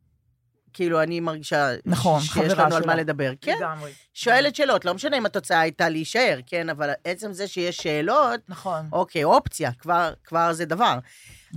[0.74, 2.96] כאילו, אני מרגישה נכון, שיש חברה לנו על מה שלה.
[2.96, 3.32] לדבר.
[3.42, 3.92] כן, לגמרי.
[4.14, 8.90] שואלת שאלות, לא משנה אם התוצאה הייתה להישאר, כן, אבל עצם זה שיש שאלות, נכון.
[8.92, 11.00] אוקיי, אופציה, כבר, כבר זה דבר.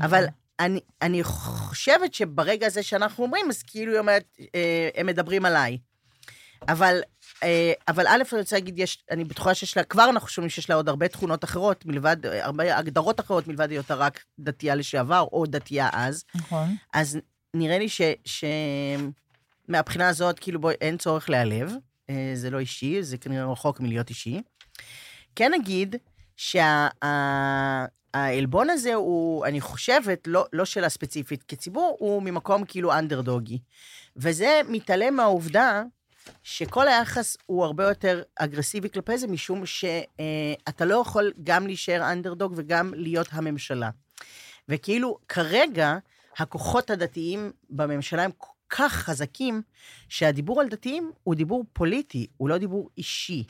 [0.02, 0.24] אבל
[0.60, 4.24] אני, אני חושבת שברגע הזה שאנחנו אומרים, אז כאילו היא אומרת,
[4.54, 5.78] אה, הם מדברים עליי.
[6.68, 7.00] אבל,
[7.42, 10.70] אה, אבל א', אני רוצה להגיד, יש, אני בטוחה שיש לה, כבר אנחנו שומעים שיש
[10.70, 15.26] לה עוד הרבה תכונות אחרות, מלבד, אה, הרבה הגדרות אחרות, מלבד היותה רק דתייה לשעבר,
[15.32, 16.24] או דתייה אז.
[16.34, 16.76] נכון.
[16.94, 17.18] אז
[17.54, 18.00] נראה לי ש...
[18.24, 18.44] ש...
[19.98, 21.72] הזאת, כאילו, בואי, אין צורך להיעלב,
[22.10, 24.42] אה, זה לא אישי, זה כנראה רחוק מלהיות אישי.
[25.36, 25.96] כן נגיד
[26.36, 27.10] שהעלבון
[28.70, 33.58] הזה הוא, אני חושבת, לא, לא שלה ספציפית כציבור, הוא ממקום כאילו אנדרדוגי.
[34.16, 35.82] וזה מתעלם מהעובדה
[36.42, 42.52] שכל היחס הוא הרבה יותר אגרסיבי כלפי זה, משום שאתה לא יכול גם להישאר אנדרדוג
[42.56, 43.90] וגם להיות הממשלה.
[44.68, 45.98] וכאילו, כרגע,
[46.38, 49.62] הכוחות הדתיים בממשלה הם כל כך חזקים,
[50.08, 53.44] שהדיבור על דתיים הוא דיבור פוליטי, הוא לא דיבור אישי.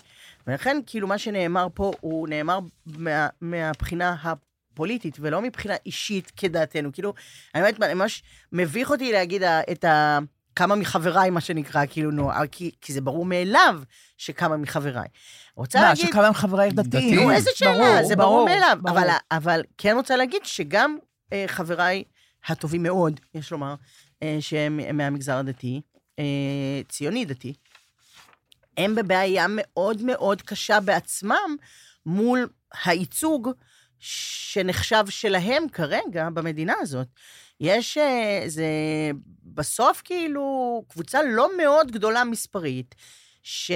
[0.46, 6.92] ולכן, כאילו, מה שנאמר פה, הוא נאמר מה, מהבחינה הפוליטית, ולא מבחינה אישית כדעתנו.
[6.92, 7.14] כאילו,
[7.54, 8.22] באמת, ממש
[8.52, 10.18] מביך אותי להגיד את ה...
[10.56, 13.80] כמה מחבריי, מה שנקרא, כאילו, נו, כי, כי זה ברור מאליו
[14.18, 15.08] שכמה מחבריי.
[15.56, 16.06] רוצה מה, להגיד...
[16.06, 17.20] שכמה הם חברי דתיים?
[17.20, 18.78] נו, איזה שאלה, ברור, זה ברור, ברור, מאליו.
[18.82, 18.98] ברור.
[18.98, 20.96] אבל, אבל כן רוצה להגיד שגם
[21.32, 22.04] אה, חבריי
[22.48, 23.74] הטובים מאוד, יש לומר,
[24.22, 25.80] אה, שהם הם מהמגזר הדתי,
[26.18, 26.24] אה,
[26.88, 27.54] ציוני דתי,
[28.76, 31.56] הם בבעיה מאוד מאוד קשה בעצמם
[32.06, 32.48] מול
[32.84, 33.50] הייצוג
[33.98, 37.08] שנחשב שלהם כרגע במדינה הזאת.
[37.60, 38.66] יש, אה, זה
[39.42, 42.94] בסוף כאילו קבוצה לא מאוד גדולה מספרית,
[43.42, 43.70] ש...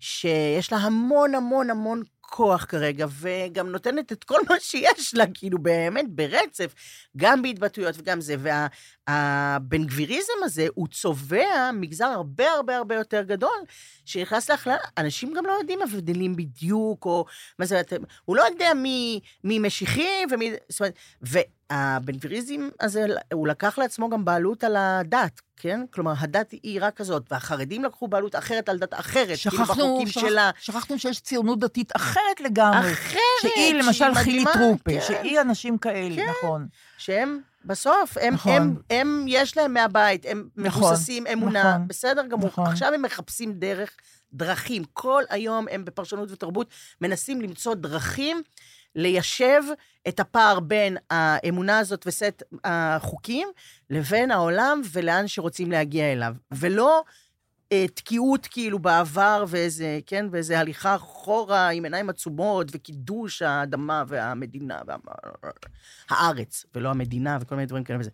[0.00, 5.58] שיש לה המון המון המון כוח כרגע, וגם נותנת את כל מה שיש לה, כאילו
[5.58, 6.74] באמת ברצף,
[7.16, 8.36] גם בהתבטאויות וגם זה.
[9.10, 13.58] והבן גביריזם הזה, הוא צובע מגזר הרבה הרבה הרבה יותר גדול,
[14.04, 14.76] שנכנס להכללה.
[14.98, 17.24] אנשים גם לא יודעים הבדלים בדיוק, או
[17.58, 17.82] מה זה,
[18.24, 20.52] הוא לא יודע מי, מי משיחי ומי...
[20.68, 25.80] זאת אומרת, והבן גביריזם הזה, הוא לקח לעצמו גם בעלות על הדת, כן?
[25.90, 30.06] כלומר, הדת היא רק כזאת, והחרדים לקחו בעלות אחרת על דת אחרת, כאילו שכחנו, בחוקים
[30.06, 30.50] שכח, שלה.
[30.60, 32.92] שכחנו שיש ציונות דתית אחרת לגמרי.
[32.92, 35.00] אחרת, שהיא למשל חילי טרופה, כן.
[35.00, 36.30] שהיא אנשים כאלה, כן.
[36.30, 36.66] נכון.
[36.98, 38.52] שהם בסוף, הם, נכון.
[38.52, 42.46] הם, הם, יש להם מהבית, הם נכון, מבוססים אמונה, נכון, בסדר גמור.
[42.46, 42.66] נכון.
[42.66, 43.90] עכשיו הם מחפשים דרך,
[44.32, 44.82] דרכים.
[44.92, 46.68] כל היום הם בפרשנות ותרבות
[47.00, 48.42] מנסים למצוא דרכים
[48.94, 49.62] ליישב
[50.08, 53.48] את הפער בין האמונה הזאת וסט החוקים
[53.90, 56.34] לבין העולם ולאן שרוצים להגיע אליו.
[56.52, 57.02] ולא
[57.94, 64.80] תקיעות כאילו בעבר ואיזה, כן, ואיזה הליכה אחורה עם עיניים עצומות וקידוש האדמה והמדינה
[66.10, 68.10] והארץ, ולא המדינה וכל מיני דברים כאלה וזה.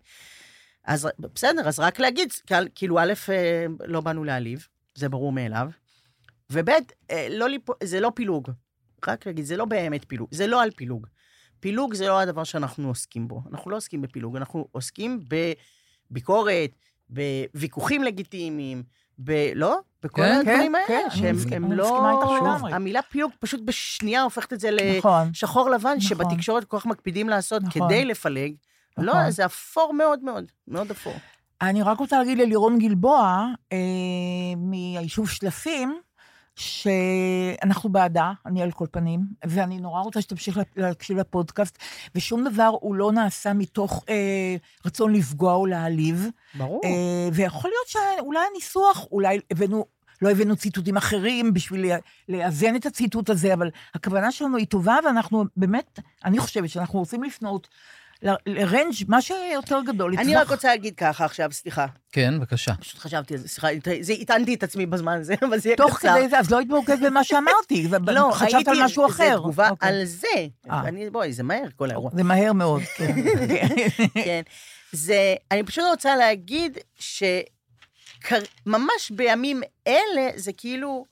[0.85, 2.33] אז בסדר, אז רק להגיד,
[2.75, 5.69] כאילו, א', אה, לא באנו להעליב, זה ברור מאליו,
[6.51, 6.69] וב',
[7.11, 7.63] אה, לא ליפ...
[7.83, 8.51] זה לא פילוג.
[9.09, 11.07] רק להגיד, זה לא באמת פילוג, זה לא על פילוג.
[11.61, 13.43] פילוג זה לא הדבר שאנחנו עוסקים בו.
[13.51, 15.25] אנחנו לא עוסקים בפילוג, אנחנו עוסקים
[16.11, 16.71] בביקורת,
[17.11, 18.83] בוויכוחים לגיטימיים,
[19.19, 19.51] ב...
[19.55, 19.79] לא?
[20.03, 21.85] בכל כן, הדברים כן, האלה, כן, שהם אני לא...
[21.85, 22.73] מסכימה איתך לגמרי.
[22.73, 25.29] המילה פילוג פשוט בשנייה הופכת את זה נכון.
[25.31, 26.01] לשחור לבן, נכון.
[26.01, 27.89] שבתקשורת כל כך מקפידים לעשות נכון.
[27.89, 28.53] כדי לפלג.
[28.99, 29.31] לא, נכון.
[29.31, 31.15] זה אפור מאוד מאוד, מאוד אפור.
[31.63, 33.79] אני רק רוצה להגיד ללירון גלבוע, אה,
[34.57, 36.01] מהיישוב שלפים,
[36.57, 41.79] שאנחנו בעדה, אני על כל פנים, ואני נורא רוצה שתמשיך לה- להקשיב לפודקאסט,
[42.15, 44.57] ושום דבר הוא לא נעשה מתוך אה,
[44.87, 46.27] רצון לפגוע או להעליב.
[46.55, 46.81] ברור.
[46.85, 46.91] אה,
[47.33, 47.89] ויכול להיות
[48.19, 49.85] שאולי הניסוח, אולי הבאנו,
[50.23, 51.85] לא הבאנו ציטוטים אחרים בשביל
[52.29, 57.23] לאזן את הציטוט הזה, אבל הכוונה שלנו היא טובה, ואנחנו באמת, אני חושבת שאנחנו רוצים
[57.23, 57.69] לפנות
[58.47, 60.37] לרנג' מה שיותר גדול, אני.
[60.37, 61.87] רק רוצה להגיד ככה עכשיו, סליחה.
[62.13, 62.75] כן, בבקשה.
[62.81, 63.69] פשוט חשבתי על זה, סליחה,
[64.01, 66.15] זה- הטענתי את עצמי בזמן הזה, אבל זה יהיה תוך קצר.
[66.19, 69.31] כדי זה, אז לא התמוקד במה שאמרתי, לא, חשבת על משהו אחר.
[69.35, 69.89] זה תגובה אוקיי.
[69.89, 70.27] על זה.
[70.71, 70.81] אה.
[70.81, 72.11] אני, בואי, זה מהר כל האירוע.
[72.15, 73.15] זה מהר מאוד, כן.
[74.15, 74.41] כן.
[74.93, 76.79] זה, אני פשוט רוצה להגיד
[78.65, 81.05] שממש בימים אלה זה כאילו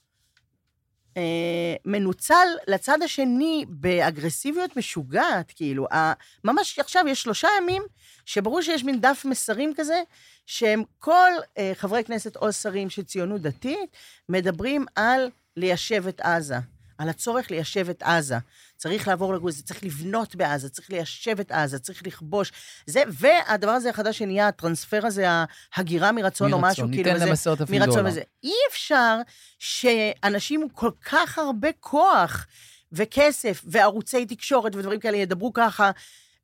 [1.16, 5.86] אה, מנוצל לצד השני באגרסיביות משוגעת, כאילו.
[5.92, 6.12] ה,
[6.44, 7.82] ממש עכשיו יש שלושה ימים
[8.26, 10.02] שברור שיש מין דף מסרים כזה,
[10.46, 13.96] שהם כל אה, חברי כנסת או שרים של ציונות דתית
[14.28, 16.73] מדברים על ליישב את עזה.
[16.98, 18.36] על הצורך ליישב את עזה.
[18.76, 22.52] צריך לעבור לגור, זה צריך לבנות בעזה, צריך ליישב את עזה, צריך לכבוש.
[22.86, 25.26] זה, והדבר הזה החדש שנהיה, הטרנספר הזה,
[25.74, 28.08] ההגירה מרצון, או מרצון, משהו, ניתן כאילו, להם וזה- 10,000 מרצון דולר.
[28.08, 28.20] וזה.
[28.44, 29.16] אי אפשר
[29.58, 32.46] שאנשים עם כל כך הרבה כוח
[32.92, 35.90] וכסף וערוצי תקשורת ודברים כאלה ידברו ככה,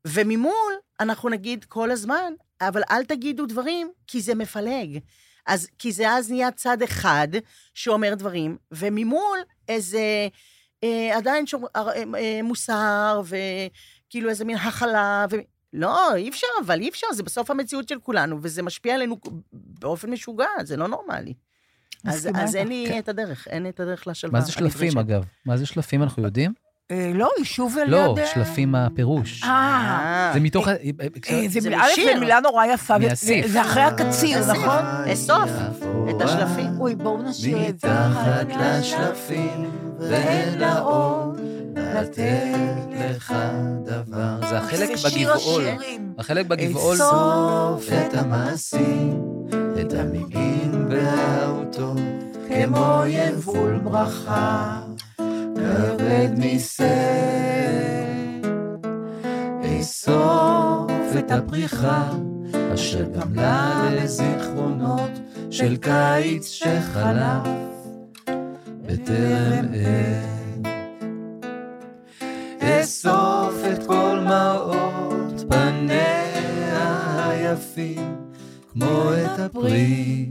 [0.05, 4.99] וממול אנחנו נגיד כל הזמן, אבל אל תגידו דברים, כי זה מפלג.
[5.47, 7.29] אז, כי זה אז נהיה צד אחד
[7.75, 9.39] שאומר דברים, וממול
[9.69, 10.29] איזה
[10.85, 15.37] אה, עדיין שומר, אה, אה, מוסר, וכאילו איזה מין הכלה, ו...
[15.73, 19.21] לא, אי אפשר, אבל אי אפשר, זה בסוף המציאות של כולנו, וזה משפיע עלינו
[19.53, 21.35] באופן משוגע, זה לא נורמלי.
[22.05, 22.69] אז, אז אין.
[22.69, 24.41] לי את הדרך, אין לי את הדרך לשלווה.
[24.41, 24.99] מה זה שלפים.
[24.99, 25.25] אגב?
[25.47, 26.53] מה זה שלפים, אנחנו יודעים?
[26.91, 28.19] אה, לא, יישוב על לא, יד...
[28.19, 29.43] אה, שלפים הפירוש.
[29.45, 30.69] אה, זה מתוך...
[30.69, 30.75] אה,
[31.49, 32.15] זה זה א', משיר.
[32.15, 33.47] זה מילה נורא יפה, מאסיף.
[33.47, 34.39] זה אחרי הקציר.
[34.53, 34.85] נכון?
[35.13, 35.51] אסוף
[36.11, 36.81] את השלפים.
[36.81, 37.89] אוי, בואו נשאיר את זה.
[37.89, 41.33] מתחת לשלפים ואל האור,
[41.77, 42.45] לתת
[43.01, 43.35] לך
[43.85, 44.49] דבר.
[44.49, 45.65] זה החלק זה בגבעול.
[46.19, 46.95] החלק בגבעול.
[46.95, 49.23] אסוף את המעשים,
[49.81, 51.99] את המילים והאותות,
[52.49, 54.81] כמו יבול ברכה,
[55.61, 56.85] כבד מסר.
[59.81, 62.11] אסוף את הפריחה,
[62.75, 65.11] אשר גמלה לזיכרונות
[65.51, 67.49] של קיץ שחלף,
[68.87, 70.31] בטרם עת.
[72.61, 78.17] אסוף את כל מראות פניה היפים,
[78.73, 80.29] כמו את הפרי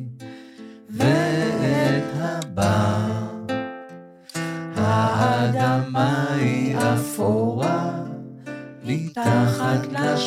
[0.89, 3.28] ואת הבר.
[4.81, 7.91] האדמה היא אפורה,
[8.83, 10.17] מתחת לה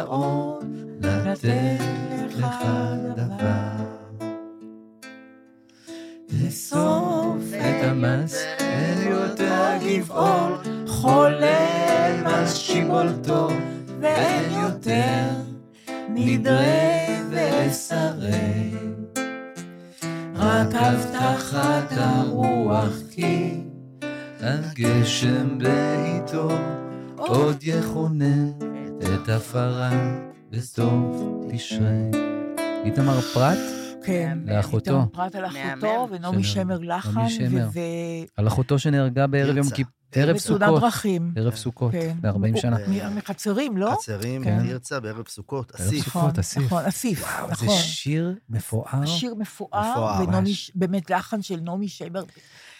[0.00, 0.64] עוד
[1.00, 2.64] לתת לך
[3.16, 3.68] דבר.
[6.48, 10.52] אסוף את המס אל יותר גבעול,
[10.86, 13.48] חולל מס שיבולתו,
[14.00, 15.24] ואין יותר
[16.08, 18.77] נדרי ושרי.
[20.48, 23.60] רק הבטחת הרוח כי
[24.40, 26.50] הגשם בעיתו
[27.16, 28.50] עוד יכונן
[28.98, 29.90] את עפרה
[30.50, 31.16] בסוף
[31.52, 32.10] תשרי.
[32.84, 33.58] איתמר פרת,
[34.04, 34.38] כן.
[34.46, 34.90] לאחותו.
[34.90, 36.08] איתמר פרט על אחותו.
[36.10, 37.20] ונעמי שמר לחן.
[38.36, 39.82] על אחותו שנהרגה בערב יום תרצה.
[40.12, 40.82] ערב בתאונת סוכות.
[40.82, 41.32] דרכים.
[41.36, 42.16] ערב סוכות, כן.
[42.20, 42.76] ב-40 שנה.
[43.16, 43.90] מחצרים, לא?
[44.02, 44.66] חצרים, כן.
[44.68, 46.04] תרצה, בערב סוכות, ערב אסיף.
[46.04, 46.22] סוכות.
[46.22, 46.64] נכון, אסיף.
[46.64, 47.68] נכון, אסיף, נכון.
[47.68, 50.20] זה שיר מפואר, שיר מפואר,
[50.74, 52.24] באמת לחן של נעמי שמר,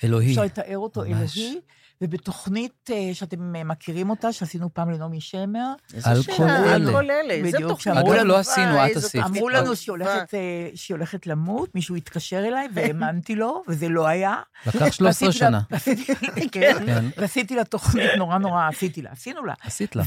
[0.05, 0.30] אלוהי.
[0.30, 1.05] אפשר לתאר אותו.
[1.05, 1.60] אלוהי.
[2.02, 5.72] ובתוכנית אה, שאתם אה, מכירים אותה, שעשינו פעם לנעמי שמר,
[6.04, 6.50] על כל על
[6.82, 6.92] אלה.
[6.92, 7.96] כל אלה, איזה בדיוק, תוכנית.
[7.96, 9.24] אגב, לנו, לא עשינו, את עשית.
[9.24, 9.76] אמרו לנו טובה.
[9.76, 10.38] שהיא הולכת, אה,
[10.74, 14.34] שהיא הולכת למות, מישהו התקשר אליי, והאמנתי לו, וזה לא היה.
[14.66, 15.60] לקח 13 ועשיתי לה- שנה.
[15.70, 16.14] ועשיתי-
[16.52, 17.04] כן, כן.
[17.16, 19.54] ועשיתי לה תוכנית נורא נורא, עשיתי לה, עשינו לה.
[19.62, 20.02] עשית לה.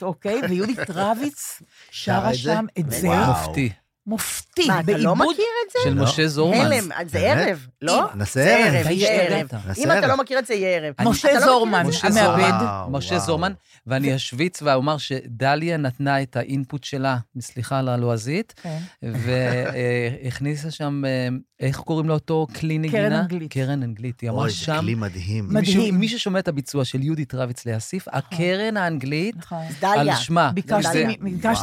[0.00, 2.34] ואוקיי, ויהודית רביץ שרה?
[2.34, 3.26] שם את זה, וואו.
[3.32, 3.70] מופתי.
[4.06, 5.30] מופתי, מה, אתה לא מכיר
[5.66, 5.78] את זה?
[5.84, 6.04] של לא.
[6.04, 6.60] משה זורמן.
[6.60, 7.18] הלם, זה?
[7.18, 8.04] ערב, לא?
[8.14, 8.74] נעשה זה ערב.
[8.74, 9.32] ערב, אתה יהיה ערב.
[9.44, 9.66] השתגעת.
[9.66, 10.04] נעשה אם אתה ערב.
[10.04, 10.94] לא מכיר את זה, יהיה ערב.
[11.08, 12.22] משה לא זורמן, זה?
[12.22, 12.52] המעבד.
[12.90, 13.18] משה.
[13.18, 13.52] זורמן,
[13.86, 18.78] ואני אשוויץ ואומר שדליה נתנה את האינפוט שלה, סליחה על הלועזית, כן.
[19.02, 21.28] והכניסה שם, אה,
[21.60, 23.20] איך קוראים לאותו כלי נגינה?
[23.20, 23.52] אנגלית.
[23.52, 24.20] קרן אנגלית.
[24.20, 25.46] היא אמרה אוי, זה שם, כלי מדהים.
[25.48, 25.94] מדהים.
[25.94, 29.58] מי ששומע את הביצוע של יהודית רביץ לאסיף, הקרן האנגלית, נכון.
[29.58, 30.16] על דליה.
[30.16, 30.50] שמה.
[30.54, 31.04] ביקשתי זה-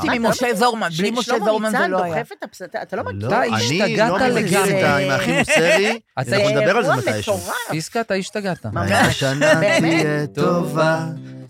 [0.03, 0.53] לא ממשה?
[0.55, 2.23] זורמן, בלי משה זורמן זה לא היה.
[2.29, 2.61] דוחף את הפס...
[2.61, 3.19] אתה אתה לא מכיר?
[3.19, 4.79] לא, אתה אני השתגעת לא מכיר לגמרי.
[4.79, 7.39] את ה- עם האחים אתה- אנחנו נדבר על זה מתישהו.
[7.69, 8.65] פיסקה, אתה השתגעת.
[8.65, 8.91] ממש.
[8.91, 9.53] השנה.
[9.79, 11.05] תהיה טובה,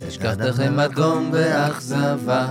[0.08, 2.48] אשכח לכם אדום ואכזבה,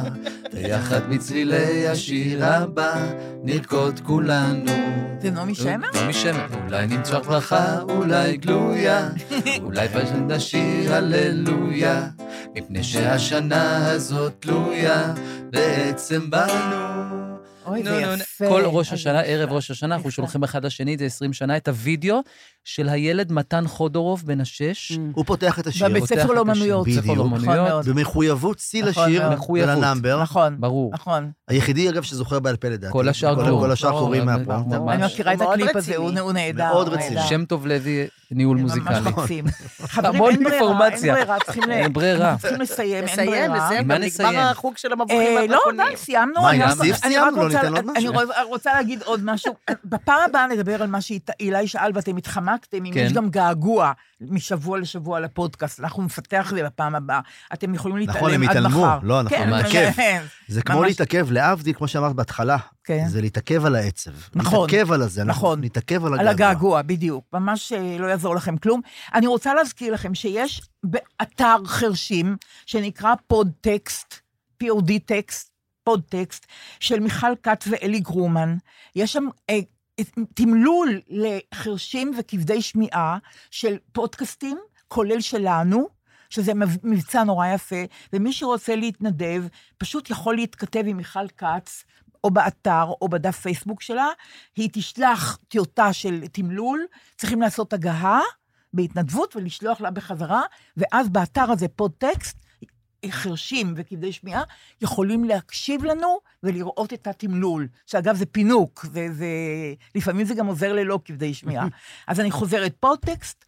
[0.52, 2.94] ויחד בצלילי השיר הבא,
[3.42, 4.72] נרקוד כולנו.
[5.22, 5.88] זה נעמי שמר?
[5.94, 6.46] נעמי שמר.
[6.66, 9.08] אולי נמצא ברכה, אולי גלויה,
[9.64, 12.06] אולי פשוט נשיר הללויה,
[12.56, 15.14] מפני שהשנה הזאת תלויה
[15.50, 17.25] בעצם בנו.
[17.66, 18.22] אוי, זה נו, נו.
[18.22, 18.48] יפה.
[18.48, 19.20] כל ראש השנה.
[19.20, 20.10] ערב ראש השנה, אנחנו.
[20.10, 22.20] שולחים אחד לשני, זה 20 שנה, את הוידאו
[22.68, 24.98] של הילד מתן חודורוב בן השש.
[25.14, 25.88] הוא פותח את השיר.
[25.88, 26.86] בבית ספר לאומנויות.
[26.86, 27.04] בדיוק.
[27.32, 27.82] נכון.
[27.86, 29.22] במחויבות שיא נכון לשיר.
[29.48, 30.22] ולנאמבר.
[30.22, 30.90] נכון, ברור.
[30.94, 31.30] נכון.
[31.48, 32.92] היחידי, אגב, שזוכר בעל פה לדעתי.
[32.92, 33.56] כל השאר כל- לא.
[33.60, 34.24] כל השאר קוראים.
[34.26, 34.92] מהפרומטר.
[34.92, 35.96] אני מכירה את הקליפ הזה.
[35.96, 36.64] הוא נהדר.
[36.68, 37.20] מאוד רציני.
[37.28, 39.00] שם טוב לוי, ניהול מוזיקלי.
[39.00, 39.44] ממש מקסים.
[39.94, 41.14] חברים, המון אין ברירה, אין אינפורמציה.
[41.14, 42.36] ברירה, צריכים ל- אין ברירה.
[42.40, 43.48] צריכים לסיים, אין ברירה.
[43.66, 44.28] נסיים, מה נסיים?
[44.28, 45.60] נגמר החוג של המבוכים אה, לא.
[45.76, 46.40] די, סיימנו.
[46.42, 47.36] מה, אני אני סיימנו?
[47.36, 48.12] לא רוצה- ניתן עוד אני משהו?
[48.50, 49.54] רוצה להגיד עוד משהו.
[49.84, 53.00] בפעם הבאה נדבר על מה שאילי שאל ואתם התחמקתם, אם כן.
[53.00, 55.80] יש גם געגוע משבוע לשבוע לפודקאסט.
[55.80, 57.20] אנחנו נפתח את זה בפעם הבאה.
[57.52, 58.86] אתם יכולים נכון, הם להתעלם עד התעלמו.
[58.86, 58.98] מחר.
[59.02, 59.90] לא, אנחנו כן, נתעכב.
[59.96, 60.22] כן.
[60.48, 60.88] זה כמו ממש.
[60.88, 62.56] להתעכב, להבדיל, כמו שאמרת בהתחלה.
[62.84, 63.04] כן.
[63.08, 64.10] זה להתעכב על העצב.
[64.34, 64.70] נכון.
[64.70, 65.24] להתעכב על הזה.
[65.24, 65.60] נכון.
[65.60, 66.46] נתעכב על על הגעגוע.
[66.48, 67.24] הגעגוע, בדיוק.
[67.32, 68.80] ממש אה, לא יעזור לכם כלום.
[69.14, 74.14] אני רוצה להזכיר לכם שיש באתר חרשים, שנקרא פודטקסט,
[74.64, 75.50] POD טקסט,
[75.84, 76.46] פודטקסט,
[76.80, 78.56] של מיכל כץ ואלי גרומן.
[78.96, 79.58] יש שם אה,
[80.34, 83.18] תמלול לחרשים וכבדי שמיעה
[83.50, 84.58] של פודקאסטים,
[84.88, 85.88] כולל שלנו,
[86.30, 89.44] שזה מב- מבצע נורא יפה, ומי שרוצה להתנדב,
[89.78, 91.84] פשוט יכול להתכתב עם מיכל כץ,
[92.24, 94.08] או באתר, או בדף פייסבוק שלה,
[94.56, 96.86] היא תשלח טיוטה של תמלול,
[97.16, 98.20] צריכים לעשות הגהה
[98.72, 100.42] בהתנדבות ולשלוח לה בחזרה,
[100.76, 102.45] ואז באתר הזה, פודטקסט,
[103.12, 104.42] חרשים וכבדי שמיעה
[104.82, 109.26] יכולים להקשיב לנו ולראות את התמלול, שאגב זה פינוק, זה, זה,
[109.94, 111.66] לפעמים זה גם עוזר ללא כבדי שמיעה.
[112.08, 113.44] אז אני חוזרת, פודטקסט,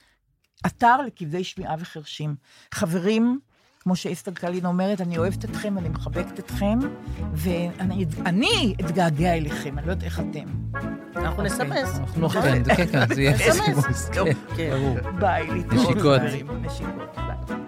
[0.67, 2.35] אתר לכבדי שמיעה וחרשים.
[2.75, 3.39] חברים,
[3.81, 6.79] כמו שאסתר קלין אומרת, אני אוהבת אתכם, אני מחבקת אתכם,
[7.33, 10.45] ואני אני אתגעגע אליכם, אני לא יודעת איך אתם.
[11.17, 11.99] אנחנו נסמס.
[11.99, 13.39] אנחנו כן, זה- כן, כן, זה יהיה
[14.57, 14.97] כן, ברור.
[15.21, 15.97] ביי, להתראות.
[15.97, 16.21] נשיקות.
[16.63, 17.68] נשיקות, ביי.